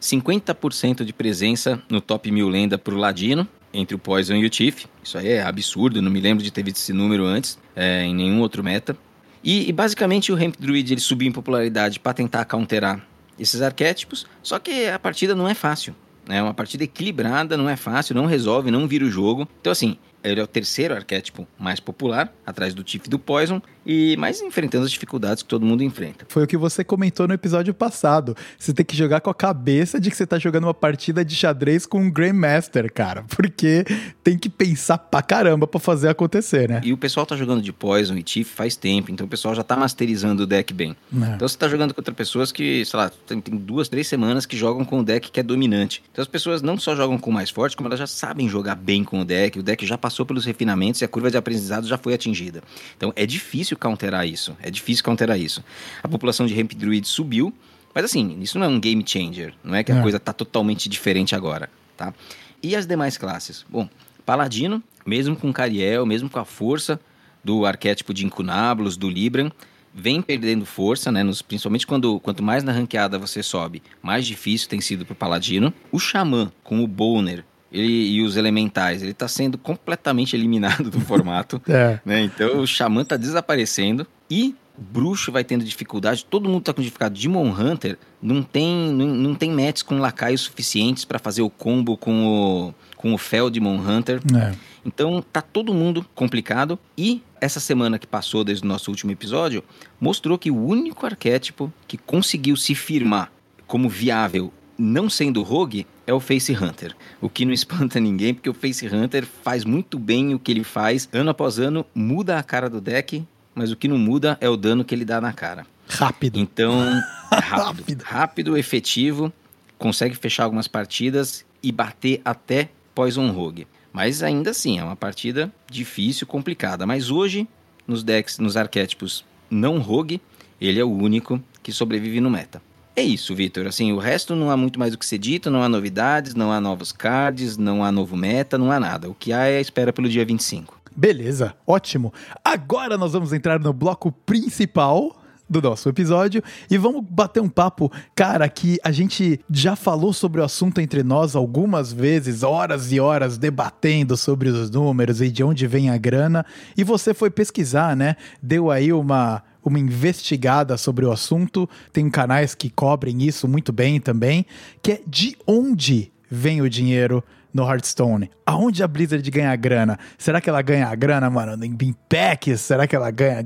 50% 0.01 1.03
de 1.03 1.13
presença 1.13 1.81
no 1.89 1.99
top 2.01 2.31
1000 2.31 2.49
lenda 2.49 2.77
para 2.77 2.93
o 2.93 2.97
Ladino, 2.97 3.47
entre 3.73 3.95
o 3.95 3.99
Poison 3.99 4.35
e 4.35 4.45
o 4.45 4.49
Tiff. 4.49 4.87
Isso 5.03 5.17
aí 5.17 5.29
é 5.29 5.43
absurdo, 5.43 6.01
não 6.01 6.11
me 6.11 6.19
lembro 6.19 6.43
de 6.43 6.51
ter 6.51 6.63
visto 6.63 6.77
esse 6.77 6.93
número 6.93 7.25
antes, 7.25 7.57
é, 7.75 8.03
em 8.03 8.15
nenhum 8.15 8.41
outro 8.41 8.63
meta. 8.63 8.97
E, 9.43 9.69
e 9.69 9.71
basicamente 9.71 10.31
o 10.31 10.35
Ramp 10.35 10.55
Druid 10.59 10.93
ele 10.93 11.01
subiu 11.01 11.27
em 11.27 11.31
popularidade 11.31 11.99
para 11.99 12.13
tentar 12.13 12.45
counterar 12.45 13.01
esses 13.39 13.61
arquétipos, 13.61 14.25
só 14.41 14.57
que 14.57 14.87
a 14.87 14.97
partida 14.97 15.35
não 15.35 15.47
é 15.47 15.53
fácil. 15.53 15.95
É 16.29 16.41
uma 16.41 16.53
partida 16.53 16.83
equilibrada, 16.83 17.55
não 17.55 17.69
é 17.69 17.75
fácil, 17.75 18.15
não 18.15 18.25
resolve, 18.25 18.69
não 18.69 18.87
vira 18.87 19.05
o 19.05 19.09
jogo. 19.09 19.47
Então, 19.61 19.71
assim, 19.71 19.97
ele 20.29 20.39
é 20.39 20.43
o 20.43 20.47
terceiro 20.47 20.93
arquétipo 20.93 21.47
mais 21.57 21.79
popular, 21.79 22.33
atrás 22.45 22.73
do 22.73 22.83
Tiff 22.83 23.07
e 23.07 23.09
do 23.09 23.19
Poison, 23.19 23.61
e 23.85 24.17
mais 24.17 24.41
enfrentando 24.41 24.85
as 24.85 24.91
dificuldades 24.91 25.41
que 25.41 25.49
todo 25.49 25.65
mundo 25.65 25.83
enfrenta. 25.83 26.25
Foi 26.27 26.43
o 26.43 26.47
que 26.47 26.57
você 26.57 26.83
comentou 26.83 27.27
no 27.27 27.33
episódio 27.33 27.73
passado. 27.73 28.35
Você 28.59 28.73
tem 28.73 28.85
que 28.85 28.95
jogar 28.95 29.21
com 29.21 29.29
a 29.29 29.33
cabeça 29.33 29.99
de 29.99 30.09
que 30.11 30.17
você 30.17 30.27
tá 30.27 30.37
jogando 30.37 30.65
uma 30.65 30.73
partida 30.73 31.23
de 31.23 31.33
xadrez 31.35 31.85
com 31.85 32.01
um 32.01 32.11
Grandmaster, 32.11 32.91
cara. 32.91 33.23
Porque 33.29 33.85
tem 34.23 34.37
que 34.37 34.49
pensar 34.49 34.97
pra 34.97 35.21
caramba 35.21 35.65
pra 35.65 35.79
fazer 35.79 36.09
acontecer, 36.09 36.67
né? 36.67 36.81
E 36.83 36.91
o 36.91 36.97
pessoal 36.97 37.25
tá 37.25 37.35
jogando 37.35 37.61
de 37.61 37.71
Poison 37.71 38.15
e 38.15 38.23
Tiff 38.23 38.53
faz 38.53 38.75
tempo, 38.75 39.11
então 39.11 39.25
o 39.25 39.29
pessoal 39.29 39.55
já 39.55 39.63
tá 39.63 39.77
masterizando 39.77 40.43
o 40.43 40.45
deck 40.45 40.73
bem. 40.73 40.95
É. 41.13 41.35
Então 41.35 41.47
você 41.47 41.57
tá 41.57 41.67
jogando 41.69 41.93
contra 41.93 42.13
pessoas 42.13 42.51
que, 42.51 42.83
sei 42.85 42.99
lá, 42.99 43.09
tem, 43.25 43.39
tem 43.39 43.55
duas, 43.55 43.87
três 43.87 44.07
semanas 44.07 44.45
que 44.45 44.57
jogam 44.57 44.83
com 44.83 44.99
o 44.99 45.03
deck 45.03 45.31
que 45.31 45.39
é 45.39 45.43
dominante. 45.43 46.03
Então 46.11 46.21
as 46.21 46.27
pessoas 46.27 46.61
não 46.61 46.77
só 46.77 46.95
jogam 46.95 47.17
com 47.17 47.29
o 47.29 47.33
mais 47.33 47.49
forte, 47.49 47.77
como 47.77 47.87
elas 47.87 47.99
já 47.99 48.07
sabem 48.07 48.49
jogar 48.49 48.75
bem 48.75 49.03
com 49.03 49.21
o 49.21 49.25
deck. 49.25 49.59
O 49.59 49.63
deck 49.63 49.85
já 49.85 49.97
passou 49.97 50.16
pelos 50.25 50.45
refinamentos 50.45 51.01
e 51.01 51.05
a 51.05 51.07
curva 51.07 51.29
de 51.29 51.37
aprendizado 51.37 51.87
já 51.87 51.97
foi 51.97 52.13
atingida. 52.13 52.61
Então 52.95 53.11
é 53.15 53.25
difícil 53.25 53.77
counterar 53.77 54.27
isso. 54.27 54.55
É 54.61 54.69
difícil 54.69 55.03
counterar 55.03 55.39
isso. 55.39 55.63
A 56.03 56.07
população 56.07 56.45
de 56.45 56.53
Ramp 56.53 56.73
Druid 56.73 57.07
subiu, 57.07 57.53
mas 57.93 58.05
assim, 58.05 58.37
isso 58.41 58.59
não 58.59 58.65
é 58.65 58.69
um 58.69 58.79
game 58.79 59.03
changer. 59.05 59.53
Não 59.63 59.75
é 59.75 59.83
que 59.83 59.91
a 59.91 59.97
é. 59.97 60.01
coisa 60.01 60.19
tá 60.19 60.33
totalmente 60.33 60.87
diferente 60.87 61.35
agora, 61.35 61.69
tá? 61.95 62.13
E 62.61 62.75
as 62.75 62.85
demais 62.85 63.17
classes? 63.17 63.65
Bom, 63.69 63.87
Paladino, 64.25 64.83
mesmo 65.05 65.35
com 65.35 65.53
Cariel, 65.53 66.05
mesmo 66.05 66.29
com 66.29 66.39
a 66.39 66.45
força 66.45 66.99
do 67.43 67.65
arquétipo 67.65 68.13
de 68.13 68.25
Incunabulus, 68.25 68.97
do 68.97 69.09
Libran, 69.09 69.49
vem 69.93 70.21
perdendo 70.21 70.65
força, 70.65 71.11
né? 71.11 71.23
Nos, 71.23 71.41
principalmente 71.41 71.87
quando 71.87 72.19
quanto 72.19 72.43
mais 72.43 72.63
na 72.63 72.71
ranqueada 72.71 73.17
você 73.17 73.41
sobe, 73.41 73.81
mais 74.01 74.27
difícil 74.27 74.69
tem 74.69 74.79
sido 74.79 75.05
pro 75.05 75.15
Paladino. 75.15 75.73
O 75.91 75.99
Xamã, 75.99 76.51
com 76.63 76.83
o 76.83 76.87
Boner, 76.87 77.43
ele, 77.71 78.09
e 78.09 78.21
os 78.21 78.37
elementais, 78.37 79.01
ele 79.01 79.11
está 79.11 79.27
sendo 79.27 79.57
completamente 79.57 80.35
eliminado 80.35 80.89
do 80.89 80.99
formato. 80.99 81.61
é. 81.67 81.99
né? 82.05 82.21
Então 82.21 82.59
o 82.59 82.67
Xamã 82.67 83.01
está 83.01 83.17
desaparecendo 83.17 84.07
e 84.29 84.55
o 84.77 84.81
bruxo 84.81 85.31
vai 85.31 85.43
tendo 85.43 85.63
dificuldade, 85.63 86.23
todo 86.23 86.47
mundo 86.47 86.59
está 86.59 86.73
com 86.73 86.81
dificuldade. 86.81 87.19
Demon 87.19 87.49
Hunter 87.49 87.97
não 88.21 88.43
tem, 88.43 88.91
não, 88.93 89.07
não 89.07 89.35
tem 89.35 89.51
matches 89.51 89.81
com 89.81 89.97
lacaios 89.97 90.41
suficientes 90.41 91.03
para 91.03 91.17
fazer 91.17 91.41
o 91.41 91.49
combo 91.49 91.97
com 91.97 92.25
o, 92.25 92.73
com 92.95 93.13
o 93.13 93.17
Fel 93.17 93.49
Demon 93.49 93.77
Hunter. 93.77 94.21
É. 94.35 94.53
Então 94.85 95.23
tá 95.33 95.41
todo 95.41 95.73
mundo 95.73 96.05
complicado. 96.13 96.79
E 96.97 97.21
essa 97.41 97.59
semana 97.59 97.99
que 97.99 98.07
passou 98.07 98.43
desde 98.43 98.63
o 98.63 98.67
nosso 98.67 98.89
último 98.91 99.11
episódio 99.11 99.63
mostrou 99.99 100.37
que 100.37 100.51
o 100.51 100.65
único 100.65 101.05
arquétipo 101.05 101.73
que 101.87 101.97
conseguiu 101.97 102.55
se 102.55 102.73
firmar 102.75 103.31
como 103.65 103.89
viável 103.89 104.53
não 104.77 105.09
sendo 105.09 105.41
rogue, 105.41 105.87
é 106.05 106.13
o 106.13 106.19
Face 106.19 106.53
Hunter. 106.53 106.95
O 107.19 107.29
que 107.29 107.45
não 107.45 107.53
espanta 107.53 107.99
ninguém, 108.01 108.33
porque 108.33 108.49
o 108.49 108.53
Face 108.53 108.87
Hunter 108.87 109.25
faz 109.25 109.65
muito 109.65 109.97
bem 109.97 110.33
o 110.33 110.39
que 110.39 110.51
ele 110.51 110.63
faz. 110.63 111.09
Ano 111.11 111.29
após 111.29 111.59
ano, 111.59 111.85
muda 111.93 112.37
a 112.37 112.43
cara 112.43 112.69
do 112.69 112.79
deck, 112.79 113.25
mas 113.55 113.71
o 113.71 113.75
que 113.75 113.87
não 113.87 113.97
muda 113.97 114.37
é 114.39 114.49
o 114.49 114.57
dano 114.57 114.85
que 114.85 114.93
ele 114.93 115.05
dá 115.05 115.19
na 115.19 115.33
cara. 115.33 115.65
Rápido. 115.87 116.39
Então, 116.39 117.01
rápido. 117.31 117.51
rápido. 117.51 118.01
rápido, 118.03 118.57
efetivo, 118.57 119.31
consegue 119.77 120.15
fechar 120.15 120.43
algumas 120.43 120.67
partidas 120.67 121.45
e 121.63 121.71
bater 121.71 122.21
até 122.23 122.69
Poison 122.93 123.31
Rogue. 123.31 123.67
Mas 123.91 124.21
ainda 124.21 124.51
assim, 124.51 124.77
é 124.77 124.83
uma 124.83 124.95
partida 124.95 125.51
difícil, 125.69 126.27
complicada. 126.27 126.85
Mas 126.85 127.09
hoje, 127.09 127.47
nos 127.87 128.03
decks, 128.03 128.37
nos 128.37 128.55
arquétipos 128.55 129.25
não 129.49 129.79
rogue, 129.79 130.21
ele 130.59 130.79
é 130.79 130.83
o 130.83 130.91
único 130.91 131.41
que 131.63 131.71
sobrevive 131.71 132.19
no 132.19 132.29
meta. 132.29 132.61
É 132.97 133.03
isso, 133.03 133.35
Vitor. 133.35 133.67
Assim, 133.67 133.91
o 133.91 133.99
resto 133.99 134.35
não 134.35 134.49
há 134.49 134.57
muito 134.57 134.79
mais 134.79 134.91
o 134.91 134.97
que 134.97 135.05
ser 135.05 135.19
dito, 135.19 135.51
não 135.51 135.61
há 135.61 135.69
novidades, 135.69 136.33
não 136.33 136.51
há 136.51 136.59
novos 136.59 136.91
cards, 136.91 137.55
não 137.55 137.83
há 137.83 137.91
novo 137.91 138.17
meta, 138.17 138.57
não 138.57 138.71
há 138.71 138.79
nada. 138.79 139.07
O 139.07 139.13
que 139.13 139.31
há 139.31 139.45
é 139.45 139.59
a 139.59 139.61
espera 139.61 139.93
pelo 139.93 140.09
dia 140.09 140.25
25. 140.25 140.81
Beleza, 140.95 141.53
ótimo. 141.67 142.11
Agora 142.43 142.97
nós 142.97 143.13
vamos 143.13 143.31
entrar 143.31 143.59
no 143.59 143.71
bloco 143.71 144.11
principal 144.11 145.15
do 145.47 145.61
nosso 145.61 145.87
episódio 145.87 146.43
e 146.71 146.75
vamos 146.75 147.05
bater 147.07 147.39
um 147.39 147.47
papo, 147.47 147.91
cara, 148.15 148.49
que 148.49 148.79
a 148.83 148.91
gente 148.91 149.39
já 149.47 149.75
falou 149.75 150.11
sobre 150.11 150.41
o 150.41 150.43
assunto 150.43 150.81
entre 150.81 151.03
nós 151.03 151.35
algumas 151.35 151.93
vezes, 151.93 152.41
horas 152.41 152.91
e 152.91 152.99
horas 152.99 153.37
debatendo 153.37 154.17
sobre 154.17 154.49
os 154.49 154.71
números 154.71 155.21
e 155.21 155.29
de 155.29 155.43
onde 155.43 155.67
vem 155.67 155.91
a 155.91 155.97
grana, 155.97 156.43
e 156.75 156.83
você 156.83 157.13
foi 157.13 157.29
pesquisar, 157.29 157.95
né? 157.95 158.15
Deu 158.41 158.71
aí 158.71 158.91
uma 158.91 159.43
uma 159.63 159.79
investigada 159.79 160.77
sobre 160.77 161.05
o 161.05 161.11
assunto. 161.11 161.69
Tem 161.91 162.09
canais 162.09 162.55
que 162.55 162.69
cobrem 162.69 163.23
isso 163.23 163.47
muito 163.47 163.71
bem 163.71 163.99
também, 163.99 164.45
que 164.81 164.91
é 164.93 165.01
de 165.05 165.37
onde 165.45 166.11
vem 166.29 166.61
o 166.61 166.69
dinheiro 166.69 167.23
no 167.53 167.67
Hearthstone. 167.67 168.29
Aonde 168.45 168.83
a 168.83 168.87
Blizzard 168.87 169.29
ganha 169.31 169.55
grana? 169.55 169.97
Será 170.17 170.39
que 170.39 170.49
ela 170.49 170.61
ganha 170.61 170.87
a 170.87 170.95
grana, 170.95 171.29
mano, 171.29 171.63
em 171.63 171.93
Packs? 172.09 172.61
Será 172.61 172.85
que 172.87 172.95
ela 172.95 173.09
ganha 173.11 173.43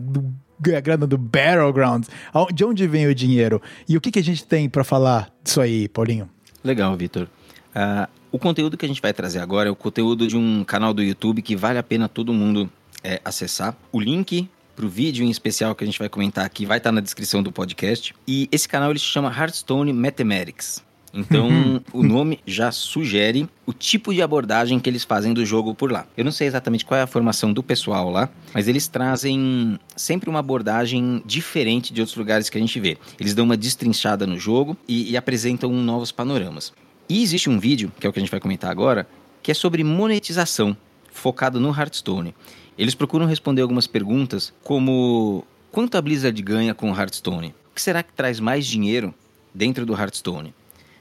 ganha 0.62 0.80
grana 0.80 1.08
do 1.08 1.18
Battlegrounds? 1.18 2.10
De 2.54 2.64
onde 2.64 2.88
vem 2.88 3.08
o 3.08 3.16
dinheiro? 3.16 3.62
E 3.90 3.98
o 3.98 4.02
que, 4.02 4.12
que 4.12 4.20
a 4.20 4.24
gente 4.24 4.46
tem 4.46 4.70
para 4.70 4.84
falar 4.84 5.34
disso 5.44 5.60
aí, 5.60 5.90
Paulinho? 5.90 6.30
Legal, 6.64 6.96
Vitor. 6.96 7.28
Uh, 7.76 8.08
o 8.32 8.38
conteúdo 8.38 8.78
que 8.78 8.86
a 8.86 8.88
gente 8.88 9.02
vai 9.02 9.12
trazer 9.12 9.40
agora 9.40 9.70
é 9.70 9.72
o 9.72 9.76
conteúdo 9.76 10.28
de 10.28 10.38
um 10.38 10.64
canal 10.64 10.94
do 10.94 11.02
YouTube 11.02 11.42
que 11.42 11.56
vale 11.56 11.80
a 11.80 11.84
pena 11.84 12.08
todo 12.08 12.32
mundo 12.32 12.70
é, 13.04 13.20
acessar. 13.26 13.76
O 13.92 14.00
link 14.00 14.48
para 14.82 14.88
o 14.88 14.90
vídeo 14.90 15.24
em 15.24 15.30
especial 15.30 15.76
que 15.76 15.84
a 15.84 15.88
gente 15.88 16.00
vai 16.00 16.10
comentar 16.10 16.44
aqui 16.44 16.66
vai 16.66 16.80
estar 16.80 16.90
tá 16.90 16.92
na 16.92 17.02
descrição 17.02 17.44
do 17.44 17.52
podcast. 17.52 18.16
E 18.28 18.50
esse 18.52 18.68
canal 18.68 18.90
ele 18.90 18.98
se 18.98 19.06
chama 19.06 19.30
Hearthstone 19.30 19.94
Mathematics. 19.94 20.84
Então, 21.14 21.50
uhum. 21.50 21.82
o 21.94 22.02
nome 22.02 22.40
já 22.48 22.72
sugere 22.72 23.48
o 23.66 23.74
tipo 23.74 24.12
de 24.12 24.24
abordagem 24.24 24.80
que 24.80 24.90
eles 24.90 25.04
fazem 25.04 25.34
do 25.34 25.46
jogo 25.46 25.76
por 25.76 25.92
lá. 25.92 26.08
Eu 26.18 26.26
não 26.26 26.32
sei 26.32 26.48
exatamente 26.48 26.84
qual 26.84 27.00
é 27.00 27.04
a 27.04 27.08
formação 27.08 27.54
do 27.54 27.62
pessoal 27.62 28.10
lá, 28.10 28.28
mas 28.54 28.68
eles 28.68 28.88
trazem 28.88 29.78
sempre 29.96 30.30
uma 30.30 30.40
abordagem 30.40 31.22
diferente 31.24 31.94
de 31.94 32.02
outros 32.02 32.18
lugares 32.18 32.50
que 32.50 32.58
a 32.58 32.62
gente 32.62 32.80
vê. 32.80 32.98
Eles 33.20 33.36
dão 33.36 33.46
uma 33.46 33.58
destrinchada 33.58 34.26
no 34.26 34.40
jogo 34.40 34.76
e, 34.88 35.12
e 35.12 35.18
apresentam 35.18 35.72
novos 35.72 36.12
panoramas. 36.12 36.74
E 37.08 37.22
existe 37.22 37.50
um 37.50 37.60
vídeo, 37.60 37.92
que 38.00 38.08
é 38.08 38.10
o 38.10 38.14
que 38.14 38.18
a 38.18 38.22
gente 38.22 38.32
vai 38.32 38.40
comentar 38.40 38.72
agora, 38.72 39.06
que 39.44 39.52
é 39.52 39.54
sobre 39.54 39.84
monetização 39.84 40.76
focado 41.12 41.60
no 41.60 41.70
Hearthstone. 41.70 42.34
Eles 42.82 42.96
procuram 42.96 43.28
responder 43.28 43.62
algumas 43.62 43.86
perguntas 43.86 44.52
como 44.64 45.46
quanto 45.72 46.00
a 46.00 46.02
Blizzard 46.02 46.42
ganha 46.42 46.74
com 46.74 46.92
o 46.92 46.96
Hearthstone? 47.00 47.54
O 47.70 47.76
que 47.76 47.82
será 47.82 48.02
que 48.02 48.12
traz 48.12 48.40
mais 48.40 48.66
dinheiro 48.66 49.14
dentro 49.54 49.86
do 49.86 49.94
Hearthstone? 49.94 50.52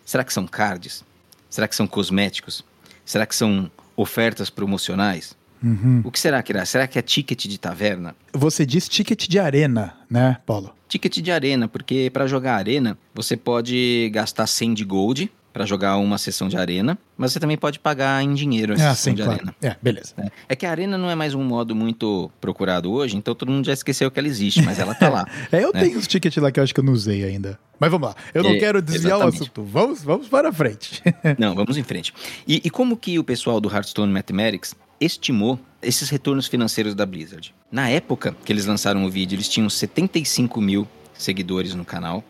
Será 0.05 0.23
que 0.23 0.31
são 0.31 0.47
cards? 0.47 1.03
Será 1.49 1.67
que 1.67 1.75
são 1.75 1.87
cosméticos? 1.87 2.63
Será 3.03 3.25
que 3.25 3.35
são 3.35 3.71
ofertas 3.97 4.51
promocionais? 4.51 5.35
Uhum. 5.63 6.03
O 6.05 6.11
que 6.11 6.21
será 6.21 6.43
que 6.43 6.53
irá? 6.53 6.67
Será 6.67 6.87
que 6.87 6.99
é 6.99 7.03
ticket 7.03 7.47
de 7.47 7.57
taverna? 7.57 8.15
Você 8.35 8.67
diz 8.67 8.87
ticket 8.87 9.27
de 9.27 9.39
arena, 9.39 9.97
né, 10.11 10.37
Paulo? 10.45 10.75
Ticket 10.87 11.17
de 11.17 11.33
arena, 11.33 11.67
porque 11.67 12.11
para 12.13 12.27
jogar 12.27 12.57
arena 12.57 12.99
você 13.15 13.39
pode 13.39 14.11
gastar 14.13 14.47
100 14.47 14.75
de 14.75 14.85
gold 14.85 15.33
para 15.53 15.67
jogar 15.67 15.97
uma 15.97 16.17
sessão 16.19 16.49
de 16.49 16.57
arena, 16.57 16.97
mas 17.17 17.33
você 17.33 17.41
também 17.41 17.57
pode 17.57 17.79
pagar 17.79 18.23
em 18.23 18.33
dinheiro 18.35 18.73
essa 18.75 18.91
Ah, 18.91 18.95
sessão 18.95 19.11
sim, 19.13 19.17
de 19.17 19.23
claro. 19.23 19.39
arena. 19.39 19.55
É, 19.61 19.77
beleza. 19.83 20.15
né? 20.17 20.31
É 20.49 20.55
que 20.55 20.65
a 20.65 20.71
arena 20.71 20.97
não 20.97 21.11
é 21.11 21.15
mais 21.15 21.35
um 21.35 21.43
modo 21.43 21.75
muito 21.75 22.31
procurado 22.41 22.91
hoje, 22.93 23.17
então 23.17 23.35
todo 23.35 23.51
mundo 23.51 23.67
já 23.67 23.73
esqueceu 23.73 24.11
que 24.11 24.19
ela 24.19 24.29
existe, 24.29 24.63
mas 24.63 24.79
ela 24.79 24.95
tá 24.95 25.09
lá. 25.09 25.27
É, 25.51 25.63
eu 25.65 25.73
né? 25.73 25.81
tenho 25.81 25.99
os 25.99 26.07
tickets 26.07 26.37
lá 26.43 26.51
que 26.53 26.61
eu 26.61 26.65
acho 26.65 26.73
que 26.73 26.81
eu 26.81 26.85
não 26.85 26.93
usei 26.93 27.25
ainda. 27.25 27.59
Mas 27.79 27.91
vamos 27.91 28.09
lá. 28.09 28.15
Eu 28.35 28.43
não 28.45 28.51
É, 28.51 28.59
quero 28.59 28.81
desviar 28.83 29.17
exatamente. 29.17 29.41
o 29.41 29.43
assunto. 29.43 29.63
Vamos, 29.65 30.03
vamos 30.03 30.29
para 30.29 30.53
frente. 30.53 31.03
Não, 31.39 31.55
vamos 31.55 31.79
em 31.79 31.83
frente. 31.83 32.13
E, 32.47 32.61
e 32.63 32.69
como 32.69 32.95
que 32.95 33.19
o 33.19 33.25
pessoal 33.25 33.59
do 33.59 33.71
Hearthstone 33.75 34.13
Mathematics 34.13 34.75
estimou 35.01 35.59
esses 35.81 36.11
retornos 36.11 36.47
financeiros 36.47 36.95
da 36.95 37.07
Blizzard? 37.07 37.55
Na 37.73 37.89
época 37.89 38.37
que 38.45 38.53
eles 38.53 38.67
lançaram 38.67 39.03
o 39.07 39.11
vídeo, 39.11 39.35
eles 39.35 39.49
tinham 39.49 39.69
75 39.71 40.61
mil 40.61 40.87
seguidores 41.15 41.75
no 41.75 41.85
canal. 41.85 42.23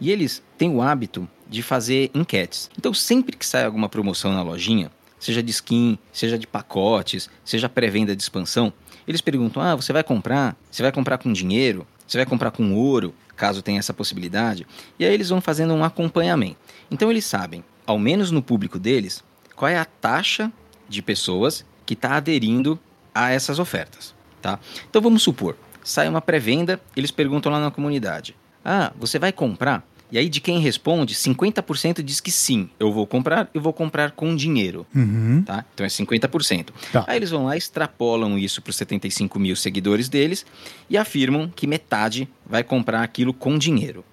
E 0.00 0.10
eles 0.10 0.40
têm 0.56 0.70
o 0.70 0.80
hábito 0.80 1.28
de 1.52 1.62
fazer 1.62 2.10
enquetes. 2.14 2.70
Então, 2.76 2.94
sempre 2.94 3.36
que 3.36 3.46
sai 3.46 3.64
alguma 3.64 3.88
promoção 3.88 4.32
na 4.32 4.42
lojinha, 4.42 4.90
seja 5.20 5.42
de 5.42 5.50
skin, 5.50 5.98
seja 6.10 6.38
de 6.38 6.46
pacotes, 6.46 7.28
seja 7.44 7.68
pré-venda 7.68 8.16
de 8.16 8.22
expansão, 8.22 8.72
eles 9.06 9.20
perguntam: 9.20 9.62
ah, 9.62 9.76
você 9.76 9.92
vai 9.92 10.02
comprar? 10.02 10.56
Você 10.70 10.82
vai 10.82 10.90
comprar 10.90 11.18
com 11.18 11.32
dinheiro? 11.32 11.86
Você 12.06 12.16
vai 12.16 12.26
comprar 12.26 12.50
com 12.50 12.74
ouro? 12.74 13.14
Caso 13.36 13.60
tenha 13.62 13.78
essa 13.78 13.92
possibilidade. 13.92 14.66
E 14.98 15.04
aí 15.04 15.12
eles 15.12 15.28
vão 15.28 15.40
fazendo 15.40 15.74
um 15.74 15.84
acompanhamento. 15.84 16.56
Então, 16.90 17.10
eles 17.10 17.24
sabem, 17.24 17.62
ao 17.86 17.98
menos 17.98 18.30
no 18.30 18.42
público 18.42 18.78
deles, 18.78 19.22
qual 19.54 19.68
é 19.68 19.78
a 19.78 19.84
taxa 19.84 20.50
de 20.88 21.02
pessoas 21.02 21.64
que 21.84 21.94
está 21.94 22.16
aderindo 22.16 22.78
a 23.14 23.30
essas 23.30 23.58
ofertas. 23.58 24.14
Tá? 24.40 24.58
Então, 24.88 25.02
vamos 25.02 25.22
supor, 25.22 25.56
sai 25.84 26.08
uma 26.08 26.20
pré-venda, 26.20 26.80
eles 26.96 27.10
perguntam 27.10 27.52
lá 27.52 27.60
na 27.60 27.70
comunidade: 27.70 28.34
ah, 28.64 28.92
você 28.98 29.18
vai 29.18 29.32
comprar? 29.32 29.86
E 30.12 30.18
aí, 30.18 30.28
de 30.28 30.42
quem 30.42 30.58
responde, 30.58 31.14
50% 31.14 32.02
diz 32.02 32.20
que 32.20 32.30
sim, 32.30 32.68
eu 32.78 32.92
vou 32.92 33.06
comprar, 33.06 33.48
eu 33.54 33.62
vou 33.62 33.72
comprar 33.72 34.10
com 34.10 34.36
dinheiro. 34.36 34.86
Uhum. 34.94 35.42
Tá? 35.42 35.64
Então 35.72 35.86
é 35.86 35.88
50%. 35.88 36.68
Tá. 36.92 37.04
Aí 37.08 37.16
eles 37.16 37.30
vão 37.30 37.46
lá, 37.46 37.56
extrapolam 37.56 38.38
isso 38.38 38.60
para 38.60 38.70
os 38.70 38.76
75 38.76 39.40
mil 39.40 39.56
seguidores 39.56 40.10
deles 40.10 40.44
e 40.90 40.98
afirmam 40.98 41.48
que 41.48 41.66
metade 41.66 42.28
vai 42.44 42.62
comprar 42.62 43.02
aquilo 43.02 43.32
com 43.32 43.56
dinheiro. 43.56 44.04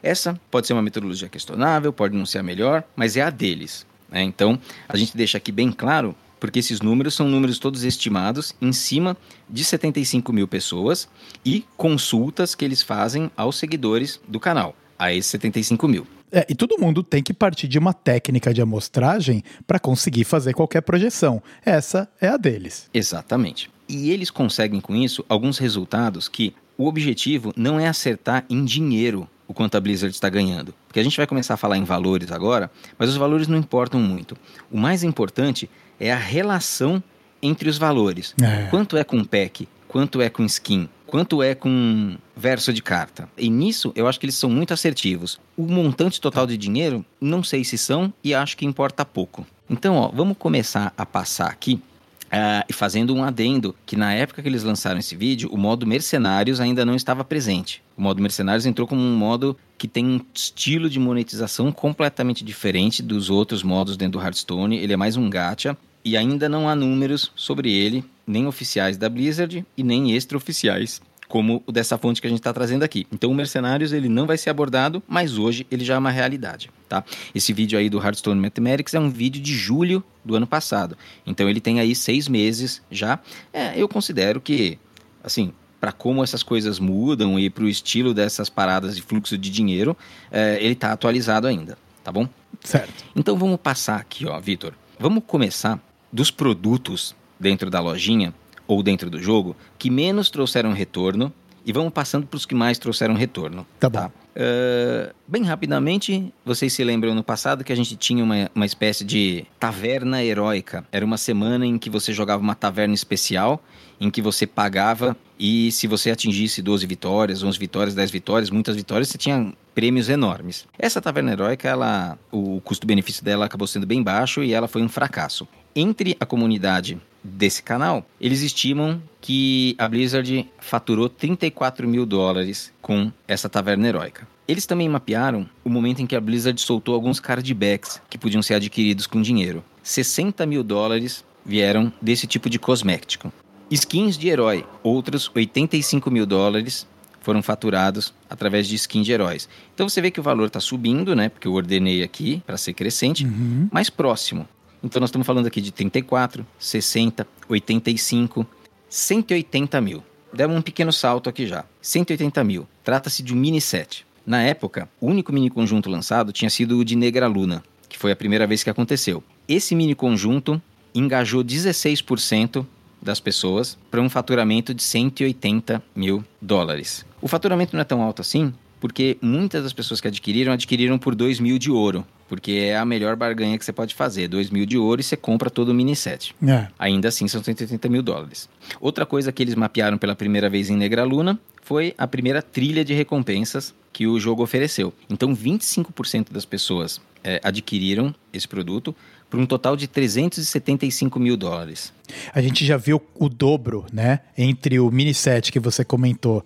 Essa 0.00 0.40
pode 0.52 0.68
ser 0.68 0.72
uma 0.72 0.82
metodologia 0.82 1.28
questionável, 1.28 1.92
pode 1.92 2.16
não 2.16 2.24
ser 2.24 2.38
a 2.38 2.42
melhor, 2.44 2.84
mas 2.94 3.16
é 3.16 3.22
a 3.22 3.28
deles. 3.28 3.84
né? 4.08 4.22
Então 4.22 4.56
a 4.88 4.96
gente 4.96 5.16
deixa 5.16 5.36
aqui 5.36 5.50
bem 5.50 5.72
claro, 5.72 6.14
porque 6.38 6.60
esses 6.60 6.80
números 6.80 7.14
são 7.14 7.28
números 7.28 7.58
todos 7.58 7.82
estimados 7.82 8.54
em 8.62 8.72
cima 8.72 9.16
de 9.48 9.64
75 9.64 10.32
mil 10.32 10.46
pessoas 10.48 11.08
e 11.44 11.64
consultas 11.76 12.54
que 12.54 12.64
eles 12.64 12.82
fazem 12.82 13.30
aos 13.36 13.58
seguidores 13.58 14.20
do 14.26 14.40
canal, 14.40 14.74
a 15.00 15.12
esses 15.14 15.30
75 15.30 15.88
mil. 15.88 16.06
É, 16.30 16.46
e 16.48 16.54
todo 16.54 16.78
mundo 16.78 17.02
tem 17.02 17.22
que 17.22 17.32
partir 17.32 17.66
de 17.66 17.78
uma 17.78 17.94
técnica 17.94 18.52
de 18.52 18.60
amostragem 18.60 19.42
para 19.66 19.80
conseguir 19.80 20.24
fazer 20.24 20.52
qualquer 20.52 20.82
projeção. 20.82 21.42
Essa 21.64 22.08
é 22.20 22.28
a 22.28 22.36
deles. 22.36 22.88
Exatamente. 22.92 23.70
E 23.88 24.10
eles 24.10 24.30
conseguem 24.30 24.80
com 24.80 24.94
isso 24.94 25.24
alguns 25.28 25.58
resultados 25.58 26.28
que 26.28 26.54
o 26.76 26.86
objetivo 26.86 27.52
não 27.56 27.80
é 27.80 27.88
acertar 27.88 28.44
em 28.48 28.64
dinheiro 28.64 29.28
o 29.48 29.54
quanto 29.54 29.76
a 29.76 29.80
Blizzard 29.80 30.14
está 30.14 30.28
ganhando. 30.28 30.72
Porque 30.86 31.00
a 31.00 31.02
gente 31.02 31.16
vai 31.16 31.26
começar 31.26 31.54
a 31.54 31.56
falar 31.56 31.76
em 31.76 31.82
valores 31.82 32.30
agora, 32.30 32.70
mas 32.96 33.08
os 33.08 33.16
valores 33.16 33.48
não 33.48 33.58
importam 33.58 33.98
muito. 33.98 34.36
O 34.70 34.78
mais 34.78 35.02
importante 35.02 35.68
é 35.98 36.12
a 36.12 36.16
relação 36.16 37.02
entre 37.42 37.68
os 37.68 37.76
valores. 37.76 38.34
É. 38.40 38.68
Quanto 38.70 38.96
é 38.96 39.02
com 39.02 39.24
pack? 39.24 39.66
Quanto 39.88 40.22
é 40.22 40.30
com 40.30 40.44
skin? 40.44 40.88
Quanto 41.10 41.42
é 41.42 41.56
com 41.56 42.16
verso 42.36 42.72
de 42.72 42.80
carta? 42.80 43.28
E 43.36 43.50
nisso 43.50 43.92
eu 43.96 44.06
acho 44.06 44.20
que 44.20 44.26
eles 44.26 44.36
são 44.36 44.48
muito 44.48 44.72
assertivos. 44.72 45.40
O 45.56 45.64
montante 45.64 46.20
total 46.20 46.46
de 46.46 46.56
dinheiro, 46.56 47.04
não 47.20 47.42
sei 47.42 47.64
se 47.64 47.76
são 47.76 48.12
e 48.22 48.32
acho 48.32 48.56
que 48.56 48.64
importa 48.64 49.04
pouco. 49.04 49.44
Então, 49.68 49.96
ó, 49.96 50.08
vamos 50.08 50.36
começar 50.38 50.94
a 50.96 51.04
passar 51.04 51.48
aqui 51.48 51.82
ah, 52.30 52.64
e 52.68 52.72
fazendo 52.72 53.12
um 53.12 53.24
adendo 53.24 53.74
que 53.84 53.96
na 53.96 54.14
época 54.14 54.40
que 54.40 54.48
eles 54.48 54.62
lançaram 54.62 55.00
esse 55.00 55.16
vídeo, 55.16 55.50
o 55.52 55.58
modo 55.58 55.84
mercenários 55.84 56.60
ainda 56.60 56.84
não 56.84 56.94
estava 56.94 57.24
presente. 57.24 57.82
O 57.96 58.02
modo 58.02 58.22
mercenários 58.22 58.64
entrou 58.64 58.86
como 58.86 59.02
um 59.02 59.16
modo 59.16 59.56
que 59.76 59.88
tem 59.88 60.06
um 60.06 60.20
estilo 60.32 60.88
de 60.88 61.00
monetização 61.00 61.72
completamente 61.72 62.44
diferente 62.44 63.02
dos 63.02 63.30
outros 63.30 63.64
modos 63.64 63.96
dentro 63.96 64.20
do 64.20 64.24
Hearthstone. 64.24 64.78
Ele 64.78 64.92
é 64.92 64.96
mais 64.96 65.16
um 65.16 65.28
gacha 65.28 65.76
e 66.04 66.16
ainda 66.16 66.48
não 66.48 66.68
há 66.68 66.76
números 66.76 67.32
sobre 67.34 67.72
ele, 67.72 68.04
nem 68.30 68.46
oficiais 68.46 68.96
da 68.96 69.08
Blizzard 69.08 69.64
e 69.76 69.82
nem 69.82 70.14
extraoficiais 70.14 71.00
como 71.30 71.62
o 71.64 71.70
dessa 71.70 71.96
fonte 71.96 72.20
que 72.20 72.26
a 72.26 72.30
gente 72.30 72.40
está 72.40 72.52
trazendo 72.52 72.82
aqui. 72.82 73.06
Então 73.12 73.30
o 73.30 73.34
Mercenários 73.34 73.92
ele 73.92 74.08
não 74.08 74.26
vai 74.26 74.36
ser 74.36 74.50
abordado, 74.50 75.00
mas 75.06 75.38
hoje 75.38 75.64
ele 75.70 75.84
já 75.84 75.94
é 75.94 75.98
uma 75.98 76.10
realidade, 76.10 76.70
tá? 76.88 77.04
Esse 77.32 77.52
vídeo 77.52 77.78
aí 77.78 77.88
do 77.88 78.02
Hearthstone 78.02 78.40
Mathematics 78.40 78.94
é 78.94 79.00
um 79.00 79.08
vídeo 79.08 79.40
de 79.40 79.54
julho 79.54 80.02
do 80.24 80.34
ano 80.34 80.46
passado. 80.46 80.98
Então 81.24 81.48
ele 81.48 81.60
tem 81.60 81.78
aí 81.78 81.94
seis 81.94 82.26
meses 82.26 82.82
já. 82.90 83.20
É, 83.52 83.80
eu 83.80 83.88
considero 83.88 84.40
que, 84.40 84.76
assim, 85.22 85.52
para 85.80 85.92
como 85.92 86.22
essas 86.24 86.42
coisas 86.42 86.80
mudam 86.80 87.38
e 87.38 87.48
para 87.48 87.62
o 87.62 87.68
estilo 87.68 88.12
dessas 88.12 88.50
paradas 88.50 88.96
de 88.96 89.02
fluxo 89.02 89.38
de 89.38 89.50
dinheiro, 89.50 89.96
é, 90.32 90.58
ele 90.60 90.72
está 90.72 90.90
atualizado 90.90 91.46
ainda, 91.46 91.78
tá 92.02 92.10
bom? 92.10 92.28
Certo. 92.64 93.04
Então 93.14 93.38
vamos 93.38 93.58
passar 93.60 94.00
aqui, 94.00 94.26
ó, 94.26 94.38
Vitor. 94.40 94.74
Vamos 94.98 95.22
começar 95.24 95.80
dos 96.12 96.32
produtos 96.32 97.14
dentro 97.40 97.70
da 97.70 97.80
lojinha 97.80 98.34
ou 98.66 98.82
dentro 98.82 99.10
do 99.10 99.20
jogo 99.20 99.56
que 99.78 99.90
menos 99.90 100.30
trouxeram 100.30 100.72
retorno 100.72 101.32
e 101.64 101.72
vamos 101.72 101.92
passando 101.92 102.26
para 102.26 102.36
os 102.36 102.46
que 102.46 102.54
mais 102.54 102.78
trouxeram 102.78 103.14
retorno. 103.14 103.66
Tá 103.78 103.88
bom. 103.88 104.10
Uh, 104.30 105.12
bem 105.26 105.42
rapidamente, 105.42 106.32
vocês 106.44 106.72
se 106.72 106.84
lembram 106.84 107.14
no 107.14 107.22
passado 107.22 107.64
que 107.64 107.72
a 107.72 107.76
gente 107.76 107.96
tinha 107.96 108.22
uma, 108.22 108.50
uma 108.54 108.64
espécie 108.64 109.04
de 109.04 109.44
taverna 109.58 110.22
heróica. 110.22 110.84
Era 110.92 111.04
uma 111.04 111.16
semana 111.16 111.66
em 111.66 111.78
que 111.78 111.90
você 111.90 112.12
jogava 112.12 112.40
uma 112.40 112.54
taverna 112.54 112.94
especial, 112.94 113.62
em 114.00 114.08
que 114.08 114.22
você 114.22 114.46
pagava 114.46 115.16
e 115.38 115.72
se 115.72 115.86
você 115.86 116.10
atingisse 116.10 116.62
12 116.62 116.86
vitórias, 116.86 117.42
11 117.42 117.58
vitórias, 117.58 117.94
10 117.94 118.10
vitórias, 118.10 118.50
muitas 118.50 118.76
vitórias, 118.76 119.08
você 119.08 119.18
tinha 119.18 119.52
prêmios 119.74 120.08
enormes. 120.08 120.66
Essa 120.78 121.00
taverna 121.00 121.32
heróica, 121.32 121.68
ela, 121.68 122.18
o 122.30 122.60
custo-benefício 122.60 123.24
dela 123.24 123.46
acabou 123.46 123.66
sendo 123.66 123.86
bem 123.86 124.02
baixo 124.02 124.42
e 124.42 124.52
ela 124.52 124.68
foi 124.68 124.82
um 124.82 124.88
fracasso. 124.88 125.46
Entre 125.74 126.16
a 126.18 126.26
comunidade 126.26 127.00
desse 127.22 127.62
canal, 127.62 128.04
eles 128.20 128.42
estimam 128.42 129.00
que 129.20 129.74
a 129.78 129.88
Blizzard 129.88 130.48
faturou 130.58 131.08
34 131.08 131.86
mil 131.86 132.04
dólares 132.06 132.72
com 132.80 133.12
essa 133.28 133.48
taverna 133.48 133.86
heróica. 133.88 134.26
Eles 134.48 134.66
também 134.66 134.88
mapearam 134.88 135.48
o 135.64 135.70
momento 135.70 136.02
em 136.02 136.06
que 136.06 136.16
a 136.16 136.20
Blizzard 136.20 136.60
soltou 136.60 136.94
alguns 136.94 137.20
cardbacks 137.20 138.00
que 138.10 138.18
podiam 138.18 138.42
ser 138.42 138.54
adquiridos 138.54 139.06
com 139.06 139.22
dinheiro. 139.22 139.62
60 139.82 140.44
mil 140.46 140.64
dólares 140.64 141.24
vieram 141.46 141.92
desse 142.02 142.26
tipo 142.26 142.50
de 142.50 142.58
cosmético. 142.58 143.32
Skins 143.70 144.18
de 144.18 144.28
herói, 144.28 144.66
outros 144.82 145.30
85 145.34 146.10
mil 146.10 146.26
dólares 146.26 146.86
foram 147.20 147.42
faturados 147.42 148.12
através 148.28 148.66
de 148.66 148.74
skin 148.74 149.02
de 149.02 149.12
heróis. 149.12 149.48
Então 149.74 149.88
você 149.88 150.00
vê 150.00 150.10
que 150.10 150.18
o 150.18 150.22
valor 150.22 150.46
está 150.46 150.58
subindo, 150.58 151.14
né? 151.14 151.28
Porque 151.28 151.46
eu 151.46 151.52
ordenei 151.52 152.02
aqui 152.02 152.42
para 152.46 152.56
ser 152.56 152.72
crescente, 152.72 153.24
Uhum. 153.24 153.68
mais 153.70 153.88
próximo. 153.90 154.48
Então 154.82 155.00
nós 155.00 155.10
estamos 155.10 155.26
falando 155.26 155.46
aqui 155.46 155.60
de 155.60 155.70
34, 155.70 156.46
60, 156.58 157.26
85, 157.48 158.46
180 158.88 159.80
mil. 159.80 160.02
Demos 160.32 160.56
um 160.56 160.62
pequeno 160.62 160.92
salto 160.92 161.28
aqui 161.28 161.46
já. 161.46 161.64
180 161.82 162.42
mil. 162.44 162.66
Trata-se 162.82 163.22
de 163.22 163.34
um 163.34 163.36
mini 163.36 163.60
set. 163.60 164.06
Na 164.24 164.42
época, 164.42 164.88
o 165.00 165.06
único 165.06 165.32
mini 165.32 165.50
conjunto 165.50 165.90
lançado 165.90 166.32
tinha 166.32 166.50
sido 166.50 166.78
o 166.78 166.84
de 166.84 166.94
Negra 166.96 167.26
Luna, 167.26 167.62
que 167.88 167.98
foi 167.98 168.12
a 168.12 168.16
primeira 168.16 168.46
vez 168.46 168.62
que 168.62 168.70
aconteceu. 168.70 169.22
Esse 169.48 169.74
mini 169.74 169.94
conjunto 169.94 170.60
engajou 170.94 171.44
16% 171.44 172.64
das 173.02 173.18
pessoas 173.18 173.78
para 173.90 174.00
um 174.00 174.10
faturamento 174.10 174.72
de 174.74 174.82
180 174.82 175.82
mil 175.94 176.24
dólares. 176.40 177.04
O 177.20 177.28
faturamento 177.28 177.74
não 177.74 177.80
é 177.80 177.84
tão 177.84 178.02
alto 178.02 178.22
assim, 178.22 178.52
porque 178.80 179.18
muitas 179.20 179.62
das 179.62 179.72
pessoas 179.72 180.00
que 180.00 180.08
adquiriram, 180.08 180.52
adquiriram 180.52 180.98
por 180.98 181.14
2 181.14 181.38
mil 181.38 181.58
de 181.58 181.70
ouro, 181.70 182.04
porque 182.28 182.52
é 182.52 182.76
a 182.76 182.84
melhor 182.84 183.14
barganha 183.14 183.58
que 183.58 183.64
você 183.64 183.72
pode 183.72 183.94
fazer. 183.94 184.26
2 184.26 184.50
mil 184.50 184.64
de 184.64 184.78
ouro 184.78 185.00
e 185.00 185.04
você 185.04 185.16
compra 185.16 185.50
todo 185.50 185.68
o 185.68 185.74
mini 185.74 185.94
set. 185.94 186.34
É. 186.46 186.66
Ainda 186.78 187.08
assim, 187.08 187.28
são 187.28 187.42
180 187.42 187.88
mil 187.88 188.02
dólares. 188.02 188.48
Outra 188.80 189.04
coisa 189.04 189.30
que 189.30 189.42
eles 189.42 189.54
mapearam 189.54 189.98
pela 189.98 190.16
primeira 190.16 190.48
vez 190.48 190.70
em 190.70 190.76
Negra 190.76 191.04
Luna 191.04 191.38
foi 191.62 191.94
a 191.98 192.06
primeira 192.06 192.40
trilha 192.40 192.84
de 192.84 192.94
recompensas 192.94 193.74
que 193.92 194.06
o 194.06 194.18
jogo 194.18 194.42
ofereceu. 194.42 194.92
Então, 195.08 195.36
25% 195.36 196.32
das 196.32 196.44
pessoas 196.44 197.00
eh, 197.22 197.40
adquiriram 197.44 198.14
esse 198.32 198.48
produto, 198.48 198.94
por 199.30 199.38
um 199.38 199.46
total 199.46 199.76
de 199.76 199.86
375 199.86 201.20
mil 201.20 201.36
dólares. 201.36 201.92
A 202.34 202.42
gente 202.42 202.66
já 202.66 202.76
viu 202.76 203.00
o 203.14 203.28
dobro, 203.28 203.86
né? 203.92 204.20
Entre 204.36 204.80
o 204.80 204.90
mini 204.90 205.14
set 205.14 205.52
que 205.52 205.60
você 205.60 205.84
comentou 205.84 206.44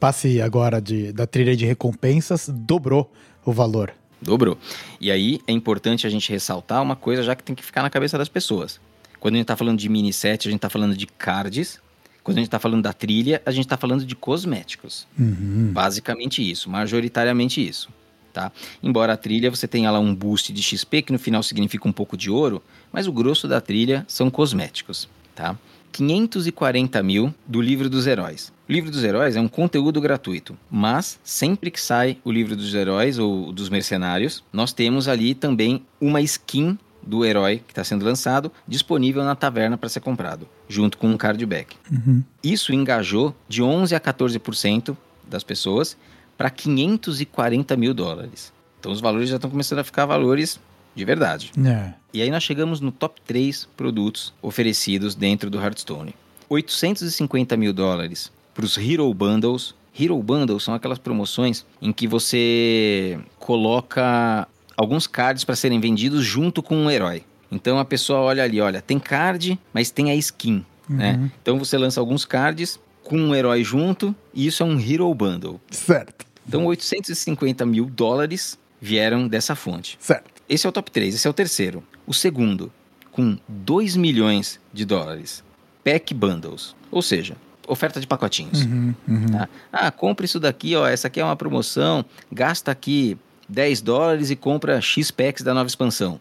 passe 0.00 0.40
agora 0.42 0.80
de, 0.80 1.12
da 1.12 1.26
trilha 1.26 1.56
de 1.56 1.64
recompensas, 1.64 2.48
dobrou 2.48 3.10
o 3.44 3.52
valor. 3.52 3.92
Dobrou. 4.20 4.58
E 5.00 5.10
aí 5.10 5.40
é 5.46 5.52
importante 5.52 6.06
a 6.06 6.10
gente 6.10 6.30
ressaltar 6.30 6.82
uma 6.82 6.96
coisa 6.96 7.22
já 7.22 7.36
que 7.36 7.42
tem 7.42 7.54
que 7.54 7.64
ficar 7.64 7.82
na 7.82 7.90
cabeça 7.90 8.18
das 8.18 8.28
pessoas. 8.28 8.80
Quando 9.20 9.34
a 9.34 9.36
gente 9.36 9.44
está 9.44 9.56
falando 9.56 9.78
de 9.78 9.88
mini 9.88 10.12
set, 10.12 10.46
a 10.46 10.50
gente 10.50 10.58
está 10.58 10.68
falando 10.68 10.96
de 10.96 11.06
cards. 11.06 11.80
Quando 12.22 12.38
a 12.38 12.40
gente 12.40 12.48
está 12.48 12.58
falando 12.58 12.82
da 12.82 12.92
trilha, 12.92 13.40
a 13.46 13.50
gente 13.50 13.64
está 13.64 13.76
falando 13.76 14.04
de 14.04 14.14
cosméticos. 14.14 15.06
Uhum. 15.18 15.70
Basicamente 15.72 16.48
isso, 16.48 16.68
majoritariamente 16.68 17.66
isso. 17.66 17.88
Tá? 18.32 18.52
Embora 18.82 19.14
a 19.14 19.16
trilha 19.16 19.50
você 19.50 19.66
tenha 19.66 19.90
lá 19.90 19.98
um 19.98 20.14
boost 20.14 20.52
de 20.52 20.62
XP, 20.62 21.02
que 21.02 21.12
no 21.12 21.18
final 21.18 21.42
significa 21.42 21.88
um 21.88 21.92
pouco 21.92 22.16
de 22.16 22.30
ouro, 22.30 22.62
mas 22.92 23.06
o 23.06 23.12
grosso 23.12 23.48
da 23.48 23.60
trilha 23.60 24.04
são 24.06 24.30
cosméticos. 24.30 25.08
Tá? 25.34 25.56
540 25.92 27.02
mil 27.02 27.34
do 27.46 27.60
Livro 27.60 27.88
dos 27.88 28.06
Heróis. 28.06 28.52
O 28.68 28.72
Livro 28.72 28.90
dos 28.90 29.02
Heróis 29.02 29.36
é 29.36 29.40
um 29.40 29.48
conteúdo 29.48 30.00
gratuito, 30.00 30.56
mas 30.70 31.18
sempre 31.24 31.70
que 31.70 31.80
sai 31.80 32.18
o 32.24 32.30
Livro 32.30 32.54
dos 32.54 32.74
Heróis 32.74 33.18
ou 33.18 33.52
dos 33.52 33.68
Mercenários, 33.68 34.44
nós 34.52 34.72
temos 34.72 35.08
ali 35.08 35.34
também 35.34 35.82
uma 36.00 36.20
skin 36.20 36.78
do 37.02 37.24
herói 37.24 37.62
que 37.66 37.72
está 37.72 37.82
sendo 37.82 38.04
lançado 38.04 38.52
disponível 38.66 39.24
na 39.24 39.34
taverna 39.34 39.78
para 39.78 39.88
ser 39.88 40.00
comprado, 40.00 40.46
junto 40.68 40.98
com 40.98 41.08
um 41.08 41.16
cardback. 41.16 41.76
Uhum. 41.90 42.22
Isso 42.44 42.72
engajou 42.72 43.34
de 43.48 43.62
11 43.62 43.94
a 43.94 44.00
14% 44.00 44.94
das 45.26 45.42
pessoas 45.42 45.96
para 46.36 46.50
540 46.50 47.76
mil 47.76 47.94
dólares. 47.94 48.52
Então 48.78 48.92
os 48.92 49.00
valores 49.00 49.28
já 49.28 49.36
estão 49.36 49.50
começando 49.50 49.80
a 49.80 49.84
ficar 49.84 50.04
valores 50.06 50.60
de 50.98 51.04
verdade. 51.04 51.52
É. 51.64 51.92
E 52.12 52.20
aí 52.20 52.28
nós 52.30 52.42
chegamos 52.42 52.80
no 52.80 52.90
top 52.90 53.20
3 53.24 53.68
produtos 53.76 54.34
oferecidos 54.42 55.14
dentro 55.14 55.48
do 55.48 55.58
Hearthstone. 55.60 56.12
850 56.48 57.56
mil 57.56 57.72
dólares 57.72 58.32
para 58.52 58.64
os 58.64 58.76
Hero 58.76 59.12
Bundles. 59.14 59.74
Hero 59.98 60.20
Bundles 60.20 60.64
são 60.64 60.74
aquelas 60.74 60.98
promoções 60.98 61.64
em 61.80 61.92
que 61.92 62.08
você 62.08 63.18
coloca 63.38 64.48
alguns 64.76 65.06
cards 65.06 65.44
para 65.44 65.54
serem 65.54 65.78
vendidos 65.80 66.24
junto 66.24 66.62
com 66.62 66.76
um 66.76 66.90
herói. 66.90 67.22
Então 67.50 67.78
a 67.78 67.84
pessoa 67.84 68.20
olha 68.20 68.42
ali, 68.42 68.60
olha, 68.60 68.82
tem 68.82 68.98
card, 68.98 69.58
mas 69.72 69.90
tem 69.90 70.10
a 70.10 70.14
skin, 70.16 70.64
né? 70.88 71.30
Então 71.40 71.58
você 71.58 71.78
lança 71.78 72.00
alguns 72.00 72.24
cards 72.24 72.78
com 73.04 73.16
um 73.18 73.34
herói 73.34 73.62
junto 73.62 74.14
e 74.34 74.46
isso 74.46 74.62
é 74.62 74.66
um 74.66 74.78
Hero 74.80 75.12
Bundle. 75.14 75.60
Certo, 75.70 76.26
Então 76.46 76.66
850 76.66 77.64
mil 77.64 77.86
dólares 77.86 78.58
vieram 78.80 79.26
dessa 79.28 79.54
fonte. 79.54 79.96
certo. 80.00 80.37
Esse 80.48 80.66
é 80.66 80.68
o 80.68 80.72
top 80.72 80.90
3, 80.90 81.14
esse 81.14 81.26
é 81.26 81.30
o 81.30 81.34
terceiro. 81.34 81.82
O 82.06 82.14
segundo, 82.14 82.72
com 83.12 83.38
2 83.46 83.96
milhões 83.96 84.60
de 84.72 84.84
dólares. 84.84 85.44
Pack 85.84 86.14
Bundles. 86.14 86.74
Ou 86.90 87.02
seja, 87.02 87.36
oferta 87.66 88.00
de 88.00 88.06
pacotinhos. 88.06 88.62
Uhum, 88.62 88.94
uhum. 89.06 89.26
tá? 89.26 89.48
Ah, 89.72 89.90
compra 89.90 90.24
isso 90.24 90.40
daqui, 90.40 90.74
ó. 90.74 90.86
Essa 90.86 91.08
aqui 91.08 91.20
é 91.20 91.24
uma 91.24 91.36
promoção. 91.36 92.04
Gasta 92.32 92.70
aqui 92.70 93.18
10 93.48 93.82
dólares 93.82 94.30
e 94.30 94.36
compra 94.36 94.80
X 94.80 95.10
packs 95.10 95.42
da 95.42 95.54
nova 95.54 95.68
expansão. 95.68 96.20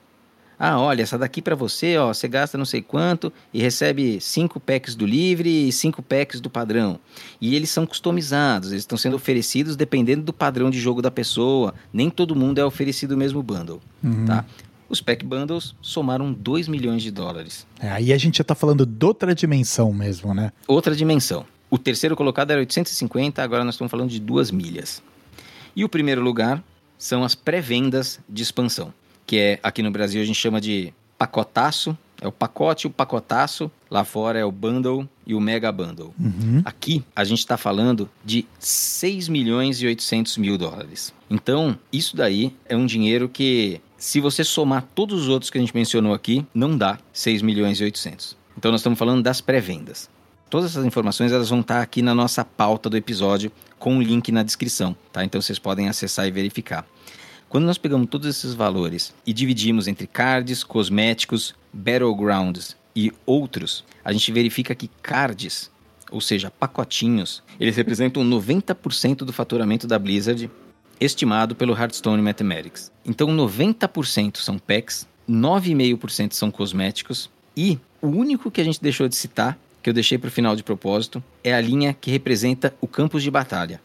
Ah, 0.60 0.80
olha, 0.80 1.04
essa 1.04 1.18
daqui 1.18 1.42
para 1.42 1.56
você, 1.56 1.98
ó, 1.98 2.12
você 2.12 2.28
gasta 2.28 2.58
não 2.58 2.66
sei 2.66 2.82
quanto 2.82 3.32
e 3.54 3.62
recebe 3.62 4.20
5 4.20 4.60
packs 4.60 4.96
do 4.96 5.06
livre 5.06 5.68
e 5.68 5.72
5 5.72 6.02
packs 6.02 6.42
do 6.42 6.50
padrão. 6.50 7.00
E 7.40 7.56
eles 7.56 7.70
são 7.70 7.86
customizados, 7.86 8.72
eles 8.72 8.82
estão 8.82 8.98
sendo 8.98 9.16
oferecidos 9.16 9.76
dependendo 9.76 10.24
do 10.24 10.34
padrão 10.34 10.72
de 10.72 10.80
jogo 10.80 11.02
da 11.02 11.12
pessoa. 11.12 11.76
Nem 11.94 12.10
todo 12.10 12.36
mundo 12.36 12.60
é 12.60 12.66
oferecido 12.66 13.12
o 13.12 13.18
mesmo 13.18 13.44
bundle, 13.44 13.80
tá? 14.26 14.46
Os 14.90 15.02
pack 15.02 15.24
bundles 15.26 15.76
somaram 15.82 16.32
2 16.34 16.68
milhões 16.68 17.04
de 17.04 17.12
dólares. 17.12 17.68
É, 17.80 17.92
aí 17.92 18.14
a 18.14 18.18
gente 18.18 18.38
já 18.38 18.44
tá 18.44 18.56
falando 18.56 18.86
de 18.86 19.06
outra 19.06 19.36
dimensão 19.36 19.94
mesmo, 19.94 20.34
né? 20.34 20.52
Outra 20.68 20.96
dimensão. 20.96 21.46
O 21.70 21.78
terceiro 21.78 22.16
colocado 22.16 22.52
era 22.52 22.62
850, 22.62 23.44
agora 23.44 23.64
nós 23.66 23.76
estamos 23.76 23.92
falando 23.92 24.10
de 24.10 24.20
2 24.20 24.52
milhas. 24.52 25.04
E 25.76 25.84
o 25.84 25.90
primeiro 25.90 26.22
lugar 26.22 26.64
são 26.98 27.24
as 27.24 27.36
pré-vendas 27.36 28.20
de 28.28 28.42
expansão, 28.42 28.94
que 29.28 29.38
é 29.38 29.60
aqui 29.62 29.84
no 29.84 29.92
Brasil 29.92 30.22
a 30.22 30.26
gente 30.26 30.40
chama 30.40 30.60
de 30.60 30.94
pacotaço, 31.18 31.96
é 32.22 32.28
o 32.28 32.32
pacote 32.32 32.88
o 32.88 32.90
pacotaço, 32.90 33.70
lá 33.92 34.04
fora 34.04 34.40
é 34.40 34.46
o 34.46 34.52
bundle 34.52 35.08
e 35.26 35.36
o 35.36 35.42
mega 35.42 35.72
bundle. 35.72 36.16
Uhum. 36.20 36.62
Aqui 36.66 37.04
a 37.16 37.24
gente 37.24 37.40
está 37.40 37.58
falando 37.58 38.10
de 38.26 38.46
6 38.58 39.28
milhões 39.28 39.82
e 39.82 39.86
800 39.86 40.38
mil 40.38 40.58
dólares. 40.58 41.14
Então, 41.30 41.78
isso 41.92 42.16
daí 42.16 42.56
é 42.66 42.76
um 42.76 42.86
dinheiro 42.86 43.28
que, 43.28 43.82
se 43.98 44.20
você 44.20 44.44
somar 44.44 44.88
todos 44.96 45.24
os 45.24 45.28
outros 45.28 45.52
que 45.52 45.58
a 45.58 45.62
gente 45.62 45.76
mencionou 45.76 46.14
aqui, 46.14 46.46
não 46.54 46.78
dá 46.78 46.98
6 47.12 47.42
milhões 47.42 47.80
e 47.82 47.84
800. 47.84 48.38
Então, 48.58 48.72
nós 48.72 48.80
estamos 48.80 48.98
falando 48.98 49.22
das 49.22 49.42
pré-vendas. 49.42 50.10
Todas 50.50 50.72
essas 50.72 50.86
informações 50.86 51.34
elas 51.34 51.50
vão 51.50 51.60
estar 51.60 51.82
aqui 51.82 52.02
na 52.02 52.16
nossa 52.16 52.46
pauta 52.46 52.90
do 52.90 52.96
episódio 52.96 53.52
com 53.78 53.98
o 53.98 54.02
link 54.02 54.32
na 54.32 54.44
descrição, 54.44 54.96
tá? 55.12 55.24
Então 55.24 55.42
vocês 55.42 55.60
podem 55.60 55.90
acessar 55.90 56.26
e 56.26 56.32
verificar. 56.32 56.88
Quando 57.50 57.64
nós 57.64 57.78
pegamos 57.78 58.10
todos 58.10 58.28
esses 58.28 58.54
valores 58.54 59.14
e 59.26 59.32
dividimos 59.32 59.88
entre 59.88 60.06
cards, 60.06 60.66
cosméticos, 60.66 61.56
battlegrounds 61.72 62.76
e 62.94 63.12
outros, 63.26 63.86
a 64.04 64.12
gente 64.12 64.34
verifica 64.34 64.76
que 64.76 64.90
cards, 65.02 65.72
ou 66.12 66.20
seja, 66.20 66.52
pacotinhos, 66.52 67.42
eles 67.58 67.78
representam 67.78 68.22
90% 68.22 69.20
do 69.20 69.32
faturamento 69.32 69.88
da 69.88 69.98
Blizzard, 69.98 70.52
estimado 71.00 71.56
pelo 71.56 71.74
Hearthstone 71.74 72.22
Mathematics. 72.22 72.92
Então 73.06 73.30
90% 73.30 74.38
são 74.38 74.60
packs, 74.60 75.08
9,5% 75.30 76.34
são 76.34 76.52
cosméticos 76.52 77.30
e 77.56 77.80
o 78.02 78.08
único 78.08 78.52
que 78.52 78.60
a 78.60 78.64
gente 78.64 78.82
deixou 78.82 79.08
de 79.08 79.16
citar, 79.16 79.58
que 79.82 79.90
eu 79.90 79.94
deixei 79.94 80.18
para 80.18 80.28
o 80.28 80.32
final 80.32 80.54
de 80.54 80.64
propósito, 80.64 81.24
é 81.42 81.54
a 81.54 81.62
linha 81.62 81.94
que 81.94 82.12
representa 82.12 82.76
o 82.82 82.88
campus 82.88 83.24
de 83.24 83.32
batalha. 83.32 83.80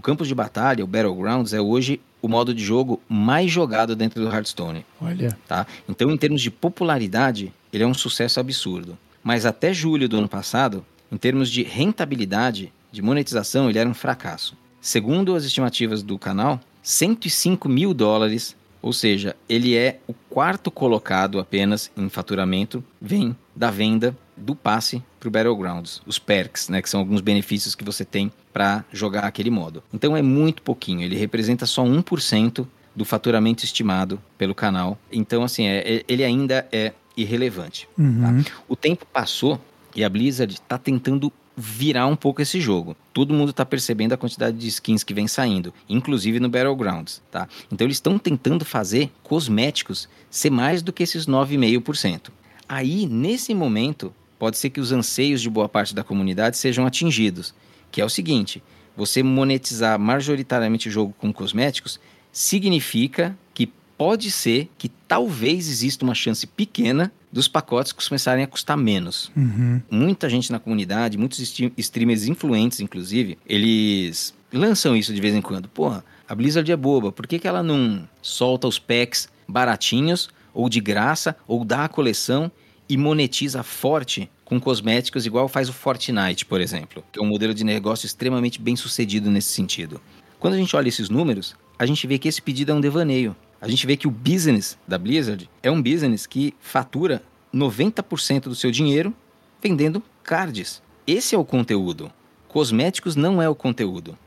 O 0.00 0.02
campus 0.02 0.28
de 0.28 0.34
batalha, 0.34 0.82
o 0.82 0.86
Battlegrounds, 0.86 1.52
é 1.52 1.60
hoje 1.60 2.00
o 2.22 2.26
modo 2.26 2.54
de 2.54 2.64
jogo 2.64 2.98
mais 3.06 3.50
jogado 3.50 3.94
dentro 3.94 4.24
do 4.24 4.34
Hearthstone. 4.34 4.86
Olha. 4.98 5.36
Tá? 5.46 5.66
Então, 5.86 6.10
em 6.10 6.16
termos 6.16 6.40
de 6.40 6.50
popularidade, 6.50 7.52
ele 7.70 7.84
é 7.84 7.86
um 7.86 7.92
sucesso 7.92 8.40
absurdo. 8.40 8.96
Mas 9.22 9.44
até 9.44 9.74
julho 9.74 10.08
do 10.08 10.16
ano 10.16 10.26
passado, 10.26 10.82
em 11.12 11.18
termos 11.18 11.50
de 11.50 11.62
rentabilidade, 11.62 12.72
de 12.90 13.02
monetização, 13.02 13.68
ele 13.68 13.78
era 13.78 13.86
um 13.86 13.92
fracasso. 13.92 14.56
Segundo 14.80 15.34
as 15.34 15.44
estimativas 15.44 16.02
do 16.02 16.18
canal, 16.18 16.58
105 16.82 17.68
mil 17.68 17.92
dólares, 17.92 18.56
ou 18.80 18.94
seja, 18.94 19.36
ele 19.46 19.76
é 19.76 20.00
o 20.06 20.14
quarto 20.30 20.70
colocado 20.70 21.38
apenas 21.38 21.90
em 21.94 22.08
faturamento, 22.08 22.82
vem 22.98 23.36
da 23.54 23.70
venda 23.70 24.16
do 24.40 24.54
passe 24.54 25.02
para 25.18 25.28
o 25.28 25.30
Battlegrounds, 25.30 26.00
os 26.06 26.18
perks, 26.18 26.68
né, 26.68 26.80
que 26.80 26.88
são 26.88 27.00
alguns 27.00 27.20
benefícios 27.20 27.74
que 27.74 27.84
você 27.84 28.04
tem 28.04 28.32
para 28.52 28.84
jogar 28.92 29.24
aquele 29.24 29.50
modo. 29.50 29.82
Então 29.92 30.16
é 30.16 30.22
muito 30.22 30.62
pouquinho, 30.62 31.02
ele 31.02 31.16
representa 31.16 31.66
só 31.66 31.84
1% 31.84 32.66
do 32.94 33.04
faturamento 33.04 33.64
estimado 33.64 34.20
pelo 34.36 34.54
canal. 34.54 34.98
Então, 35.12 35.44
assim, 35.44 35.66
é, 35.66 35.78
é- 35.78 36.04
ele 36.08 36.24
ainda 36.24 36.66
é 36.72 36.92
irrelevante. 37.16 37.88
Uhum. 37.96 38.42
Tá? 38.42 38.50
O 38.68 38.74
tempo 38.74 39.06
passou 39.06 39.60
e 39.94 40.02
a 40.02 40.08
Blizzard 40.08 40.54
está 40.54 40.76
tentando 40.78 41.32
virar 41.56 42.06
um 42.06 42.16
pouco 42.16 42.40
esse 42.40 42.60
jogo. 42.60 42.96
Todo 43.12 43.34
mundo 43.34 43.50
está 43.50 43.66
percebendo 43.66 44.12
a 44.12 44.16
quantidade 44.16 44.56
de 44.56 44.66
skins 44.68 45.04
que 45.04 45.12
vem 45.12 45.28
saindo, 45.28 45.74
inclusive 45.88 46.40
no 46.40 46.48
Battlegrounds, 46.48 47.22
tá? 47.30 47.48
Então 47.70 47.86
eles 47.86 47.96
estão 47.98 48.18
tentando 48.18 48.64
fazer 48.64 49.10
cosméticos 49.22 50.08
ser 50.30 50.50
mais 50.50 50.80
do 50.82 50.92
que 50.92 51.02
esses 51.02 51.26
9,5%. 51.26 52.30
Aí, 52.68 53.06
nesse 53.06 53.52
momento, 53.52 54.14
pode 54.40 54.56
ser 54.56 54.70
que 54.70 54.80
os 54.80 54.90
anseios 54.90 55.42
de 55.42 55.50
boa 55.50 55.68
parte 55.68 55.94
da 55.94 56.02
comunidade 56.02 56.56
sejam 56.56 56.86
atingidos, 56.86 57.54
que 57.92 58.00
é 58.00 58.04
o 58.04 58.08
seguinte: 58.08 58.62
você 58.96 59.22
monetizar 59.22 60.00
majoritariamente 60.00 60.88
o 60.88 60.90
jogo 60.90 61.14
com 61.18 61.30
cosméticos 61.30 62.00
significa 62.32 63.36
que 63.52 63.66
pode 63.98 64.30
ser 64.30 64.70
que 64.78 64.88
talvez 64.88 65.68
exista 65.68 66.04
uma 66.04 66.14
chance 66.14 66.46
pequena 66.46 67.12
dos 67.30 67.46
pacotes 67.46 67.92
começarem 67.92 68.42
a 68.42 68.46
custar 68.46 68.78
menos. 68.78 69.30
Uhum. 69.36 69.82
Muita 69.90 70.28
gente 70.28 70.50
na 70.50 70.58
comunidade, 70.58 71.18
muitos 71.18 71.38
streamers 71.76 72.24
influentes, 72.26 72.80
inclusive, 72.80 73.38
eles 73.46 74.34
lançam 74.50 74.96
isso 74.96 75.12
de 75.12 75.20
vez 75.20 75.34
em 75.34 75.42
quando. 75.42 75.68
Porra, 75.68 76.02
a 76.26 76.34
Blizzard 76.34 76.72
é 76.72 76.76
boba, 76.76 77.12
por 77.12 77.26
que, 77.26 77.38
que 77.38 77.46
ela 77.46 77.62
não 77.62 78.08
solta 78.22 78.66
os 78.66 78.78
packs 78.78 79.28
baratinhos, 79.46 80.30
ou 80.54 80.68
de 80.68 80.80
graça, 80.80 81.36
ou 81.46 81.64
dá 81.64 81.84
a 81.84 81.88
coleção 81.88 82.50
e 82.90 82.96
monetiza 82.96 83.62
forte 83.62 84.28
com 84.44 84.60
cosméticos, 84.60 85.24
igual 85.24 85.46
faz 85.46 85.68
o 85.68 85.72
Fortnite, 85.72 86.44
por 86.44 86.60
exemplo, 86.60 87.04
que 87.12 87.20
é 87.20 87.22
um 87.22 87.26
modelo 87.26 87.54
de 87.54 87.62
negócio 87.62 88.04
extremamente 88.04 88.60
bem 88.60 88.74
sucedido 88.74 89.30
nesse 89.30 89.52
sentido. 89.52 90.00
Quando 90.40 90.54
a 90.54 90.56
gente 90.56 90.74
olha 90.74 90.88
esses 90.88 91.08
números, 91.08 91.54
a 91.78 91.86
gente 91.86 92.04
vê 92.08 92.18
que 92.18 92.26
esse 92.26 92.42
pedido 92.42 92.72
é 92.72 92.74
um 92.74 92.80
devaneio. 92.80 93.36
A 93.60 93.68
gente 93.68 93.86
vê 93.86 93.96
que 93.96 94.08
o 94.08 94.10
business 94.10 94.76
da 94.88 94.98
Blizzard 94.98 95.48
é 95.62 95.70
um 95.70 95.80
business 95.80 96.26
que 96.26 96.52
fatura 96.58 97.22
90% 97.54 98.44
do 98.44 98.56
seu 98.56 98.72
dinheiro 98.72 99.14
vendendo 99.62 100.02
cards. 100.24 100.82
Esse 101.06 101.36
é 101.36 101.38
o 101.38 101.44
conteúdo. 101.44 102.10
Cosméticos 102.48 103.14
não 103.14 103.40
é 103.40 103.48
o 103.48 103.54
conteúdo. 103.54 104.18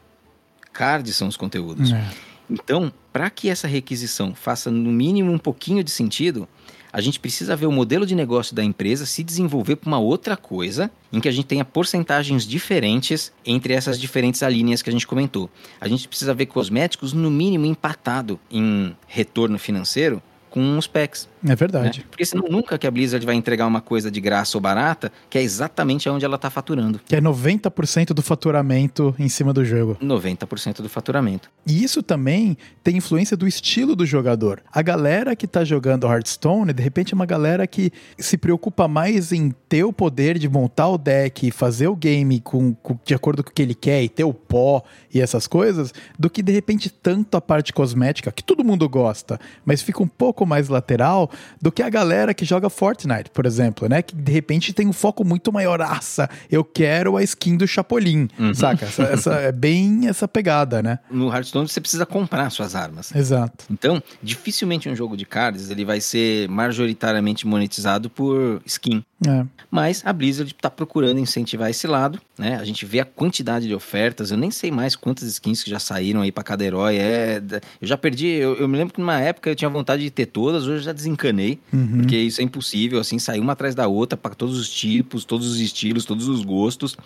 Cards 0.71 1.17
são 1.17 1.27
os 1.27 1.35
conteúdos. 1.35 1.91
É. 1.91 2.11
Então, 2.49 2.93
para 3.11 3.29
que 3.29 3.49
essa 3.49 3.67
requisição 3.67 4.33
faça 4.33 4.71
no 4.71 4.91
mínimo 4.91 5.31
um 5.31 5.37
pouquinho 5.37 5.83
de 5.83 5.91
sentido, 5.91 6.47
A 6.93 7.01
gente 7.01 7.19
precisa 7.19 7.55
ver 7.55 7.65
o 7.65 7.71
modelo 7.71 8.05
de 8.05 8.13
negócio 8.13 8.55
da 8.55 8.63
empresa 8.63 9.07
se 9.07 9.23
desenvolver 9.23 9.77
para 9.77 9.87
uma 9.87 9.97
outra 9.97 10.37
coisa, 10.37 10.91
em 11.11 11.19
que 11.19 11.27
a 11.27 11.31
gente 11.31 11.47
tenha 11.47 11.65
porcentagens 11.65 12.45
diferentes 12.45 13.33
entre 13.43 13.73
essas 13.73 13.99
diferentes 13.99 14.43
linhas 14.43 14.83
que 14.83 14.91
a 14.91 14.93
gente 14.93 15.07
comentou. 15.07 15.49
A 15.81 15.87
gente 15.87 16.07
precisa 16.07 16.35
ver 16.35 16.45
cosméticos, 16.45 17.11
no 17.11 17.31
mínimo, 17.31 17.65
empatado 17.65 18.39
em 18.51 18.95
retorno 19.07 19.57
financeiro 19.57 20.21
com 20.51 20.77
os 20.77 20.85
packs. 20.85 21.27
É 21.47 21.55
verdade. 21.55 21.99
Né? 21.99 22.05
Porque 22.09 22.25
senão 22.25 22.47
nunca 22.49 22.77
que 22.77 22.87
a 22.87 22.91
Blizzard 22.91 23.25
vai 23.25 23.35
entregar 23.35 23.67
uma 23.67 23.81
coisa 23.81 24.09
de 24.09 24.21
graça 24.21 24.57
ou 24.57 24.61
barata, 24.61 25.11
que 25.29 25.37
é 25.37 25.41
exatamente 25.41 26.07
onde 26.09 26.23
ela 26.23 26.35
está 26.35 26.49
faturando. 26.49 26.99
Que 27.05 27.15
é 27.15 27.21
90% 27.21 28.13
do 28.13 28.21
faturamento 28.21 29.13
em 29.19 29.27
cima 29.27 29.53
do 29.53 29.65
jogo. 29.65 29.97
90% 30.01 30.81
do 30.81 30.89
faturamento. 30.89 31.51
E 31.65 31.83
isso 31.83 32.01
também 32.01 32.57
tem 32.83 32.97
influência 32.97 33.35
do 33.35 33.47
estilo 33.47 33.95
do 33.95 34.05
jogador. 34.05 34.61
A 34.71 34.81
galera 34.81 35.35
que 35.35 35.45
está 35.45 35.63
jogando 35.63 36.07
Hearthstone, 36.07 36.73
de 36.73 36.81
repente 36.81 37.13
é 37.13 37.15
uma 37.15 37.25
galera 37.25 37.67
que 37.67 37.91
se 38.17 38.37
preocupa 38.37 38.87
mais 38.87 39.31
em 39.31 39.53
ter 39.67 39.83
o 39.83 39.93
poder 39.93 40.37
de 40.37 40.47
montar 40.47 40.87
o 40.87 40.97
deck 40.97 41.47
e 41.47 41.51
fazer 41.51 41.87
o 41.87 41.95
game 41.95 42.39
com, 42.39 42.73
com, 42.75 42.97
de 43.03 43.13
acordo 43.13 43.43
com 43.43 43.49
o 43.49 43.53
que 43.53 43.61
ele 43.61 43.75
quer 43.75 44.03
e 44.03 44.09
ter 44.09 44.23
o 44.23 44.33
pó 44.33 44.83
e 45.13 45.21
essas 45.21 45.47
coisas, 45.47 45.93
do 46.17 46.29
que 46.29 46.41
de 46.41 46.51
repente 46.51 46.89
tanto 46.89 47.35
a 47.35 47.41
parte 47.41 47.73
cosmética, 47.73 48.31
que 48.31 48.43
todo 48.43 48.63
mundo 48.63 48.87
gosta, 48.87 49.39
mas 49.65 49.81
fica 49.81 50.01
um 50.01 50.07
pouco 50.07 50.45
mais 50.45 50.69
lateral 50.69 51.29
do 51.61 51.71
que 51.71 51.81
a 51.81 51.89
galera 51.89 52.33
que 52.33 52.45
joga 52.45 52.69
Fortnite, 52.69 53.29
por 53.31 53.45
exemplo, 53.45 53.87
né? 53.87 54.01
Que 54.01 54.15
de 54.15 54.31
repente 54.31 54.73
tem 54.73 54.87
um 54.87 54.93
foco 54.93 55.23
muito 55.23 55.51
maior. 55.51 55.81
Aça, 55.81 56.29
eu 56.51 56.63
quero 56.63 57.17
a 57.17 57.23
skin 57.23 57.57
do 57.57 57.67
Chapolin, 57.67 58.27
uhum. 58.39 58.53
saca? 58.53 58.85
Essa, 58.85 59.03
essa, 59.03 59.33
é 59.33 59.51
bem 59.51 60.07
essa 60.07 60.27
pegada, 60.27 60.81
né? 60.81 60.99
No 61.09 61.33
Hearthstone 61.33 61.67
você 61.67 61.81
precisa 61.81 62.05
comprar 62.05 62.49
suas 62.49 62.75
armas. 62.75 63.13
Exato. 63.13 63.65
Então, 63.69 64.01
dificilmente 64.21 64.89
um 64.89 64.95
jogo 64.95 65.15
de 65.17 65.25
cards 65.25 65.69
ele 65.69 65.85
vai 65.85 65.99
ser 65.99 66.47
majoritariamente 66.49 67.47
monetizado 67.47 68.09
por 68.09 68.61
skin. 68.65 69.03
É. 69.27 69.45
Mas 69.71 70.03
a 70.05 70.11
Blizzard 70.11 70.51
está 70.51 70.69
procurando 70.69 71.19
incentivar 71.19 71.69
esse 71.69 71.87
lado, 71.87 72.19
né? 72.37 72.57
A 72.57 72.65
gente 72.65 72.85
vê 72.85 72.99
a 72.99 73.05
quantidade 73.05 73.67
de 73.67 73.73
ofertas. 73.73 74.31
Eu 74.31 74.37
nem 74.37 74.51
sei 74.51 74.69
mais 74.69 74.95
quantas 74.95 75.27
skins 75.27 75.63
que 75.63 75.69
já 75.69 75.79
saíram 75.79 76.21
aí 76.21 76.31
para 76.31 76.43
cada 76.43 76.63
herói. 76.63 76.97
É, 76.97 77.41
eu 77.81 77.87
já 77.87 77.97
perdi. 77.97 78.27
Eu, 78.27 78.55
eu, 78.55 78.67
me 78.67 78.77
lembro 78.77 78.93
que 78.93 78.99
numa 78.99 79.19
época 79.19 79.49
eu 79.49 79.55
tinha 79.55 79.69
vontade 79.69 80.03
de 80.03 80.11
ter 80.11 80.25
todas. 80.25 80.63
Hoje 80.63 80.75
eu 80.75 80.79
já 80.79 80.91
desencanei, 80.91 81.22
uhum. 81.71 81.99
porque 81.99 82.17
isso 82.17 82.41
é 82.41 82.43
impossível. 82.43 82.99
Assim, 82.99 83.19
sair 83.19 83.39
uma 83.39 83.53
atrás 83.53 83.75
da 83.75 83.87
outra 83.87 84.17
para 84.17 84.35
todos 84.35 84.57
os 84.57 84.69
tipos, 84.69 85.23
todos 85.23 85.47
os 85.47 85.59
estilos, 85.59 86.05
todos 86.05 86.27
os 86.27 86.43
gostos. 86.43 86.97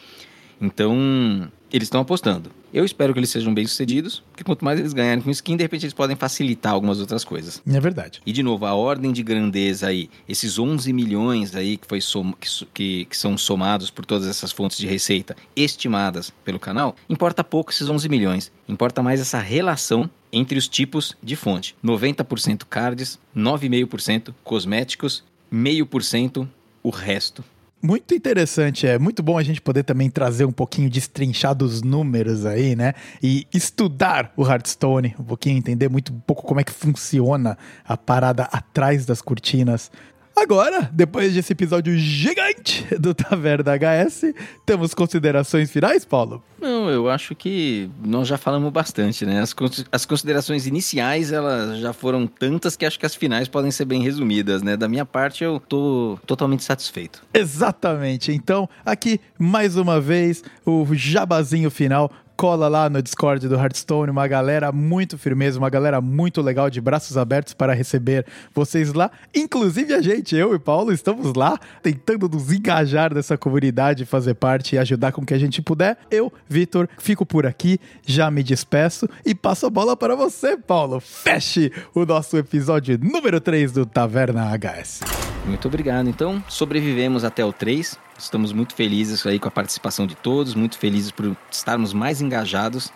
Então, 0.60 1.52
eles 1.72 1.86
estão 1.86 2.02
apostando. 2.02 2.52
Eu 2.74 2.84
espero 2.84 3.14
que 3.14 3.20
eles 3.20 3.30
sejam 3.30 3.54
bem-sucedidos, 3.54 4.24
porque 4.30 4.44
quanto 4.44 4.64
mais 4.64 4.80
eles 4.80 4.92
ganharem 4.92 5.22
com 5.22 5.30
skin, 5.30 5.56
de 5.56 5.64
repente 5.64 5.86
eles 5.86 5.94
podem 5.94 6.16
facilitar 6.16 6.74
algumas 6.74 7.00
outras 7.00 7.24
coisas. 7.24 7.62
É 7.66 7.80
verdade. 7.80 8.22
E 8.26 8.34
de 8.34 8.44
novo, 8.44 8.66
a 8.66 8.74
ordem 8.74 9.12
de 9.12 9.24
grandeza 9.24 9.88
aí, 9.88 10.10
esses 10.28 10.60
11 10.60 10.92
milhões 10.92 11.56
aí 11.56 11.78
que, 11.78 11.88
foi 11.88 12.02
som 12.02 12.34
que, 12.74 13.06
que 13.06 13.18
são 13.18 13.38
somados 13.38 13.90
por 13.90 14.06
todas 14.06 14.28
essas 14.28 14.52
fontes 14.52 14.78
de 14.78 14.88
receita 14.88 15.36
estimadas 15.56 16.32
pelo 16.44 16.60
canal, 16.60 16.96
importa 17.10 17.44
pouco 17.44 17.72
esses 17.72 17.88
11 17.88 18.10
milhões. 18.10 18.52
Importa 18.68 19.02
mais 19.02 19.22
essa 19.22 19.40
relação 19.40 20.10
entre 20.32 20.58
os 20.58 20.68
tipos 20.68 21.16
de 21.22 21.36
fonte. 21.36 21.76
90% 21.84 22.66
cards, 22.70 23.20
9,5% 23.36 24.34
cosméticos, 24.44 25.24
meio 25.50 25.86
por 25.86 26.04
cento 26.04 26.48
o 26.84 26.90
resto. 26.90 27.44
Muito 27.82 28.16
interessante, 28.16 28.88
é 28.88 28.98
muito 28.98 29.22
bom 29.22 29.38
a 29.38 29.44
gente 29.44 29.62
poder 29.62 29.84
também 29.84 30.10
trazer 30.10 30.46
um 30.46 30.52
pouquinho 30.52 30.90
de 30.90 30.98
estrinchar 30.98 31.54
dos 31.54 31.84
números 31.84 32.44
aí, 32.44 32.76
né? 32.76 32.94
E 33.22 33.46
estudar 33.54 34.34
o 34.36 34.44
Hearthstone, 34.44 35.16
um 35.20 35.24
pouquinho 35.24 35.58
entender 35.58 35.88
muito 35.88 36.12
um 36.12 36.20
pouco 36.20 36.42
como 36.42 36.60
é 36.60 36.64
que 36.64 36.72
funciona 36.72 37.56
a 37.86 37.96
parada 37.96 38.44
atrás 38.52 39.06
das 39.06 39.22
cortinas 39.22 39.92
Agora, 40.40 40.88
depois 40.94 41.34
desse 41.34 41.52
episódio 41.52 41.98
gigante 41.98 42.86
do 43.00 43.12
Taverna 43.12 43.72
HS, 43.76 44.36
temos 44.64 44.94
considerações 44.94 45.72
finais, 45.72 46.06
Paulo? 46.06 46.44
Não, 46.62 46.92
eu 46.92 47.10
acho 47.10 47.34
que 47.34 47.90
nós 48.06 48.28
já 48.28 48.38
falamos 48.38 48.72
bastante, 48.72 49.26
né? 49.26 49.42
As, 49.42 49.56
as 49.92 50.06
considerações 50.06 50.68
iniciais, 50.68 51.32
elas 51.32 51.80
já 51.80 51.92
foram 51.92 52.28
tantas 52.28 52.76
que 52.76 52.86
acho 52.86 53.00
que 53.00 53.06
as 53.06 53.16
finais 53.16 53.48
podem 53.48 53.72
ser 53.72 53.86
bem 53.86 54.04
resumidas, 54.04 54.62
né? 54.62 54.78
Da 54.78 54.88
minha 54.88 55.06
parte, 55.06 55.44
eu 55.44 55.60
tô 55.60 56.20
totalmente 56.28 56.64
satisfeito. 56.64 57.24
Exatamente. 57.34 58.32
Então, 58.32 58.70
aqui, 58.86 59.20
mais 59.40 59.76
uma 59.76 60.00
vez, 60.00 60.44
o 60.64 60.86
jabazinho 60.94 61.72
final 61.72 62.12
cola 62.38 62.68
lá 62.68 62.88
no 62.88 63.02
Discord 63.02 63.48
do 63.48 63.56
Hearthstone, 63.56 64.12
uma 64.12 64.28
galera 64.28 64.72
muito 64.72 65.18
firmeza, 65.18 65.58
uma 65.58 65.72
galera 65.72 66.00
muito 66.00 66.40
legal, 66.40 66.70
de 66.70 66.80
braços 66.80 67.18
abertos 67.18 67.56
para 67.56 67.74
receber 67.74 68.28
vocês 68.54 68.94
lá. 68.94 69.10
Inclusive 69.34 69.92
a 69.96 70.02
gente, 70.04 70.36
eu 70.36 70.54
e 70.54 70.60
Paulo, 70.60 70.94
estamos 70.94 71.34
lá 71.34 71.60
tentando 71.82 72.30
nos 72.30 72.52
engajar 72.52 73.12
nessa 73.12 73.40
comunidade, 73.40 74.06
fazer 74.06 74.36
parte 74.36 74.76
e 74.76 74.78
ajudar 74.78 75.12
com 75.12 75.22
o 75.22 75.26
que 75.26 75.34
a 75.34 75.40
gente 75.40 75.64
puder. 75.64 75.98
Eu, 76.12 76.32
Vitor, 76.48 76.88
fico 77.00 77.26
por 77.26 77.48
aqui, 77.48 77.80
já 78.06 78.30
me 78.30 78.44
despeço 78.44 79.10
e 79.26 79.34
passo 79.34 79.66
a 79.66 79.70
bola 79.72 79.98
para 79.98 80.16
você, 80.16 80.56
Paulo. 80.56 81.00
Feche 81.00 81.72
o 81.96 82.06
nosso 82.06 82.38
episódio 82.38 83.00
número 83.02 83.42
3 83.42 83.72
do 83.72 83.84
Taverna 83.84 84.56
HS. 84.56 85.02
Muito 85.44 85.68
obrigado. 85.68 86.08
Então, 86.08 86.44
sobrevivemos 86.48 87.24
até 87.24 87.44
o 87.44 87.52
3. 87.52 87.98
Estamos 88.18 88.52
muito 88.52 88.74
felizes 88.74 89.26
aí 89.26 89.38
com 89.40 89.48
a 89.48 89.52
participação 89.52 90.08
de 90.08 90.16
todos, 90.16 90.56
muito 90.56 90.78
felizes 90.78 91.12
por 91.12 91.36
estarmos 91.52 91.94
mais 91.94 92.22
engajados 92.22 92.92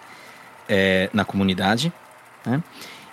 é, 0.68 1.10
na 1.14 1.24
comunidade. 1.24 1.94
Né? 2.46 2.64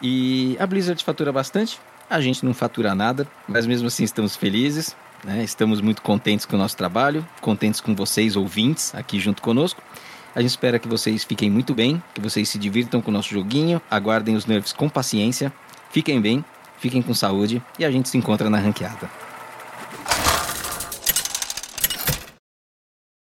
E 0.00 0.56
a 0.58 0.66
Blizzard 0.66 1.02
fatura 1.04 1.32
bastante, 1.32 1.78
a 2.08 2.20
gente 2.20 2.44
não 2.44 2.54
fatura 2.54 2.94
nada, 2.94 3.26
mas 3.46 3.66
mesmo 3.66 3.88
assim 3.88 4.04
estamos 4.04 4.36
felizes. 4.36 4.96
Né? 5.22 5.42
Estamos 5.42 5.80
muito 5.80 6.00
contentes 6.00 6.46
com 6.46 6.56
o 6.56 6.58
nosso 6.58 6.76
trabalho, 6.76 7.26
contentes 7.40 7.80
com 7.80 7.94
vocês, 7.94 8.36
ouvintes, 8.36 8.94
aqui 8.94 9.18
junto 9.18 9.42
conosco. 9.42 9.82
A 10.34 10.40
gente 10.40 10.50
espera 10.50 10.78
que 10.78 10.86
vocês 10.86 11.24
fiquem 11.24 11.50
muito 11.50 11.74
bem, 11.74 12.02
que 12.14 12.20
vocês 12.20 12.48
se 12.48 12.58
divirtam 12.58 13.00
com 13.00 13.10
o 13.10 13.14
nosso 13.14 13.30
joguinho, 13.30 13.82
aguardem 13.90 14.36
os 14.36 14.46
nerfs 14.46 14.72
com 14.72 14.88
paciência, 14.88 15.52
fiquem 15.90 16.20
bem, 16.20 16.44
fiquem 16.78 17.02
com 17.02 17.12
saúde 17.12 17.62
e 17.78 17.84
a 17.84 17.90
gente 17.90 18.08
se 18.08 18.16
encontra 18.16 18.48
na 18.48 18.58
ranqueada. 18.58 19.27